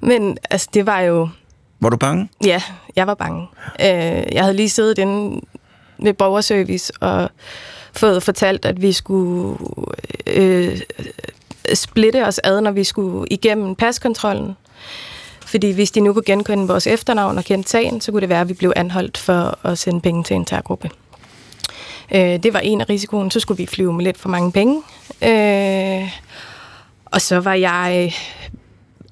Men 0.00 0.38
altså, 0.50 0.68
det 0.74 0.86
var 0.86 1.00
jo... 1.00 1.28
Var 1.80 1.88
du 1.88 1.96
bange? 1.96 2.28
Ja, 2.44 2.62
jeg 2.96 3.06
var 3.06 3.14
bange. 3.14 3.46
Øh, 3.80 4.32
jeg 4.32 4.42
havde 4.42 4.56
lige 4.56 4.68
siddet 4.68 4.98
inde 4.98 5.40
ved 5.98 6.12
borgerservice 6.12 6.92
og 7.00 7.30
fået 7.92 8.22
fortalt, 8.22 8.64
at 8.64 8.82
vi 8.82 8.92
skulle 8.92 9.58
øh, 10.26 10.80
splitte 11.74 12.26
os 12.26 12.40
ad, 12.44 12.60
når 12.60 12.70
vi 12.70 12.84
skulle 12.84 13.26
igennem 13.30 13.74
paskontrollen. 13.74 14.56
Fordi 15.46 15.70
hvis 15.70 15.90
de 15.90 16.00
nu 16.00 16.12
kunne 16.12 16.24
genkende 16.24 16.68
vores 16.68 16.86
efternavn 16.86 17.38
og 17.38 17.44
kende 17.44 17.68
sagen, 17.68 18.00
så 18.00 18.12
kunne 18.12 18.20
det 18.20 18.28
være, 18.28 18.40
at 18.40 18.48
vi 18.48 18.54
blev 18.54 18.72
anholdt 18.76 19.18
for 19.18 19.58
at 19.66 19.78
sende 19.78 20.00
penge 20.00 20.24
til 20.24 20.36
en 20.36 20.44
terrorgruppe. 20.44 20.90
Øh, 22.14 22.42
det 22.42 22.52
var 22.52 22.60
en 22.60 22.80
af 22.80 22.88
risikoen. 22.88 23.30
Så 23.30 23.40
skulle 23.40 23.58
vi 23.58 23.66
flyve 23.66 23.92
med 23.92 24.04
lidt 24.04 24.18
for 24.18 24.28
mange 24.28 24.52
penge. 24.52 24.82
Øh, 25.22 26.08
og 27.04 27.20
så 27.20 27.40
var 27.40 27.54
jeg 27.54 28.04
øh, 28.06 28.12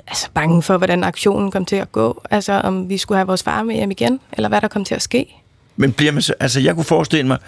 altså, 0.06 0.28
bange 0.34 0.62
for, 0.62 0.76
hvordan 0.76 1.04
aktionen 1.04 1.50
kom 1.50 1.64
til 1.64 1.76
at 1.76 1.92
gå. 1.92 2.22
Altså, 2.30 2.52
om 2.52 2.88
vi 2.88 2.98
skulle 2.98 3.18
have 3.18 3.26
vores 3.26 3.42
far 3.42 3.62
med 3.62 3.74
hjem 3.74 3.90
igen, 3.90 4.20
eller 4.32 4.48
hvad 4.48 4.60
der 4.60 4.68
kom 4.68 4.84
til 4.84 4.94
at 4.94 5.02
ske. 5.02 5.34
Men 5.76 5.92
bliver 5.92 6.12
man 6.12 6.22
så, 6.22 6.34
altså 6.40 6.60
jeg 6.60 6.74
kunne 6.74 6.84
forestille 6.84 7.26
mig, 7.26 7.38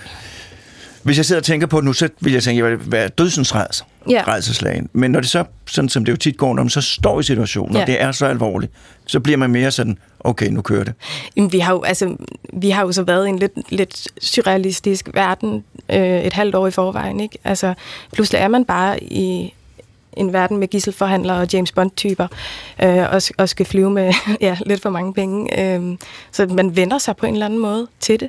hvis 1.03 1.17
jeg 1.17 1.25
sidder 1.27 1.41
og 1.41 1.45
tænker 1.45 1.67
på 1.67 1.77
det 1.77 1.85
nu, 1.85 1.93
så 1.93 2.09
vil 2.21 2.33
jeg 2.33 2.43
tænke, 2.43 2.65
at 2.65 2.71
jeg 2.71 2.79
vil 2.79 2.93
være 2.93 3.09
dødsens 3.09 3.55
ræds, 3.55 3.85
Ja. 4.11 4.23
rædselslagen. 4.27 4.89
Men 4.93 5.11
når 5.11 5.21
det 5.21 5.29
så, 5.31 5.45
sådan 5.67 5.89
som 5.89 6.05
det 6.05 6.13
jo 6.13 6.17
tit 6.17 6.37
går, 6.37 6.55
når 6.55 6.63
man 6.63 6.71
så 6.71 6.81
står 6.81 7.21
i 7.21 7.23
situationen, 7.23 7.77
og 7.77 7.81
Ja. 7.81 7.87
det 7.93 8.03
er 8.03 8.13
så 8.13 8.27
alvorligt, 8.27 8.73
så 9.07 9.21
bliver 9.21 9.37
man 9.37 9.51
mere 9.51 9.71
sådan, 9.71 9.99
okay, 10.21 10.47
nu 10.51 10.63
kører 10.63 10.85
det. 10.85 10.93
Jamen, 11.37 11.53
vi 11.53 11.59
har 11.59 11.73
jo, 11.73 11.83
altså, 11.83 12.17
vi 12.53 12.71
har 12.71 12.83
jo 12.83 12.93
så 12.93 13.03
været 13.03 13.27
i 13.27 13.29
en 13.29 13.39
lidt, 13.39 13.53
lidt 13.69 14.09
surrealistisk 14.25 15.09
verden 15.15 15.65
øh, 15.89 16.21
et 16.21 16.33
halvt 16.33 16.55
år 16.55 16.67
i 16.67 16.71
forvejen. 16.71 17.21
Ikke? 17.21 17.39
Altså, 17.45 17.75
pludselig 18.13 18.39
er 18.39 18.49
man 18.49 18.65
bare 18.65 19.03
i 19.05 19.55
en 20.17 20.33
verden 20.33 20.57
med 20.57 20.69
gisselforhandlere 20.69 21.37
og 21.41 21.49
James 21.53 21.73
Bond-typer, 21.73 22.27
øh, 22.83 23.13
og, 23.13 23.23
og 23.39 23.49
skal 23.49 23.67
flyve 23.67 23.91
med 23.91 24.13
ja, 24.41 24.57
lidt 24.67 24.83
for 24.83 24.91
mange 24.91 25.15
penge. 25.15 25.61
Øh, 25.75 25.97
så 26.33 26.47
man 26.47 26.77
vender 26.77 26.99
sig 26.99 27.17
på 27.17 27.27
en 27.27 27.33
eller 27.33 27.47
anden 27.47 27.59
måde 27.59 27.87
til 28.01 28.21
det. 28.21 28.29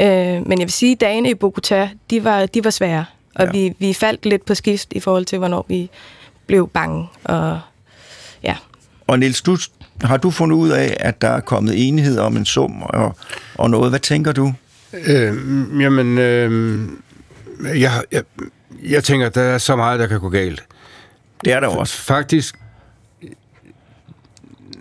Øh, 0.00 0.06
men 0.48 0.50
jeg 0.52 0.66
vil 0.66 0.70
sige, 0.72 0.92
at 0.92 1.00
dagene 1.00 1.30
i 1.30 1.34
Bogota, 1.34 1.90
de 2.10 2.24
var, 2.24 2.46
de 2.46 2.64
var 2.64 2.70
svære. 2.70 3.04
Og 3.34 3.44
Ja. 3.44 3.50
vi, 3.50 3.74
vi 3.78 3.92
faldt 3.94 4.26
lidt 4.26 4.44
på 4.46 4.54
skift 4.54 4.92
i 4.92 5.00
forhold 5.00 5.24
til, 5.24 5.38
hvornår 5.38 5.64
vi 5.68 5.90
blev 6.46 6.68
bange. 6.68 7.08
Og 7.24 7.60
ja, 8.42 8.56
Og 9.06 9.18
Niels, 9.18 9.42
du, 9.42 9.56
har 10.02 10.16
du 10.16 10.30
fundet 10.30 10.56
ud 10.56 10.68
af, 10.70 10.96
at 11.00 11.20
der 11.22 11.28
er 11.28 11.40
kommet 11.40 11.88
enighed 11.88 12.18
om 12.18 12.36
en 12.36 12.44
sum 12.44 12.82
og, 12.82 13.16
og 13.54 13.70
noget? 13.70 13.90
Hvad 13.90 14.00
tænker 14.00 14.32
du? 14.32 14.52
Øh, 14.92 15.34
jamen, 15.80 16.18
øh, 16.18 16.80
jeg, 17.80 18.02
jeg, 18.12 18.22
jeg 18.84 19.04
tænker, 19.04 19.28
der 19.28 19.42
er 19.42 19.58
så 19.58 19.76
meget, 19.76 20.00
der 20.00 20.06
kan 20.06 20.20
gå 20.20 20.28
galt. 20.28 20.64
Det 21.44 21.52
er 21.52 21.60
der 21.60 21.68
også. 21.68 21.96
Faktisk, 22.02 22.54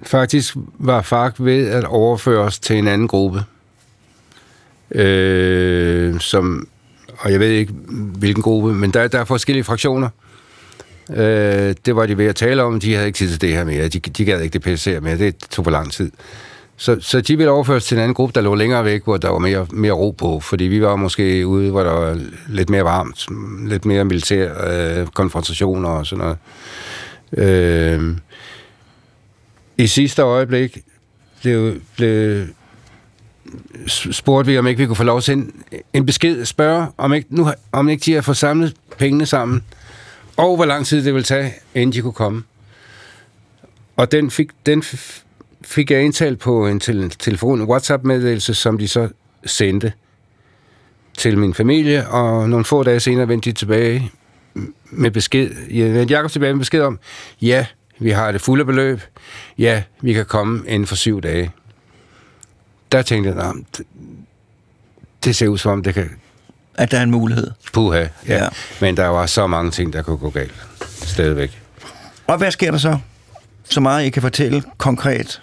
faktisk 0.04 0.56
var 0.80 1.02
FARC 1.02 1.34
ved 1.40 1.68
at 1.70 1.84
overføre 1.84 2.40
os 2.40 2.60
til 2.60 2.78
en 2.78 2.88
anden 2.88 3.08
gruppe, 3.08 3.44
øh, 4.92 6.20
som, 6.20 6.68
og 7.18 7.32
jeg 7.32 7.40
ved 7.40 7.50
ikke 7.50 7.74
hvilken 8.18 8.44
gruppe, 8.44 8.74
men 8.74 8.92
der, 8.92 9.08
der 9.08 9.20
er 9.20 9.26
forskellige 9.26 9.64
fraktioner. 9.64 10.10
Øh, 11.10 11.76
det 11.86 11.96
var 11.96 12.06
de 12.06 12.18
ved 12.18 12.26
at 12.26 12.36
tale 12.36 12.64
om, 12.64 12.80
de 12.80 12.94
havde 12.94 13.08
ikke 13.08 13.18
tid 13.18 13.30
til 13.30 13.42
det 13.42 13.50
her 13.50 13.64
mere, 13.64 13.88
de, 13.88 14.00
de 14.00 14.26
gad 14.26 14.42
ikke 14.42 14.60
det 14.60 14.88
PC'er 14.88 15.00
mere, 15.00 15.18
det 15.18 15.36
tog 15.38 15.66
for 15.66 15.72
lang 15.72 15.92
tid. 15.92 16.12
Så, 16.78 16.98
så 17.02 17.22
de 17.22 17.38
ville 17.38 17.52
overføres 17.52 17.86
til 17.86 17.96
en 17.96 18.02
anden 18.02 18.14
gruppe, 18.14 18.34
der 18.36 18.42
lå 18.42 18.56
længere 18.56 18.86
væk, 18.86 19.04
hvor 19.04 19.18
der 19.18 19.30
var 19.30 19.40
mere, 19.40 19.68
mere 19.72 19.92
ro 19.92 20.12
på, 20.12 20.40
fordi 20.40 20.64
vi 20.64 20.82
var 20.82 20.96
måske 20.96 21.48
ude, 21.48 21.72
hvor 21.72 21.84
der 21.84 21.92
var 21.92 22.20
lidt 22.48 22.70
mere 22.70 22.84
varmt, 22.84 23.26
lidt 23.70 23.86
mere 23.86 24.06
militær 24.06 24.52
øh, 24.68 25.08
konfrontationer 25.08 25.90
og 25.90 26.06
sådan 26.06 26.26
noget. 26.26 26.38
Øh, 27.38 28.18
I 29.78 29.88
sidste 29.88 30.22
øjeblik 30.22 30.78
blev, 31.42 31.74
blev 31.96 32.46
spurgte 34.12 34.52
vi, 34.52 34.58
om 34.58 34.68
ikke 34.68 34.78
vi 34.78 34.86
kunne 34.86 34.96
få 34.96 35.04
lov 35.04 35.22
til 35.22 35.34
en, 35.34 35.64
en 35.94 36.06
besked, 36.06 36.46
spørge, 36.46 36.88
om 36.98 37.14
ikke, 37.14 37.28
nu, 37.30 37.52
om 37.72 37.90
ikke 37.90 38.02
de 38.02 38.14
har 38.14 38.22
fået 38.22 38.38
samlet 38.38 38.76
pengene 38.98 39.26
sammen, 39.26 39.64
og 40.38 40.56
hvor 40.56 40.66
lang 40.66 40.86
tid 40.86 41.06
det 41.06 41.14
ville 41.14 41.24
tage, 41.24 41.54
inden 41.74 41.94
de 41.94 42.02
kunne 42.02 42.14
komme. 42.14 42.44
Og 43.96 44.12
den 44.12 44.32
fik, 44.32 44.50
den 44.66 44.84
fik 45.62 45.92
jeg 45.92 46.04
indtalt 46.04 46.40
på 46.40 46.68
en 46.68 46.80
tel- 46.80 47.10
telefon, 47.10 47.62
en 47.62 47.68
WhatsApp-meddelelse, 47.68 48.54
som 48.54 48.78
de 48.78 48.88
så 48.88 49.10
sendte 49.46 49.94
til 51.18 51.38
min 51.38 51.54
familie, 51.54 52.08
og 52.08 52.50
nogle 52.50 52.66
få 52.66 52.84
dage 52.84 53.00
senere 53.00 53.28
vendte 53.28 53.52
de 53.52 53.56
tilbage 53.56 54.12
med 54.92 55.12
besked. 55.12 55.52
Jeg 55.72 55.94
vendte 55.94 56.16
Jacob 56.16 56.32
tilbage 56.32 56.54
med 56.54 56.60
besked 56.60 56.82
om, 56.82 57.00
ja, 57.42 57.66
vi 58.00 58.10
har 58.10 58.32
det 58.32 58.42
fulde 58.42 58.66
beløb, 58.66 59.02
ja, 59.58 59.84
vi 60.02 60.14
kan 60.14 60.26
komme 60.26 60.64
inden 60.68 60.88
for 60.88 60.96
syv 60.96 61.22
dage. 61.22 61.52
Der 62.92 63.02
tænkte 63.02 63.30
jeg, 63.30 63.38
"Nå, 63.54 63.54
det, 63.78 63.86
det 65.24 65.36
ser 65.36 65.48
ud 65.48 65.58
som 65.58 65.72
om, 65.72 65.84
det 65.84 65.94
kan 65.94 66.10
At 66.76 66.92
der 66.92 66.98
er 67.00 67.04
en 67.04 67.12
mulighed. 67.12 67.52
puha. 67.74 67.98
Ja. 68.00 68.08
Ja. 68.44 68.48
Men 68.82 68.98
der 68.98 69.08
var 69.08 69.26
så 69.26 69.48
mange 69.48 69.72
ting, 69.72 69.94
der 69.94 70.02
kunne 70.02 70.18
gå 70.18 70.30
galt. 70.30 70.54
Stadigvæk. 71.04 71.62
Og 72.28 72.38
hvad 72.38 72.52
sker 72.52 72.72
der 72.72 72.78
så? 72.78 72.98
Så 73.70 73.80
meget, 73.82 74.06
I 74.06 74.10
kan 74.10 74.22
fortælle 74.22 74.64
konkret. 74.78 75.42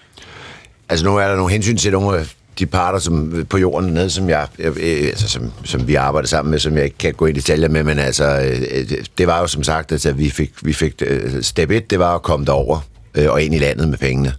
Altså 0.88 1.04
nu 1.04 1.16
er 1.16 1.28
der 1.28 1.36
nogle 1.36 1.52
hensyn 1.52 1.76
til 1.76 1.92
nogle 1.92 2.18
af 2.18 2.26
de 2.58 2.66
parter 2.66 2.98
som, 2.98 3.46
på 3.50 3.58
jorden 3.58 3.90
nede, 3.94 4.10
som, 4.10 4.28
jeg, 4.28 4.48
øh, 4.58 4.72
altså, 5.08 5.28
som, 5.28 5.52
som 5.64 5.88
vi 5.88 5.94
arbejder 5.94 6.28
sammen 6.28 6.50
med, 6.50 6.58
som 6.58 6.76
jeg 6.76 6.84
ikke 6.84 6.98
kan 6.98 7.14
gå 7.14 7.26
i 7.26 7.32
detaljer 7.32 7.68
med, 7.68 7.82
men 7.84 7.98
altså, 7.98 8.40
øh, 8.70 9.04
det 9.18 9.26
var 9.26 9.40
jo 9.40 9.46
som 9.46 9.62
sagt, 9.62 9.92
at 10.06 10.18
vi 10.18 10.30
fik, 10.30 10.52
vi 10.62 10.72
fik 10.72 10.94
øh, 11.06 11.42
step 11.42 11.70
1, 11.70 11.90
det 11.90 11.98
var 11.98 12.14
at 12.14 12.22
komme 12.22 12.46
derover 12.46 12.80
øh, 13.14 13.30
og 13.30 13.42
ind 13.42 13.54
i 13.54 13.58
landet 13.58 13.88
med 13.88 13.98
pengene. 13.98 14.34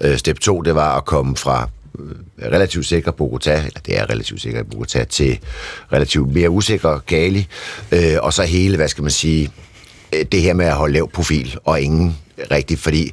Øh, 0.00 0.16
Step 0.18 0.38
2, 0.40 0.60
det 0.62 0.74
var 0.74 0.96
at 0.96 1.04
komme 1.04 1.36
fra 1.36 1.68
relativt 2.42 2.86
sikker 2.86 3.10
Bogota, 3.10 3.54
eller 3.56 3.80
det 3.86 3.98
er 3.98 4.10
relativt 4.10 4.40
sikker 4.40 4.62
Bogota, 4.62 5.04
til 5.04 5.38
relativt 5.92 6.32
mere 6.34 6.50
usikker 6.50 6.98
Gali, 7.06 7.46
øh, 7.92 8.16
og 8.22 8.32
så 8.32 8.42
hele, 8.42 8.76
hvad 8.76 8.88
skal 8.88 9.02
man 9.02 9.10
sige, 9.10 9.50
øh, 10.12 10.24
det 10.32 10.42
her 10.42 10.54
med 10.54 10.66
at 10.66 10.74
holde 10.74 10.94
lav 10.94 11.10
profil, 11.10 11.56
og 11.64 11.80
ingen 11.80 12.16
rigtigt, 12.50 12.80
fordi 12.80 13.12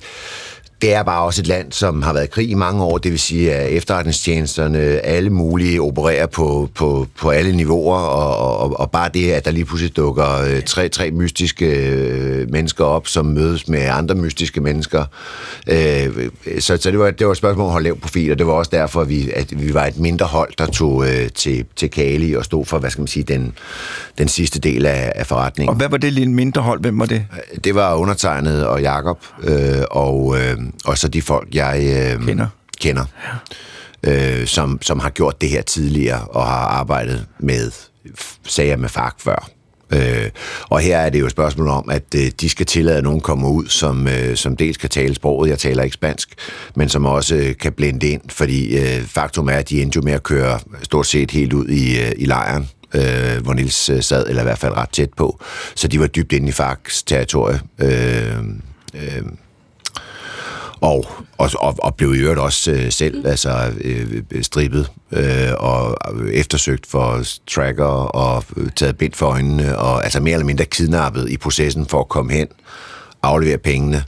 det 0.82 0.94
er 0.94 1.04
bare 1.04 1.24
også 1.24 1.42
et 1.42 1.48
land, 1.48 1.72
som 1.72 2.02
har 2.02 2.14
været 2.14 2.26
i 2.26 2.28
krig 2.28 2.50
i 2.50 2.54
mange 2.54 2.84
år, 2.84 2.98
det 2.98 3.12
vil 3.12 3.20
sige, 3.20 3.54
at 3.54 3.72
efterretningstjenesterne, 3.72 4.80
alle 4.80 5.30
mulige, 5.30 5.82
opererer 5.82 6.26
på, 6.26 6.70
på, 6.76 7.08
på 7.20 7.30
alle 7.30 7.56
niveauer, 7.56 7.98
og, 7.98 8.58
og, 8.58 8.80
og 8.80 8.92
bare 8.92 9.10
det, 9.14 9.32
at 9.32 9.46
der 9.46 9.52
lige 9.52 9.66
pludselig 9.66 9.96
dukker 9.96 10.42
øh, 10.42 10.62
tre, 10.62 10.90
tre 10.90 11.12
mystiske 11.12 11.66
øh, 11.66 12.52
mennesker 12.52 12.86
op, 12.86 13.08
som 13.08 13.26
mødes 13.26 13.68
med 13.68 13.82
andre 13.82 14.16
mystiske 14.16 14.62
mennesker. 14.62 15.06
Øh, 15.68 16.30
så 16.60 16.78
så 16.78 16.92
det, 16.92 17.00
var, 17.00 17.12
det 17.12 17.26
var 17.26 17.32
et 17.32 17.38
spørgsmål 17.38 17.64
om 17.64 17.68
at 17.68 17.72
holde 17.72 17.84
lav 17.84 18.00
profil, 18.00 18.32
og 18.32 18.40
det 18.40 18.48
var 18.48 18.54
også 18.54 18.72
derfor, 18.74 19.02
at 19.02 19.10
vi, 19.10 19.32
at 19.36 19.62
vi 19.62 19.74
var 19.74 19.86
et 19.86 19.98
mindre 19.98 20.26
hold, 20.26 20.54
der 20.58 20.66
tog 20.66 21.08
øh, 21.08 21.30
til, 21.36 21.66
til 21.76 21.90
Kali 21.92 22.34
og 22.34 22.46
stod 22.46 22.66
for, 22.66 22.80
hvad 22.80 22.90
skal 22.90 23.02
man 23.02 23.08
sige, 23.08 23.24
den, 23.24 23.54
den 24.18 24.28
sidste 24.28 24.60
del 24.60 24.86
af, 24.86 25.12
af 25.16 25.28
forretningen. 25.28 25.70
Og 25.70 25.76
hvad 25.76 25.90
var 25.90 25.98
det 25.98 26.14
lille 26.14 26.34
mindre 26.34 26.62
hold? 26.62 26.82
Hvem 26.82 27.00
var 27.00 27.06
det? 27.06 27.26
Det 27.64 27.76
var 27.76 27.96
undertegnet 27.96 28.68
og 28.68 28.82
Jakob 28.82 29.18
øh, 29.44 29.82
og, 29.92 30.36
øh, 30.38 30.58
og 30.86 30.98
så 30.98 31.08
de 31.08 31.22
folk, 31.22 31.48
jeg 31.56 31.80
øh, 31.82 32.26
Kender. 32.26 32.48
kender 32.82 33.06
øh, 34.04 34.48
som, 34.48 34.82
som 34.82 35.00
har 35.00 35.10
gjort 35.10 35.42
det 35.42 35.50
her 35.50 35.62
tidligere 35.62 36.22
og 36.22 36.46
har 36.46 36.68
arbejdet 36.68 37.26
med 37.40 37.72
sager 38.48 38.78
med 38.78 38.90
FARC 38.90 39.14
før. 39.18 39.50
Øh, 39.94 40.30
og 40.64 40.80
her 40.80 40.98
er 40.98 41.10
det 41.10 41.20
jo 41.20 41.26
et 41.26 41.32
spørgsmål 41.32 41.68
om, 41.68 41.90
at 41.90 42.16
øh, 42.16 42.32
de 42.42 42.50
skal 42.50 42.66
tillade, 42.66 42.98
at 42.98 43.04
nogen 43.04 43.22
kommer 43.22 43.50
ud, 43.50 43.68
som, 43.68 44.08
øh, 44.08 44.36
som 44.36 44.58
dels 44.58 44.78
kan 44.78 44.90
tale 44.90 45.16
sproget, 45.16 45.50
jeg 45.50 45.60
taler 45.60 45.84
ikke 45.84 45.94
spansk, 45.94 46.30
men 46.76 46.90
som 46.90 47.06
også 47.06 47.36
øh, 47.36 47.58
kan 47.58 47.74
blende 47.74 48.08
ind, 48.08 48.22
fordi 48.30 48.78
øh, 48.78 49.04
faktum 49.06 49.50
er, 49.50 49.54
at 49.54 49.70
de 49.70 49.82
endte 49.82 49.96
jo 49.96 50.02
med 50.02 50.14
at 50.14 50.24
køre 50.24 50.60
stort 50.84 51.08
set 51.08 51.32
helt 51.32 51.54
ud 51.54 51.68
i, 51.68 52.00
øh, 52.02 52.12
i 52.18 52.26
lejren, 52.26 52.70
øh, 52.94 53.44
hvor 53.44 53.54
Nils 53.54 53.90
øh, 53.90 54.04
sad, 54.04 54.28
eller 54.30 54.42
i 54.42 54.46
hvert 54.46 54.60
fald 54.60 54.74
ret 54.74 54.90
tæt 54.90 55.10
på. 55.18 55.40
Så 55.76 55.88
de 55.88 56.00
var 56.00 56.08
dybt 56.08 56.32
inde 56.32 56.50
i 56.50 56.52
FARCs 56.52 57.04
territorie. 57.04 57.60
Øh, 57.80 58.38
øh, 58.94 59.24
og, 60.82 61.06
og, 61.38 61.50
og, 61.60 61.76
og 61.80 61.96
blev 61.96 62.16
i 62.16 62.18
øvrigt 62.18 62.40
også 62.40 62.72
øh, 62.72 62.92
selv 62.92 63.28
altså, 63.28 63.72
øh, 63.82 64.24
strippet 64.42 64.92
øh, 65.12 65.50
og 65.58 65.98
eftersøgt 66.32 66.88
for 66.88 67.24
tracker 67.48 67.86
og 67.86 68.44
øh, 68.58 68.70
taget 68.76 68.98
bind 68.98 69.14
for 69.14 69.26
øjnene, 69.26 69.78
og 69.78 70.04
altså 70.04 70.20
mere 70.20 70.34
eller 70.34 70.46
mindre 70.46 70.66
kidnappet 70.66 71.30
i 71.30 71.38
processen 71.38 71.86
for 71.86 72.00
at 72.00 72.10
komme 72.10 72.34
hen, 72.34 72.48
aflevere 73.24 73.58
pengene 73.58 74.04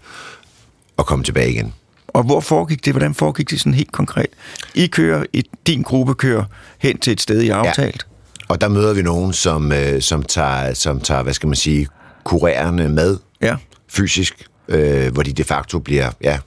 og 0.97 1.05
komme 1.05 1.23
tilbage 1.23 1.49
igen. 1.51 1.73
Og 2.07 2.23
hvor 2.23 2.39
foregik 2.39 2.85
det? 2.85 2.93
Hvordan 2.93 3.13
foregik 3.15 3.49
det 3.49 3.59
sådan 3.59 3.73
helt 3.73 3.91
konkret? 3.91 4.27
I 4.75 4.87
kører, 4.87 5.23
i 5.33 5.43
din 5.67 5.81
gruppe 5.81 6.13
kører 6.13 6.43
hen 6.79 6.97
til 6.97 7.13
et 7.13 7.21
sted, 7.21 7.41
I 7.41 7.47
har 7.47 7.55
aftalt. 7.55 8.05
Og 8.47 8.61
der 8.61 8.67
møder 8.67 8.93
vi 8.93 9.01
nogen, 9.01 9.33
som, 9.33 9.71
øh, 9.71 10.01
som, 10.01 10.23
tager, 10.23 10.73
som 10.73 10.99
tager, 10.99 11.23
hvad 11.23 11.33
skal 11.33 11.47
man 11.47 11.55
sige, 11.55 11.87
kurerende 12.23 12.89
med 12.89 13.17
Ja. 13.41 13.55
fysisk, 13.89 14.45
øh, 14.67 15.13
hvor 15.13 15.23
de 15.23 15.33
de 15.33 15.43
facto 15.43 15.79
bliver 15.79 16.11
ja, 16.23 16.37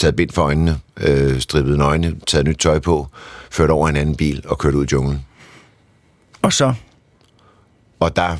taget 0.00 0.16
bind 0.16 0.30
for 0.30 0.42
øjnene, 0.42 0.78
øh, 1.00 1.40
strippet 1.40 1.78
nøgne, 1.78 2.16
taget 2.26 2.46
nyt 2.46 2.58
tøj 2.58 2.78
på, 2.78 3.06
ført 3.50 3.70
over 3.70 3.88
en 3.88 3.96
anden 3.96 4.14
bil 4.16 4.42
og 4.46 4.58
kørt 4.58 4.74
ud 4.74 4.84
i 4.84 4.88
junglen. 4.92 5.26
Og 6.42 6.52
så, 6.52 6.74
Og 8.00 8.16
der 8.16 8.36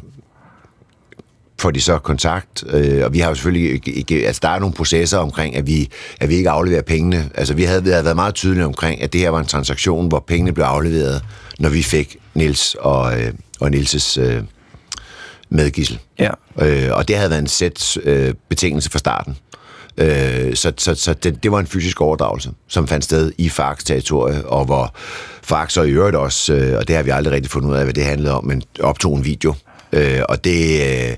får 1.58 1.70
de 1.70 1.80
så 1.80 1.98
kontakt, 1.98 2.64
øh, 2.66 3.04
og 3.04 3.12
vi 3.12 3.18
har 3.18 3.28
jo 3.28 3.34
selvfølgelig 3.34 3.96
ikke, 3.96 4.26
altså 4.26 4.40
der 4.42 4.48
er 4.48 4.58
nogle 4.58 4.74
processer 4.74 5.18
omkring, 5.18 5.56
at 5.56 5.66
vi, 5.66 5.88
at 6.20 6.28
vi 6.28 6.34
ikke 6.34 6.50
afleverer 6.50 6.82
pengene. 6.82 7.30
Altså 7.34 7.54
vi 7.54 7.62
havde, 7.62 7.84
vi 7.84 7.90
havde 7.90 8.04
været 8.04 8.16
meget 8.16 8.34
tydelige 8.34 8.64
omkring, 8.64 9.02
at 9.02 9.12
det 9.12 9.20
her 9.20 9.30
var 9.30 9.40
en 9.40 9.46
transaktion, 9.46 10.08
hvor 10.08 10.24
pengene 10.26 10.52
blev 10.52 10.64
afleveret, 10.64 11.24
når 11.58 11.68
vi 11.68 11.82
fik 11.82 12.16
Nils 12.34 12.76
og, 12.80 13.20
øh, 13.20 13.32
og 13.60 13.70
Nilses 13.70 14.16
øh, 14.16 14.42
medgissel. 15.50 15.98
ja. 16.18 16.30
Øh, 16.60 16.88
og 16.92 17.08
det 17.08 17.16
havde 17.16 17.30
været 17.30 17.40
en 17.40 17.46
sæt 17.46 17.96
øh, 18.02 18.34
betingelse 18.48 18.90
fra 18.90 18.98
starten. 18.98 19.36
Øh, 20.00 20.54
så 20.54 20.72
så, 20.76 20.94
så 20.94 21.14
det, 21.14 21.42
det 21.42 21.52
var 21.52 21.60
en 21.60 21.66
fysisk 21.66 22.00
overdragelse, 22.00 22.50
som 22.68 22.86
fandt 22.86 23.04
sted 23.04 23.32
i 23.38 23.48
Fax 23.48 23.84
territorie, 23.84 24.46
og 24.46 24.64
hvor 24.64 24.94
Farc 25.42 25.72
så 25.72 25.82
i 25.82 25.90
øvrigt 25.90 26.16
også, 26.16 26.54
øh, 26.54 26.78
og 26.78 26.88
det 26.88 26.96
har 26.96 27.02
vi 27.02 27.10
aldrig 27.10 27.34
rigtig 27.34 27.50
fundet 27.50 27.70
ud 27.70 27.74
af, 27.74 27.84
hvad 27.84 27.94
det 27.94 28.04
handlede 28.04 28.34
om, 28.34 28.44
men 28.44 28.62
optog 28.80 29.16
en 29.16 29.24
video. 29.24 29.54
Øh, 29.92 30.20
og 30.28 30.44
det... 30.44 30.80
Øh, 30.80 31.16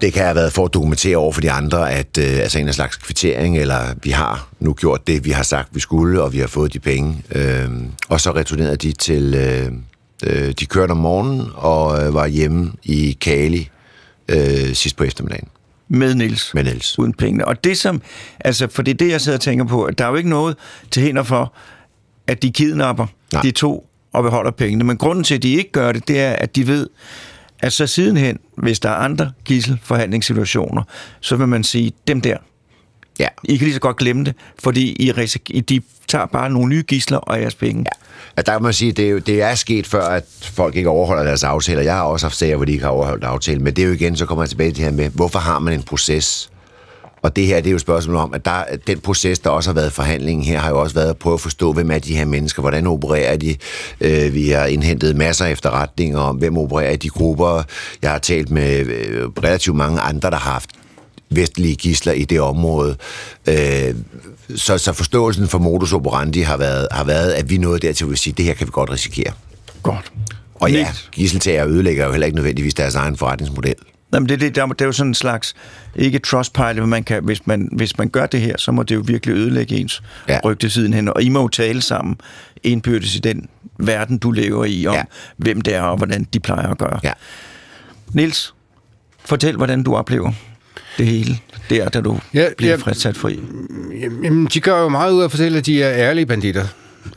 det 0.00 0.12
kan 0.12 0.22
have 0.22 0.34
været 0.34 0.52
for 0.52 0.64
at 0.64 0.74
dokumentere 0.74 1.16
over 1.16 1.32
for 1.32 1.40
de 1.40 1.50
andre, 1.50 1.92
at 1.92 2.18
øh, 2.18 2.38
altså 2.38 2.58
en 2.58 2.68
af 2.68 2.74
slags 2.74 2.96
kvittering, 2.96 3.58
eller 3.58 3.94
vi 4.02 4.10
har 4.10 4.48
nu 4.60 4.72
gjort 4.72 5.06
det, 5.06 5.24
vi 5.24 5.30
har 5.30 5.42
sagt, 5.42 5.68
vi 5.72 5.80
skulle, 5.80 6.22
og 6.22 6.32
vi 6.32 6.38
har 6.38 6.46
fået 6.46 6.72
de 6.72 6.78
penge. 6.78 7.22
Øh, 7.32 7.70
og 8.08 8.20
så 8.20 8.34
returnerede 8.34 8.76
de 8.76 8.92
til... 8.92 9.34
Øh, 9.34 9.72
øh, 10.24 10.52
de 10.60 10.66
kørte 10.66 10.90
om 10.90 10.96
morgenen 10.96 11.46
og 11.54 12.02
øh, 12.02 12.14
var 12.14 12.26
hjemme 12.26 12.72
i 12.82 13.18
Kali 13.20 13.70
øh, 14.28 14.74
sidst 14.74 14.96
på 14.96 15.04
eftermiddagen 15.04 15.48
med 15.88 16.14
Nils. 16.14 16.54
med 16.54 16.64
Niels. 16.64 16.98
uden 16.98 17.14
pengene. 17.14 17.44
Og 17.44 17.64
det 17.64 17.78
som, 17.78 18.02
altså, 18.40 18.68
for 18.70 18.82
det 18.82 18.90
er 18.90 18.96
det, 18.96 19.10
jeg 19.10 19.20
sidder 19.20 19.38
og 19.38 19.42
tænker 19.42 19.64
på, 19.64 19.84
at 19.84 19.98
der 19.98 20.04
er 20.04 20.08
jo 20.08 20.16
ikke 20.16 20.30
noget 20.30 20.56
til 20.90 21.02
hinder 21.02 21.22
for, 21.22 21.54
at 22.26 22.42
de 22.42 22.52
kidnapper 22.52 23.06
Nej. 23.32 23.42
de 23.42 23.50
to 23.50 23.86
og 24.12 24.22
beholder 24.22 24.50
pengene. 24.50 24.84
Men 24.84 24.96
grunden 24.96 25.24
til, 25.24 25.34
at 25.34 25.42
de 25.42 25.52
ikke 25.52 25.72
gør 25.72 25.92
det, 25.92 26.08
det 26.08 26.20
er, 26.20 26.32
at 26.32 26.56
de 26.56 26.66
ved, 26.66 26.88
at 27.60 27.72
så 27.72 27.86
sidenhen, 27.86 28.38
hvis 28.56 28.80
der 28.80 28.90
er 28.90 28.94
andre 28.94 29.32
gisselforhandlingssituationer, 29.44 30.82
så 31.20 31.36
vil 31.36 31.48
man 31.48 31.64
sige, 31.64 31.92
dem 32.08 32.20
der, 32.20 32.36
Ja. 33.18 33.28
I 33.44 33.56
kan 33.56 33.64
lige 33.64 33.74
så 33.74 33.80
godt 33.80 33.96
glemme 33.96 34.24
det, 34.24 34.34
fordi 34.62 34.96
I, 34.98 35.12
risik- 35.12 35.50
I 35.50 35.60
de 35.60 35.80
tager 36.08 36.26
bare 36.26 36.50
nogle 36.50 36.68
nye 36.68 36.82
gisler 36.82 37.18
og 37.18 37.40
jeres 37.40 37.54
penge. 37.54 37.80
Ja. 37.80 37.90
At 38.36 38.46
der 38.46 38.52
kan 38.52 38.62
man 38.62 38.72
sige, 38.72 38.92
det 38.92 39.04
er, 39.04 39.10
jo, 39.10 39.18
det 39.18 39.42
er 39.42 39.54
sket 39.54 39.86
før, 39.86 40.02
at 40.04 40.24
folk 40.42 40.76
ikke 40.76 40.88
overholder 40.88 41.24
deres 41.24 41.44
aftaler. 41.44 41.82
Jeg 41.82 41.94
har 41.94 42.02
også 42.02 42.26
haft 42.26 42.36
sager, 42.36 42.56
hvor 42.56 42.64
de 42.64 42.72
ikke 42.72 42.84
har 42.84 42.90
overholdt 42.90 43.24
aftalen. 43.24 43.64
Men 43.64 43.76
det 43.76 43.82
er 43.82 43.86
jo 43.86 43.92
igen, 43.94 44.16
så 44.16 44.26
kommer 44.26 44.44
jeg 44.44 44.48
tilbage 44.48 44.70
til 44.70 44.76
det 44.76 44.84
her 44.84 44.92
med, 44.92 45.10
hvorfor 45.10 45.38
har 45.38 45.58
man 45.58 45.74
en 45.74 45.82
proces? 45.82 46.50
Og 47.22 47.36
det 47.36 47.46
her, 47.46 47.56
det 47.56 47.66
er 47.66 47.70
jo 47.70 47.74
et 47.76 47.80
spørgsmål 47.80 48.16
om, 48.16 48.34
at 48.34 48.44
der, 48.44 48.62
den 48.86 49.00
proces, 49.00 49.38
der 49.38 49.50
også 49.50 49.70
har 49.70 49.74
været 49.74 49.90
i 49.90 49.92
forhandlingen 49.92 50.46
her, 50.46 50.58
har 50.58 50.68
jo 50.70 50.80
også 50.80 50.94
været 50.94 51.10
at 51.10 51.16
prøve 51.16 51.34
at 51.34 51.40
forstå, 51.40 51.72
hvem 51.72 51.90
er 51.90 51.98
de 51.98 52.16
her 52.16 52.24
mennesker, 52.24 52.60
hvordan 52.60 52.86
opererer 52.86 53.36
de. 53.36 53.56
Øh, 54.00 54.34
vi 54.34 54.48
har 54.48 54.64
indhentet 54.64 55.16
masser 55.16 55.44
af 55.44 55.50
efterretninger 55.50 56.18
om, 56.20 56.36
hvem 56.36 56.58
opererer 56.58 56.90
i 56.90 56.96
de 56.96 57.08
grupper. 57.08 57.62
Jeg 58.02 58.10
har 58.10 58.18
talt 58.18 58.50
med 58.50 58.78
øh, 58.86 59.28
relativt 59.28 59.76
mange 59.76 60.00
andre, 60.00 60.30
der 60.30 60.36
har 60.36 60.50
haft 60.52 60.70
vestlige 61.30 61.76
gisler 61.76 62.12
i 62.12 62.24
det 62.24 62.40
område. 62.40 62.96
Øh, 63.48 63.94
så, 64.56 64.78
så 64.78 64.92
forståelsen 64.92 65.48
for 65.48 65.58
modus 65.58 65.92
operandi 65.92 66.40
har 66.40 66.56
været, 66.56 66.88
har 66.92 67.04
været, 67.04 67.32
at 67.32 67.50
vi 67.50 67.56
nåede 67.56 67.78
dertil, 67.78 68.04
at 68.04 68.10
vi 68.10 68.16
sige, 68.16 68.34
det 68.34 68.44
her 68.44 68.54
kan 68.54 68.66
vi 68.66 68.70
godt 68.70 68.90
risikere. 68.90 69.32
Godt. 69.82 70.12
Og 70.54 70.72
ja, 70.72 70.88
gisseltager 71.12 71.66
ødelægger 71.66 72.04
jo 72.04 72.10
heller 72.10 72.26
ikke 72.26 72.36
nødvendigvis 72.36 72.74
deres 72.74 72.94
egen 72.94 73.16
forretningsmodel. 73.16 73.74
Jamen, 74.14 74.28
det, 74.28 74.40
det, 74.40 74.54
der, 74.54 74.66
det 74.66 74.80
er 74.80 74.84
jo 74.86 74.92
sådan 74.92 75.10
en 75.10 75.14
slags, 75.14 75.54
ikke 75.96 76.18
trustpilot, 76.18 76.76
men 76.76 76.88
man 76.88 77.04
kan, 77.04 77.24
hvis, 77.24 77.46
man, 77.46 77.68
hvis 77.72 77.98
man 77.98 78.08
gør 78.08 78.26
det 78.26 78.40
her, 78.40 78.54
så 78.58 78.72
må 78.72 78.82
det 78.82 78.94
jo 78.94 79.02
virkelig 79.06 79.34
ødelægge 79.34 79.76
ens 79.76 80.02
Ja. 80.28 80.38
rygte 80.44 80.70
sidenhen. 80.70 81.08
Og 81.08 81.22
I 81.22 81.28
må 81.28 81.40
jo 81.40 81.48
tale 81.48 81.82
sammen 81.82 82.16
indbyrdes 82.62 83.16
i 83.16 83.18
den 83.18 83.48
verden, 83.78 84.18
du 84.18 84.30
lever 84.30 84.64
i, 84.64 84.86
om 84.86 84.94
Ja. 84.94 85.02
hvem 85.36 85.60
det 85.60 85.74
er 85.74 85.82
og 85.82 85.96
hvordan 85.96 86.26
de 86.32 86.40
plejer 86.40 86.68
at 86.68 86.78
gøre. 86.78 87.00
Ja. 87.04 87.12
Niels, 88.12 88.54
fortæl, 89.24 89.56
hvordan 89.56 89.82
du 89.82 89.94
oplever 89.96 90.32
det 90.98 91.06
hele, 91.06 91.38
der, 91.70 91.88
da 91.88 92.00
du 92.00 92.18
Ja, 92.34 92.46
bliver 92.56 92.72
ja. 92.72 92.76
frisat 92.76 93.16
fri. 93.16 93.40
Jamen, 94.22 94.46
de 94.46 94.60
gør 94.60 94.80
jo 94.82 94.88
meget 94.88 95.12
ud 95.12 95.20
af 95.20 95.24
at 95.24 95.30
fortælle, 95.30 95.58
at 95.58 95.66
de 95.66 95.82
er 95.82 95.92
ærlige 96.08 96.26
banditter. 96.26 96.64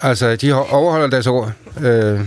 Altså, 0.02 0.36
de 0.36 0.52
ho- 0.54 0.74
overholder 0.74 1.08
deres 1.08 1.28
ord. 1.28 1.52
Øh, 1.82 2.20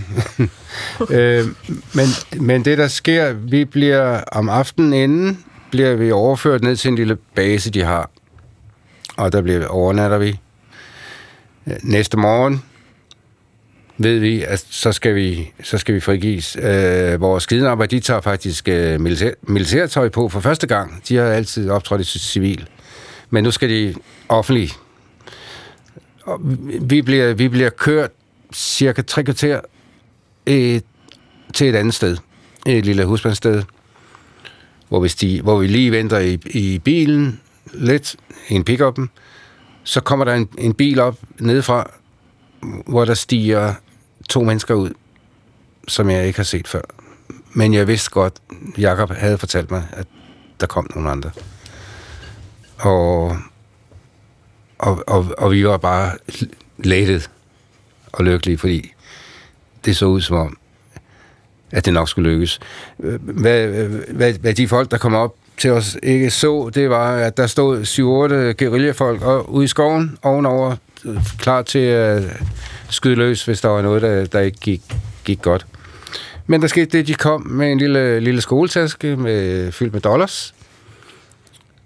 øh, 1.17 1.45
men, 1.93 2.05
men 2.41 2.65
det, 2.65 2.77
der 2.77 2.87
sker, 2.87 3.33
vi 3.33 3.65
bliver 3.65 4.21
om 4.31 4.49
aftenen 4.49 4.93
inden, 4.93 5.39
bliver 5.71 5.95
vi 5.95 6.11
overført 6.11 6.63
ned 6.63 6.75
til 6.75 6.89
en 6.89 6.95
lille 6.95 7.15
base, 7.35 7.69
de 7.71 7.83
har. 7.83 8.09
Og 9.17 9.31
der 9.31 9.41
bliver 9.41 9.67
overnatter 9.67 10.17
vi. 10.17 10.39
Næste 11.83 12.17
morgen 12.17 12.61
ved 13.97 14.19
vi, 14.19 14.43
at 14.43 14.65
så 14.69 14.91
skal 14.91 15.15
vi, 15.15 15.51
så 15.63 15.77
skal 15.77 15.95
vi 15.95 15.99
frigives. 15.99 16.57
Øh, 16.61 17.21
vores 17.21 17.45
kidnapper, 17.45 17.85
de 17.85 17.99
tager 17.99 18.21
faktisk 18.21 18.67
øh, 18.67 19.01
militær, 19.01 19.31
militærtøj 19.41 20.09
på 20.09 20.29
for 20.29 20.39
første 20.39 20.67
gang. 20.67 21.01
De 21.07 21.15
har 21.15 21.25
altid 21.25 21.69
optrådt 21.69 22.01
i 22.01 22.19
civil. 22.19 22.67
Men 23.29 23.43
nu 23.43 23.51
skal 23.51 23.69
de 23.69 23.95
offentligt. 24.29 24.79
Og 26.23 26.39
vi 26.81 27.01
bliver, 27.01 27.33
vi 27.33 27.47
bliver 27.47 27.69
kørt 27.69 28.11
cirka 28.53 29.01
tre 29.01 29.23
kvarter 29.23 29.59
øh, 30.47 30.81
til 31.53 31.69
et 31.69 31.75
andet 31.75 31.93
sted. 31.93 32.17
Et 32.67 32.85
lille 32.85 33.05
husbandssted, 33.05 33.63
hvor 34.89 34.99
vi, 34.99 35.09
sti, 35.09 35.39
hvor 35.39 35.59
vi 35.59 35.67
lige 35.67 35.91
venter 35.91 36.19
i, 36.19 36.39
i 36.45 36.79
bilen 36.79 37.39
lidt, 37.73 38.15
i 38.49 38.53
en 38.53 38.63
pickup. 38.63 38.99
Så 39.83 40.01
kommer 40.01 40.25
der 40.25 40.33
en, 40.33 40.49
en 40.57 40.73
bil 40.73 40.99
op 40.99 41.17
nedefra, 41.39 41.91
hvor 42.85 43.05
der 43.05 43.13
stiger 43.13 43.73
to 44.29 44.43
mennesker 44.43 44.73
ud, 44.73 44.89
som 45.87 46.09
jeg 46.09 46.27
ikke 46.27 46.39
har 46.39 46.43
set 46.43 46.67
før. 46.67 46.81
Men 47.53 47.73
jeg 47.73 47.87
vidste 47.87 48.09
godt, 48.11 48.33
Jakob 48.77 49.11
havde 49.11 49.37
fortalt 49.37 49.71
mig, 49.71 49.83
at 49.93 50.07
der 50.59 50.67
kom 50.67 50.87
nogle 50.95 51.09
andre. 51.09 51.31
Og, 52.77 53.37
og, 54.79 55.03
og, 55.07 55.27
og 55.37 55.51
vi 55.51 55.67
var 55.67 55.77
bare 55.77 56.11
lettet 56.77 57.29
og 58.13 58.25
lykkelige, 58.25 58.57
fordi 58.57 58.93
det 59.85 59.97
så 59.97 60.05
ud 60.05 60.21
som 60.21 60.37
om, 60.37 60.57
at 61.71 61.85
det 61.85 61.93
nok 61.93 62.09
skulle 62.09 62.29
lykkes. 62.31 62.59
Hvad, 62.97 63.67
hvad, 64.13 64.33
hvad 64.33 64.53
de 64.53 64.67
folk, 64.67 64.91
der 64.91 64.97
kom 64.97 65.15
op 65.15 65.35
til 65.57 65.71
os, 65.71 65.97
ikke 66.03 66.31
så, 66.31 66.71
det 66.73 66.89
var, 66.89 67.15
at 67.15 67.37
der 67.37 67.47
stod 67.47 67.81
7-8 67.81 68.63
guerillafolk 68.65 69.21
og- 69.21 69.49
ude 69.53 69.65
i 69.65 69.67
skoven 69.67 70.17
ovenover, 70.23 70.75
klar 71.39 71.61
til 71.61 71.79
at 71.79 72.23
skyde 72.95 73.15
løs, 73.15 73.45
hvis 73.45 73.61
der 73.61 73.69
var 73.69 73.81
noget, 73.81 74.01
der, 74.01 74.25
der 74.25 74.39
ikke 74.39 74.57
gik, 74.59 74.81
gik 75.25 75.41
godt. 75.41 75.65
Men 76.47 76.61
der 76.61 76.67
skete 76.67 76.97
det, 76.97 77.07
de 77.07 77.13
kom 77.13 77.47
med 77.47 77.71
en 77.71 77.77
lille, 77.77 78.19
lille 78.19 78.41
skoletaske 78.41 79.15
med, 79.15 79.71
fyldt 79.71 79.93
med 79.93 80.01
dollars, 80.01 80.55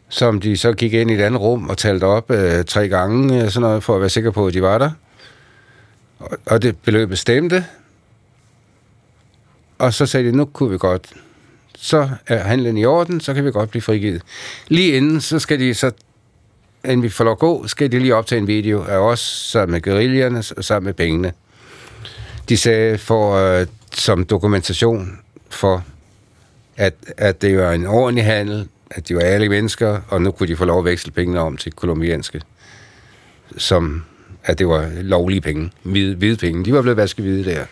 som 0.09 0.41
de 0.41 0.57
så 0.57 0.73
gik 0.73 0.93
ind 0.93 1.11
i 1.11 1.13
et 1.13 1.21
andet 1.21 1.41
rum 1.41 1.69
og 1.69 1.77
talte 1.77 2.03
op 2.03 2.31
øh, 2.31 2.65
tre 2.65 2.87
gange, 2.87 3.43
øh, 3.43 3.49
sådan 3.49 3.61
noget, 3.61 3.83
for 3.83 3.95
at 3.95 4.01
være 4.01 4.09
sikker 4.09 4.31
på, 4.31 4.47
at 4.47 4.53
de 4.53 4.61
var 4.61 4.77
der. 4.77 4.91
Og, 6.19 6.37
og 6.45 6.61
det 6.61 6.77
beløb 6.77 7.09
bestemte. 7.09 7.65
Og 9.77 9.93
så 9.93 10.05
sagde 10.05 10.27
de, 10.27 10.37
nu 10.37 10.45
kunne 10.45 10.71
vi 10.71 10.77
godt. 10.77 11.07
Så 11.77 12.09
er 12.27 12.37
handlen 12.43 12.77
i 12.77 12.85
orden, 12.85 13.19
så 13.21 13.33
kan 13.33 13.45
vi 13.45 13.51
godt 13.51 13.69
blive 13.69 13.81
frigivet. 13.81 14.21
Lige 14.67 14.91
inden, 14.91 15.21
så 15.21 15.39
skal 15.39 15.59
de 15.59 15.73
så, 15.73 15.91
inden 16.85 17.03
vi 17.03 17.09
får 17.09 17.23
lov 17.23 17.31
at 17.31 17.39
gå, 17.39 17.67
skal 17.67 17.91
de 17.91 17.99
lige 17.99 18.15
optage 18.15 18.39
en 18.39 18.47
video 18.47 18.83
af 18.83 18.97
os 18.97 19.19
sammen 19.51 19.71
med 19.71 19.81
guerillerne 19.81 20.43
og 20.57 20.63
sammen 20.63 20.85
med 20.85 20.93
pengene. 20.93 21.33
De 22.49 22.57
sagde 22.57 22.97
for, 22.97 23.35
øh, 23.35 23.67
som 23.93 24.25
dokumentation 24.25 25.19
for, 25.49 25.83
at, 26.77 26.93
at 27.17 27.41
det 27.41 27.57
var 27.57 27.71
en 27.71 27.85
ordentlig 27.85 28.25
handel, 28.25 28.67
at 28.91 29.07
de 29.07 29.15
var 29.15 29.21
ærlige 29.21 29.49
mennesker, 29.49 30.01
og 30.07 30.21
nu 30.21 30.31
kunne 30.31 30.47
de 30.47 30.55
få 30.55 30.65
lov 30.65 30.79
at 30.79 30.85
veksle 30.85 31.11
pengene 31.11 31.39
om 31.39 31.57
til 31.57 31.71
kolumbianske, 31.71 32.41
som 33.57 34.03
at 34.43 34.59
det 34.59 34.67
var 34.67 34.89
lovlige 35.01 35.41
penge, 35.41 35.71
hvide, 35.83 36.15
hvide 36.15 36.37
penge. 36.37 36.65
De 36.65 36.73
var 36.73 36.81
blevet 36.81 36.97
vasket 36.97 37.25
hvide 37.25 37.45
der. 37.45 37.65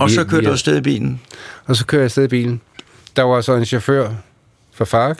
Og 0.00 0.10
så 0.10 0.24
kørte 0.24 0.46
du 0.46 0.52
afsted 0.52 0.76
i 0.76 0.80
bilen. 0.80 1.20
og 1.66 1.76
så 1.76 1.86
kører 1.86 2.00
jeg 2.00 2.04
afsted 2.04 2.24
i 2.24 2.28
bilen. 2.28 2.60
Der 3.16 3.22
var 3.22 3.40
så 3.40 3.54
en 3.54 3.64
chauffør 3.64 4.10
for 4.72 4.84
FARC. 4.84 5.18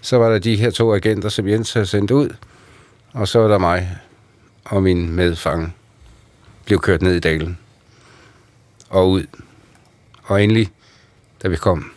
Så 0.00 0.16
var 0.16 0.28
der 0.30 0.38
de 0.38 0.56
her 0.56 0.70
to 0.70 0.94
agenter, 0.94 1.28
som 1.28 1.48
Jens 1.48 1.72
havde 1.72 1.86
sendt 1.86 2.10
ud. 2.10 2.36
Og 3.12 3.28
så 3.28 3.38
var 3.38 3.48
der 3.48 3.58
mig 3.58 3.98
og 4.64 4.82
min 4.82 5.10
medfange. 5.12 5.72
Blev 6.64 6.78
kørt 6.80 7.02
ned 7.02 7.14
i 7.14 7.20
dalen. 7.20 7.58
Og 8.88 9.10
ud. 9.10 9.26
Og 10.22 10.42
endelig, 10.44 10.68
da 11.42 11.48
vi 11.48 11.56
kom 11.56 11.92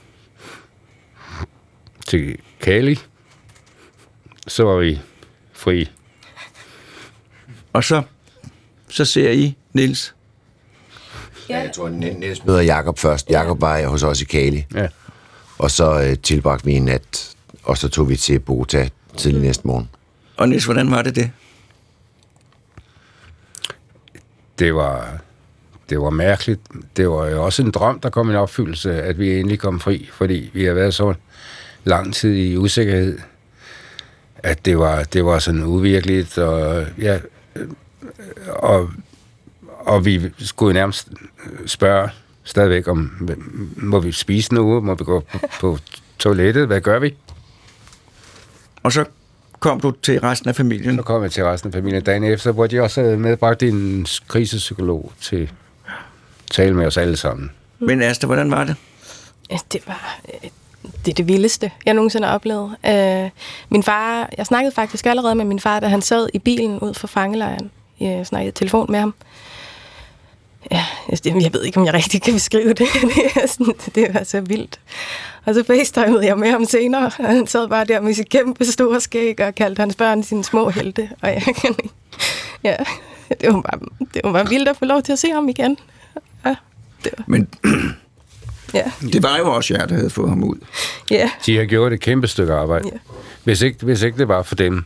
til 2.08 2.38
Kali, 2.62 3.00
så 4.48 4.64
var 4.64 4.78
vi 4.78 5.00
fri. 5.54 5.92
Og 7.74 7.84
så, 7.84 8.04
så 8.90 9.06
ser 9.06 9.32
I, 9.32 9.58
Nils. 9.74 10.16
Ja, 11.50 11.60
jeg 11.60 11.72
tror, 11.76 11.90
Niels 11.90 12.46
møder 12.46 12.62
Jakob 12.62 13.00
først. 13.00 13.30
Jakob 13.30 13.62
var 13.62 13.86
hos 13.88 14.04
os 14.04 14.22
i 14.22 14.26
Kali, 14.26 14.66
Ja. 14.76 14.88
og 15.58 15.72
så 15.72 16.02
øh, 16.02 16.18
tilbragte 16.18 16.66
vi 16.66 16.74
en 16.74 16.86
nat, 16.86 17.33
og 17.64 17.78
så 17.78 17.90
tog 17.90 18.10
vi 18.10 18.16
til 18.16 18.40
Bogota 18.40 18.90
tidlig 19.18 19.42
næste 19.42 19.68
morgen. 19.68 19.90
Og 20.38 20.50
Nils, 20.50 20.66
hvordan 20.66 20.92
var 20.92 21.02
det 21.02 21.16
det? 21.16 21.32
det 24.60 24.76
var, 24.76 25.18
det 25.90 26.00
var 26.00 26.10
mærkeligt. 26.10 26.62
Det 26.98 27.10
var 27.10 27.28
jo 27.28 27.44
også 27.46 27.62
en 27.62 27.72
drøm, 27.72 28.00
der 28.00 28.10
kom 28.10 28.30
i 28.30 28.34
en 28.34 28.38
opfyldelse, 28.38 29.04
at 29.04 29.20
vi 29.20 29.40
endelig 29.40 29.60
kom 29.60 29.80
fri, 29.80 30.10
fordi 30.14 30.52
vi 30.54 30.64
har 30.64 30.74
været 30.74 30.94
så 30.94 31.14
lang 31.84 32.14
tid 32.14 32.36
i 32.36 32.58
usikkerhed, 32.58 33.20
at 34.38 34.66
det 34.66 34.78
var, 34.78 35.04
det 35.04 35.26
var 35.26 35.40
sådan 35.40 35.64
uvirkeligt, 35.64 36.38
og, 36.38 36.86
ja, 37.02 37.20
og, 38.50 38.90
og 39.80 40.06
vi 40.06 40.22
skulle 40.40 40.74
nærmest 40.74 41.10
spørge 41.66 42.10
stadigvæk 42.44 42.88
om, 42.88 43.30
må 43.78 44.00
vi 44.00 44.12
spise 44.12 44.54
nu, 44.54 44.82
må 44.82 44.96
vi 44.96 45.04
gå 45.04 45.20
på, 45.20 45.40
på 45.60 45.78
toilettet, 46.20 46.68
hvad 46.68 46.82
gør 46.82 47.00
vi? 47.00 47.16
Og 48.84 48.92
så 48.92 49.06
kom 49.60 49.80
du 49.80 49.92
til 49.92 50.20
resten 50.20 50.50
af 50.50 50.56
familien. 50.56 50.96
Så 50.96 51.04
kom 51.04 51.24
jeg 51.24 51.32
til 51.32 51.44
resten 51.46 51.68
af 51.68 51.74
familien 51.74 52.04
dagen 52.04 52.24
efter, 52.24 52.52
hvor 52.52 52.68
de 52.68 52.80
også 52.82 53.02
havde 53.02 53.18
medbragt 53.18 53.64
en 53.64 54.08
krisepsykolog 54.28 55.12
til 55.22 55.50
at 55.86 55.94
tale 56.52 56.76
med 56.76 56.86
os 56.86 56.98
alle 56.98 57.18
sammen. 57.18 57.52
Men 57.80 58.02
Asta, 58.02 58.26
hvordan 58.28 58.52
var 58.52 58.64
det? 58.64 58.76
Ja, 59.52 59.58
Det 59.74 59.82
var 59.88 60.20
øh, 60.34 60.50
det, 61.06 61.12
er 61.12 61.16
det 61.16 61.28
vildeste, 61.28 61.72
jeg 61.86 61.94
nogensinde 61.94 62.28
har 62.28 62.36
oplevet. 62.36 62.76
Øh, 62.86 63.30
min 63.70 63.84
far, 63.84 64.30
jeg 64.38 64.46
snakkede 64.46 64.76
faktisk 64.76 65.06
allerede 65.06 65.36
med 65.36 65.46
min 65.46 65.60
far, 65.60 65.80
da 65.80 65.88
han 65.88 66.02
sad 66.02 66.30
i 66.34 66.40
bilen 66.40 66.80
ud 66.80 66.94
for 66.94 67.08
fangelejren. 67.08 67.72
Jeg 68.00 68.26
snakkede 68.28 68.50
i 68.50 68.52
telefon 68.52 68.92
med 68.92 69.00
ham. 69.00 69.14
Ja, 70.72 70.86
jeg, 71.10 71.20
jeg 71.44 71.54
ved 71.54 71.64
ikke, 71.64 71.80
om 71.80 71.86
jeg 71.86 71.94
rigtig 71.94 72.22
kan 72.22 72.34
beskrive 72.34 72.70
det. 72.70 72.78
Det, 73.16 73.44
er 73.44 73.48
sådan, 73.48 73.74
det 73.96 74.14
var 74.14 74.24
så 74.24 74.42
vildt. 74.42 74.80
Og 75.46 75.54
så 75.54 75.64
facetimede 75.64 76.26
jeg 76.26 76.38
med 76.38 76.52
ham 76.52 76.66
senere, 76.66 77.06
og 77.06 77.26
han 77.26 77.48
sad 77.48 77.68
bare 77.68 77.86
der 77.86 78.02
med 78.02 78.14
sit 78.14 78.30
kæmpe 78.30 78.66
store 78.66 79.02
skæg 79.02 79.40
og 79.40 79.56
kaldte 79.56 79.80
hans 79.80 79.96
børn 79.96 80.24
sine 80.24 80.44
små 80.44 80.70
helte. 80.70 81.10
Og 81.22 81.30
jeg 81.30 81.42
kan 81.42 81.56
ikke... 81.70 81.90
Ja, 82.64 82.76
det 83.42 83.54
var, 83.54 83.62
bare, 83.62 83.80
det 84.14 84.22
var 84.24 84.32
bare 84.32 84.50
vildt 84.50 84.70
at 84.70 84.78
få 84.78 84.86
lov 84.86 85.02
til 85.02 85.12
at 85.12 85.20
se 85.20 85.32
ham 85.32 85.50
igen. 85.50 85.78
Ja, 86.46 86.56
det 87.04 87.12
var, 87.18 87.24
Men 87.28 87.48
ja, 88.74 88.84
det 89.02 89.24
var 89.24 89.38
jo 89.38 89.54
også 89.54 89.74
jer, 89.74 89.86
der 89.86 89.96
havde 89.96 90.10
fået 90.10 90.30
ham 90.30 90.44
ud. 90.44 90.56
ja. 91.12 91.30
De 91.46 91.58
har 91.58 91.66
gjort 91.66 91.94
et 91.94 92.00
kæmpe 92.00 92.28
stykke 92.28 92.54
arbejde. 92.54 92.90
Ja. 92.94 92.98
Hvis, 93.44 93.62
ikke, 93.62 93.86
hvis 93.86 94.02
ikke 94.02 94.18
det 94.18 94.28
var 94.28 94.42
for 94.44 94.56
dem, 94.56 94.86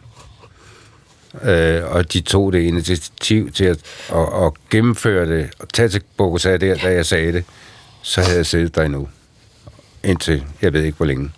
øh, 1.44 1.84
og 1.92 2.14
de 2.14 2.22
tog 2.22 2.54
det 2.54 2.60
initiativ 2.62 3.52
til 3.52 3.66
at, 3.66 3.78
at, 4.14 4.46
at 4.46 4.52
gennemføre 4.70 5.26
det, 5.38 5.50
og 5.60 5.68
tage 5.74 5.90
til 5.90 6.02
Bogota 6.18 6.58
der, 6.58 6.76
da 6.76 6.92
jeg 6.94 7.06
sagde 7.06 7.34
det, 7.34 7.44
så 8.02 8.22
havde 8.22 8.38
jeg 8.38 8.46
siddet 8.46 8.76
der 8.76 8.84
endnu. 8.84 9.08
Indtil, 10.04 10.44
jeg 10.62 10.74
ved 10.74 10.84
ikke 10.84 10.98
hvor 10.98 11.06
længe. 11.06 11.32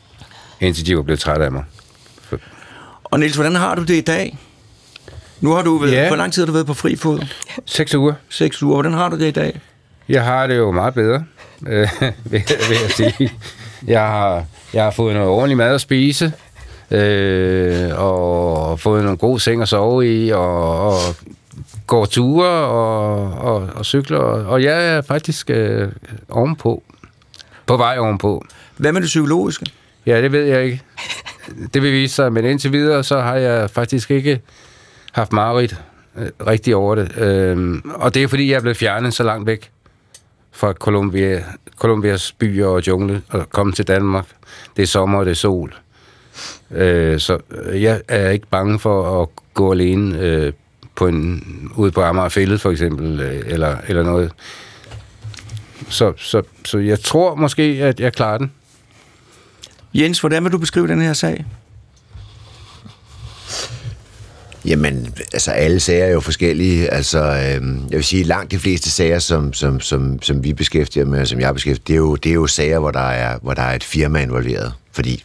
Indtil 0.60 0.86
de 0.86 0.96
var 0.98 1.02
blevet 1.04 1.20
trætte 1.20 1.46
af 1.46 1.52
mig. 1.52 1.64
Og 3.04 3.20
Nils, 3.20 3.36
hvordan 3.36 3.56
har 3.56 3.76
du 3.76 3.82
det 3.84 3.94
i 3.96 4.02
dag? 4.02 4.38
Nu 5.42 5.52
har 5.52 5.62
du 5.62 5.78
været, 5.78 5.92
Ja. 5.92 6.08
hvor 6.08 6.16
lang 6.16 6.34
tid 6.34 6.42
har 6.42 6.46
du 6.46 6.52
været 6.52 6.66
på 6.68 6.74
fri 6.74 6.96
fod? 6.96 7.20
Seks 7.66 7.96
uger. 7.96 8.14
Seks 8.30 8.64
uger. 8.64 8.74
Hvordan 8.76 8.94
har 8.94 9.10
du 9.10 9.20
det 9.20 9.26
i 9.28 9.32
dag? 9.32 9.62
Jeg 10.10 10.24
har 10.24 10.48
det 10.48 10.58
jo 10.58 10.72
meget 10.72 10.94
bedre, 10.94 11.24
øh, 11.68 11.88
vil, 12.32 12.44
vil 12.70 12.78
jeg 12.84 12.92
sige. 12.92 13.32
Jeg 13.88 14.02
har, 14.02 14.46
jeg 14.74 14.84
har 14.84 14.92
fået 14.92 15.14
noget 15.16 15.30
ordentlig 15.30 15.58
mad 15.58 15.74
at 15.76 15.82
spise, 15.82 16.34
øh, 16.92 17.90
og 17.96 18.80
fået 18.80 19.04
nogle 19.04 19.18
gode 19.18 19.40
seng 19.40 19.62
at 19.62 19.68
sove 19.68 20.26
i, 20.26 20.30
og, 20.30 20.88
og 20.88 21.00
går 21.88 22.06
ture 22.06 22.50
og, 22.50 23.34
og, 23.34 23.70
og 23.76 23.86
cykler, 23.86 24.18
og, 24.20 24.64
jeg 24.64 24.96
er 24.96 25.02
faktisk 25.02 25.50
øh, 25.50 25.88
ovenpå. 26.30 26.84
På 27.66 27.78
vej 27.78 27.98
ovenpå. 27.98 28.46
Hvad 28.78 28.92
med 28.92 29.02
det 29.02 29.08
psykologiske? 29.08 29.66
Ja, 30.06 30.22
det 30.22 30.32
ved 30.32 30.46
jeg 30.46 30.64
ikke. 30.64 30.82
Det 31.74 31.82
vil 31.82 31.94
vise 31.94 32.16
sig, 32.16 32.34
men 32.34 32.46
indtil 32.46 32.72
videre, 32.72 33.04
så 33.04 33.20
har 33.20 33.36
jeg 33.36 33.70
faktisk 33.70 34.12
ikke 34.12 34.42
haft 35.12 35.34
mareridt 35.34 35.82
øh, 36.18 36.28
rigtig 36.48 36.76
over 36.76 36.96
det. 36.96 37.18
Øhm, 37.18 37.92
og 37.96 38.14
det 38.14 38.24
er, 38.24 38.28
fordi 38.28 38.50
jeg 38.52 38.56
er 38.56 38.62
blevet 38.62 38.78
fjernet 38.78 39.14
så 39.14 39.24
langt 39.24 39.48
væk 39.48 39.72
fra 40.52 40.74
Colombia, 40.74 41.44
Colombias 41.78 42.32
byer 42.32 42.68
og 42.68 42.88
jungle 42.88 43.22
og 43.30 43.50
komme 43.50 43.74
til 43.74 43.88
Danmark. 43.88 44.26
Det 44.76 44.84
er 44.84 44.88
sommer, 44.88 45.20
og 45.20 45.26
det 45.26 45.32
er 45.32 45.36
sol. 45.36 45.74
Øh, 46.72 47.20
så 47.20 47.38
jeg 47.74 48.02
er 48.08 48.30
ikke 48.30 48.48
bange 48.48 48.80
for 48.80 49.22
at 49.22 49.28
gå 49.54 49.72
alene 49.72 50.20
øh, 50.20 50.54
på 50.96 51.08
en, 51.08 51.44
ude 51.76 51.92
på 51.92 52.02
Amager 52.02 52.30
Fælde, 52.30 52.58
for 52.58 52.72
eksempel, 52.72 53.20
øh, 53.20 53.42
eller, 53.46 53.78
eller 53.88 54.04
noget. 54.04 54.32
Så, 55.90 56.14
så, 56.18 56.42
så 56.66 56.78
jeg 56.78 57.00
tror 57.00 57.36
måske, 57.36 57.62
at 57.64 58.00
jeg 58.00 58.14
klarer 58.14 58.38
den. 58.38 58.52
Jens, 59.94 60.20
hvordan 60.20 60.44
vil 60.44 60.52
du 60.52 60.58
beskrive 60.58 60.88
den 60.88 61.02
her 61.02 61.14
sag? 61.14 61.46
Jamen, 64.66 65.14
altså 65.34 65.52
alle 65.52 65.80
sager 65.80 66.06
er 66.06 66.12
jo 66.12 66.20
forskellige. 66.20 66.94
Altså, 66.94 67.20
øhm, 67.20 67.82
jeg 67.90 67.98
vil 67.98 68.04
sige, 68.04 68.24
langt 68.24 68.52
de 68.52 68.60
fleste 68.60 68.92
sager, 68.92 69.20
som, 69.20 69.54
som, 69.54 69.80
som, 69.80 70.22
som 70.22 70.44
vi 70.44 70.54
beskæftiger 70.54 71.06
med, 71.06 71.22
og 71.22 71.28
som 71.28 71.40
jeg 71.40 71.54
beskæftiger, 71.54 71.84
det 71.88 71.94
er 71.94 71.98
jo, 71.98 72.16
det 72.16 72.30
er 72.30 72.34
jo 72.34 72.48
sager, 72.48 72.80
hvor 72.80 72.92
der 72.92 73.00
er, 73.00 73.40
hvor 73.42 73.54
der 73.54 73.62
er 73.62 73.76
et 73.76 73.84
firma 73.84 74.22
involveret. 74.22 74.74
Fordi 74.92 75.24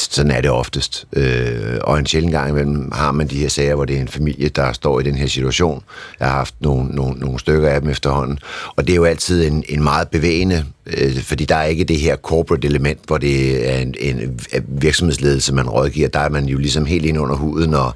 sådan 0.00 0.30
er 0.30 0.40
det 0.40 0.50
oftest. 0.50 1.06
Øh, 1.12 1.78
og 1.80 1.98
en 1.98 2.06
sjældent 2.06 2.32
gang 2.32 2.50
imellem 2.50 2.92
har 2.92 3.12
man 3.12 3.26
de 3.26 3.38
her 3.38 3.48
sager, 3.48 3.74
hvor 3.74 3.84
det 3.84 3.96
er 3.96 4.00
en 4.00 4.08
familie, 4.08 4.48
der 4.48 4.72
står 4.72 5.00
i 5.00 5.02
den 5.02 5.14
her 5.14 5.26
situation. 5.26 5.82
Jeg 6.20 6.28
har 6.28 6.34
haft 6.36 6.54
nogle, 6.60 6.88
nogle, 6.88 7.18
nogle 7.18 7.38
stykker 7.38 7.68
af 7.68 7.80
dem 7.80 7.90
efterhånden. 7.90 8.38
Og 8.76 8.86
det 8.86 8.92
er 8.92 8.96
jo 8.96 9.04
altid 9.04 9.46
en, 9.46 9.64
en 9.68 9.82
meget 9.82 10.08
bevægende, 10.08 10.64
øh, 10.86 11.22
fordi 11.22 11.44
der 11.44 11.56
er 11.56 11.64
ikke 11.64 11.84
det 11.84 11.98
her 11.98 12.16
corporate 12.16 12.68
element, 12.68 13.00
hvor 13.06 13.18
det 13.18 13.68
er 13.70 13.78
en, 13.78 13.94
en 14.00 14.40
virksomhedsledelse, 14.68 15.54
man 15.54 15.68
rådgiver. 15.68 16.08
Der 16.08 16.20
er 16.20 16.28
man 16.28 16.44
jo 16.46 16.58
ligesom 16.58 16.86
helt 16.86 17.04
ind 17.04 17.18
under 17.18 17.36
huden, 17.36 17.74
og 17.74 17.94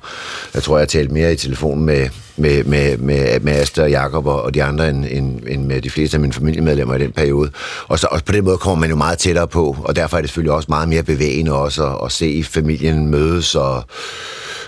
jeg 0.55 0.62
tror, 0.62 0.76
jeg 0.76 0.82
har 0.82 0.86
talt 0.86 1.11
mere 1.11 1.32
i 1.32 1.36
telefon 1.36 1.84
med, 1.84 2.09
med, 2.37 2.64
med, 2.64 2.97
med, 2.99 3.41
med 3.41 3.53
Asta 3.53 3.83
og 3.83 3.91
Jacob 3.91 4.26
og, 4.26 4.43
og 4.43 4.55
de 4.55 4.62
andre, 4.62 4.89
end, 4.89 5.07
end, 5.11 5.41
end 5.49 5.64
med 5.64 5.83
de 5.83 5.91
fleste 5.91 6.16
af 6.16 6.20
mine 6.20 6.33
familiemedlemmer 6.33 6.95
i 6.95 6.99
den 6.99 7.12
periode. 7.12 7.51
Og 7.89 7.99
så 7.99 8.09
og 8.11 8.24
på 8.24 8.33
den 8.33 8.45
måde 8.45 8.59
kommer 8.59 8.81
man 8.81 8.91
jo 8.91 8.97
meget 8.97 9.18
tættere 9.18 9.49
på, 9.49 9.76
og 9.85 9.97
derfor 9.97 10.16
er 10.16 10.20
det 10.20 10.31
selvfølgelig 10.31 10.53
også 10.53 10.66
meget 10.68 10.89
mere 10.89 11.03
bevægende 11.03 11.53
også 11.53 11.87
at, 11.87 11.99
at 12.05 12.12
se 12.12 12.45
familien 12.45 13.07
mødes 13.07 13.55
og, 13.55 13.85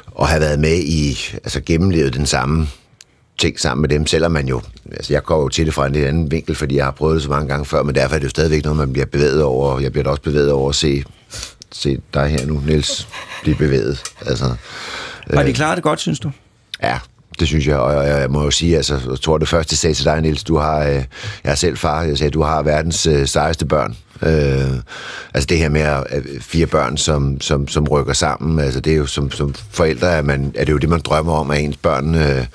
og 0.06 0.28
have 0.28 0.40
været 0.40 0.58
med 0.58 0.78
i, 0.78 1.18
altså 1.34 1.60
gennemlevet 1.60 2.14
den 2.14 2.26
samme 2.26 2.68
ting 3.38 3.60
sammen 3.60 3.80
med 3.82 3.88
dem, 3.88 4.06
selvom 4.06 4.32
man 4.32 4.48
jo, 4.48 4.60
altså 4.92 5.12
jeg 5.12 5.22
går 5.22 5.42
jo 5.42 5.48
til 5.48 5.66
det 5.66 5.74
fra 5.74 5.86
en 5.86 5.92
lidt 5.92 6.06
anden 6.06 6.30
vinkel, 6.30 6.54
fordi 6.54 6.76
jeg 6.76 6.84
har 6.84 6.90
prøvet 6.90 7.14
det 7.14 7.22
så 7.22 7.28
mange 7.28 7.48
gange 7.48 7.64
før, 7.64 7.82
men 7.82 7.94
derfor 7.94 8.14
er 8.14 8.18
det 8.18 8.24
jo 8.24 8.30
stadigvæk 8.30 8.64
noget, 8.64 8.78
man 8.78 8.92
bliver 8.92 9.06
bevæget 9.06 9.42
over, 9.42 9.70
og 9.70 9.82
jeg 9.82 9.92
bliver 9.92 10.04
da 10.04 10.10
også 10.10 10.22
bevæget 10.22 10.52
over 10.52 10.68
at 10.68 10.74
se, 10.74 11.04
se 11.72 11.98
dig 12.14 12.28
her 12.28 12.46
nu, 12.46 12.62
Niels, 12.66 13.08
blive 13.42 13.56
bevæget. 13.56 14.02
Altså, 14.26 14.54
Har 15.34 15.42
de 15.42 15.52
klaret 15.52 15.76
det 15.76 15.82
godt, 15.82 16.00
synes 16.00 16.20
du? 16.20 16.30
Ja, 16.82 16.98
Det 17.40 17.48
synes 17.48 17.66
jeg, 17.66 17.76
og 17.76 18.06
jeg 18.06 18.30
må 18.30 18.44
jo 18.44 18.50
sige, 18.50 18.76
altså, 18.76 19.00
jeg 19.10 19.20
tror 19.20 19.38
det 19.38 19.48
første, 19.48 19.72
jeg 19.72 19.78
sagde 19.78 19.94
til 19.94 20.04
dig, 20.04 20.20
Niels, 20.20 20.44
du 20.44 20.56
har, 20.56 20.80
øh, 20.84 20.94
jeg 20.94 21.04
er 21.44 21.54
selv 21.54 21.76
far, 21.76 22.02
jeg 22.02 22.18
sagde, 22.18 22.30
du 22.30 22.42
har 22.42 22.62
verdens 22.62 23.06
øh, 23.06 23.26
sejeste 23.26 23.66
børn. 23.66 23.96
Øh, 24.22 24.76
altså 25.34 25.46
det 25.46 25.58
her 25.58 25.68
med 25.68 25.80
at, 25.80 26.04
fire 26.40 26.66
børn, 26.66 26.96
som, 26.96 27.40
som, 27.40 27.68
som 27.68 27.88
rykker 27.88 28.12
sammen, 28.12 28.58
altså 28.58 28.80
det 28.80 28.92
er 28.92 28.96
jo 28.96 29.06
som, 29.06 29.30
som 29.30 29.54
forældre, 29.70 30.08
er, 30.08 30.22
man, 30.22 30.52
er 30.54 30.64
det 30.64 30.72
jo 30.72 30.78
det, 30.78 30.88
man 30.88 31.00
drømmer 31.00 31.32
om, 31.32 31.50
at 31.50 31.60
ens 31.60 31.76
børn, 31.76 32.14
øh, 32.14 32.46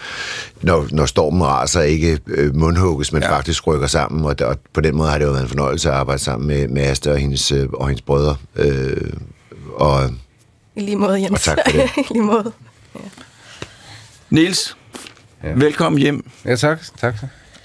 når, 0.62 0.88
når 0.92 1.06
stormen 1.06 1.44
raser, 1.44 1.82
ikke 1.82 2.20
øh, 2.28 2.56
mundhugges, 2.56 3.14
men 3.14 3.22
ja. 3.22 3.36
faktisk 3.36 3.68
rykker 3.68 3.88
sammen, 3.88 4.26
og, 4.26 4.36
og 4.42 4.58
på 4.74 4.82
den 4.82 4.96
måde 4.96 5.10
har 5.10 5.18
det 5.18 5.26
jo 5.26 5.32
været 5.32 5.44
en 5.44 5.50
fornøjelse 5.50 5.90
at 5.90 5.96
arbejde 5.96 6.24
sammen 6.24 6.48
med, 6.48 6.68
med 6.68 6.82
Asta 6.82 7.12
og 7.12 7.18
hendes, 7.18 7.52
øh, 7.52 7.70
og 7.74 7.88
hendes 7.88 8.02
brødre. 8.02 8.36
Øh, 8.56 9.14
og, 9.76 10.10
I 10.76 10.80
lige 10.80 10.96
måde, 10.96 11.22
Jens. 11.22 11.32
Og 11.32 11.42
tak 11.42 11.58
for 11.66 11.72
det. 11.72 11.90
I 12.10 12.14
lige 12.14 12.24
måde. 12.24 12.52
Ja. 12.96 13.00
Niels, 14.30 14.78
ja. 15.44 15.54
velkommen 15.56 16.02
hjem. 16.02 16.30
Ja, 16.46 16.56
tak. 16.56 16.80
tak. 17.00 17.16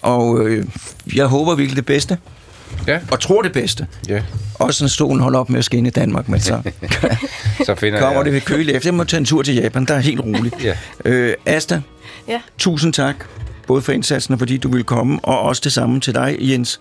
Og 0.03 0.47
øh, 0.47 0.67
jeg 1.15 1.27
håber 1.27 1.55
virkelig 1.55 1.77
det 1.77 1.87
bedste. 1.87 2.19
Ja. 2.87 3.01
Og 3.11 3.21
tror 3.21 3.43
det 3.43 3.53
bedste. 3.53 3.87
Ja. 4.09 4.23
Også 4.55 4.85
når 4.85 4.89
stolen 4.89 5.21
holder 5.21 5.39
op 5.39 5.51
med 5.51 5.59
at 5.59 5.65
skinne 5.65 5.89
i 5.89 5.93
Danmark, 5.93 6.29
men 6.29 6.41
så, 6.41 6.63
så 7.67 7.75
finder 7.75 7.99
kommer 7.99 8.17
jeg. 8.17 8.25
det 8.25 8.33
ved 8.33 8.41
køle 8.41 8.73
efter. 8.73 8.89
Jeg 8.89 8.95
må 8.95 9.05
tage 9.05 9.19
en 9.19 9.25
tur 9.25 9.43
til 9.43 9.55
Japan, 9.55 9.85
der 9.85 9.95
er 9.95 9.99
helt 10.01 10.21
roligt. 10.21 10.55
ja. 10.65 10.77
øh, 11.05 11.35
Asta, 11.47 11.83
ja. 12.29 12.41
tusind 12.59 12.93
tak. 12.93 13.17
Både 13.67 13.83
for 13.83 13.93
indsatsen 13.93 14.33
og 14.33 14.39
fordi 14.39 14.57
du 14.57 14.69
vil 14.73 14.85
komme, 14.85 15.19
og 15.23 15.41
også 15.41 15.61
det 15.65 15.73
samme 15.73 16.01
til 16.01 16.15
dig, 16.15 16.37
Jens. 16.41 16.81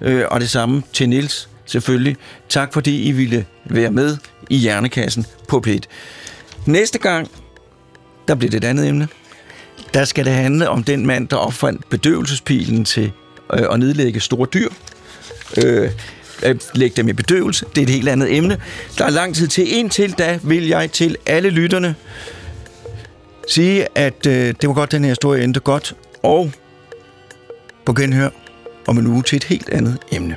Øh, 0.00 0.24
og 0.30 0.40
det 0.40 0.50
samme 0.50 0.82
til 0.92 1.08
Nils 1.08 1.48
selvfølgelig. 1.66 2.16
Tak 2.48 2.72
fordi 2.72 3.02
I 3.02 3.12
ville 3.12 3.44
være 3.64 3.90
med 3.90 4.16
i 4.50 4.56
Hjernekassen 4.56 5.26
på 5.48 5.62
P1. 5.66 5.78
Næste 6.66 6.98
gang, 6.98 7.30
der 8.28 8.34
bliver 8.34 8.50
det 8.50 8.64
et 8.64 8.68
andet 8.68 8.88
emne. 8.88 9.08
Der 9.94 10.04
skal 10.04 10.24
det 10.24 10.32
handle 10.32 10.68
om 10.68 10.84
den 10.84 11.06
mand, 11.06 11.28
der 11.28 11.36
opfandt 11.36 11.88
bedøvelsespilen 11.90 12.84
til 12.84 13.12
øh, 13.52 13.66
at 13.70 13.78
nedlægge 13.78 14.20
store 14.20 14.46
dyr. 14.54 14.68
Øh, 15.64 15.90
øh, 16.42 16.56
lægge 16.74 16.96
dem 16.96 17.08
i 17.08 17.12
bedøvelse. 17.12 17.66
Det 17.74 17.78
er 17.78 17.82
et 17.82 17.90
helt 17.90 18.08
andet 18.08 18.36
emne. 18.36 18.58
Der 18.98 19.04
er 19.04 19.10
lang 19.10 19.34
tid 19.34 19.48
til. 19.48 19.78
Indtil 19.78 20.12
da 20.12 20.38
vil 20.42 20.68
jeg 20.68 20.92
til 20.92 21.16
alle 21.26 21.50
lytterne 21.50 21.94
sige, 23.48 23.86
at 23.94 24.26
øh, 24.26 24.54
det 24.60 24.68
var 24.68 24.74
godt, 24.74 24.92
den 24.92 25.04
her 25.04 25.10
historie 25.10 25.44
endte 25.44 25.60
godt. 25.60 25.96
Og 26.22 26.52
på 27.84 27.92
genhør 27.92 28.28
om 28.86 28.98
en 28.98 29.06
uge 29.06 29.22
til 29.22 29.36
et 29.36 29.44
helt 29.44 29.68
andet 29.68 29.98
emne. 30.12 30.36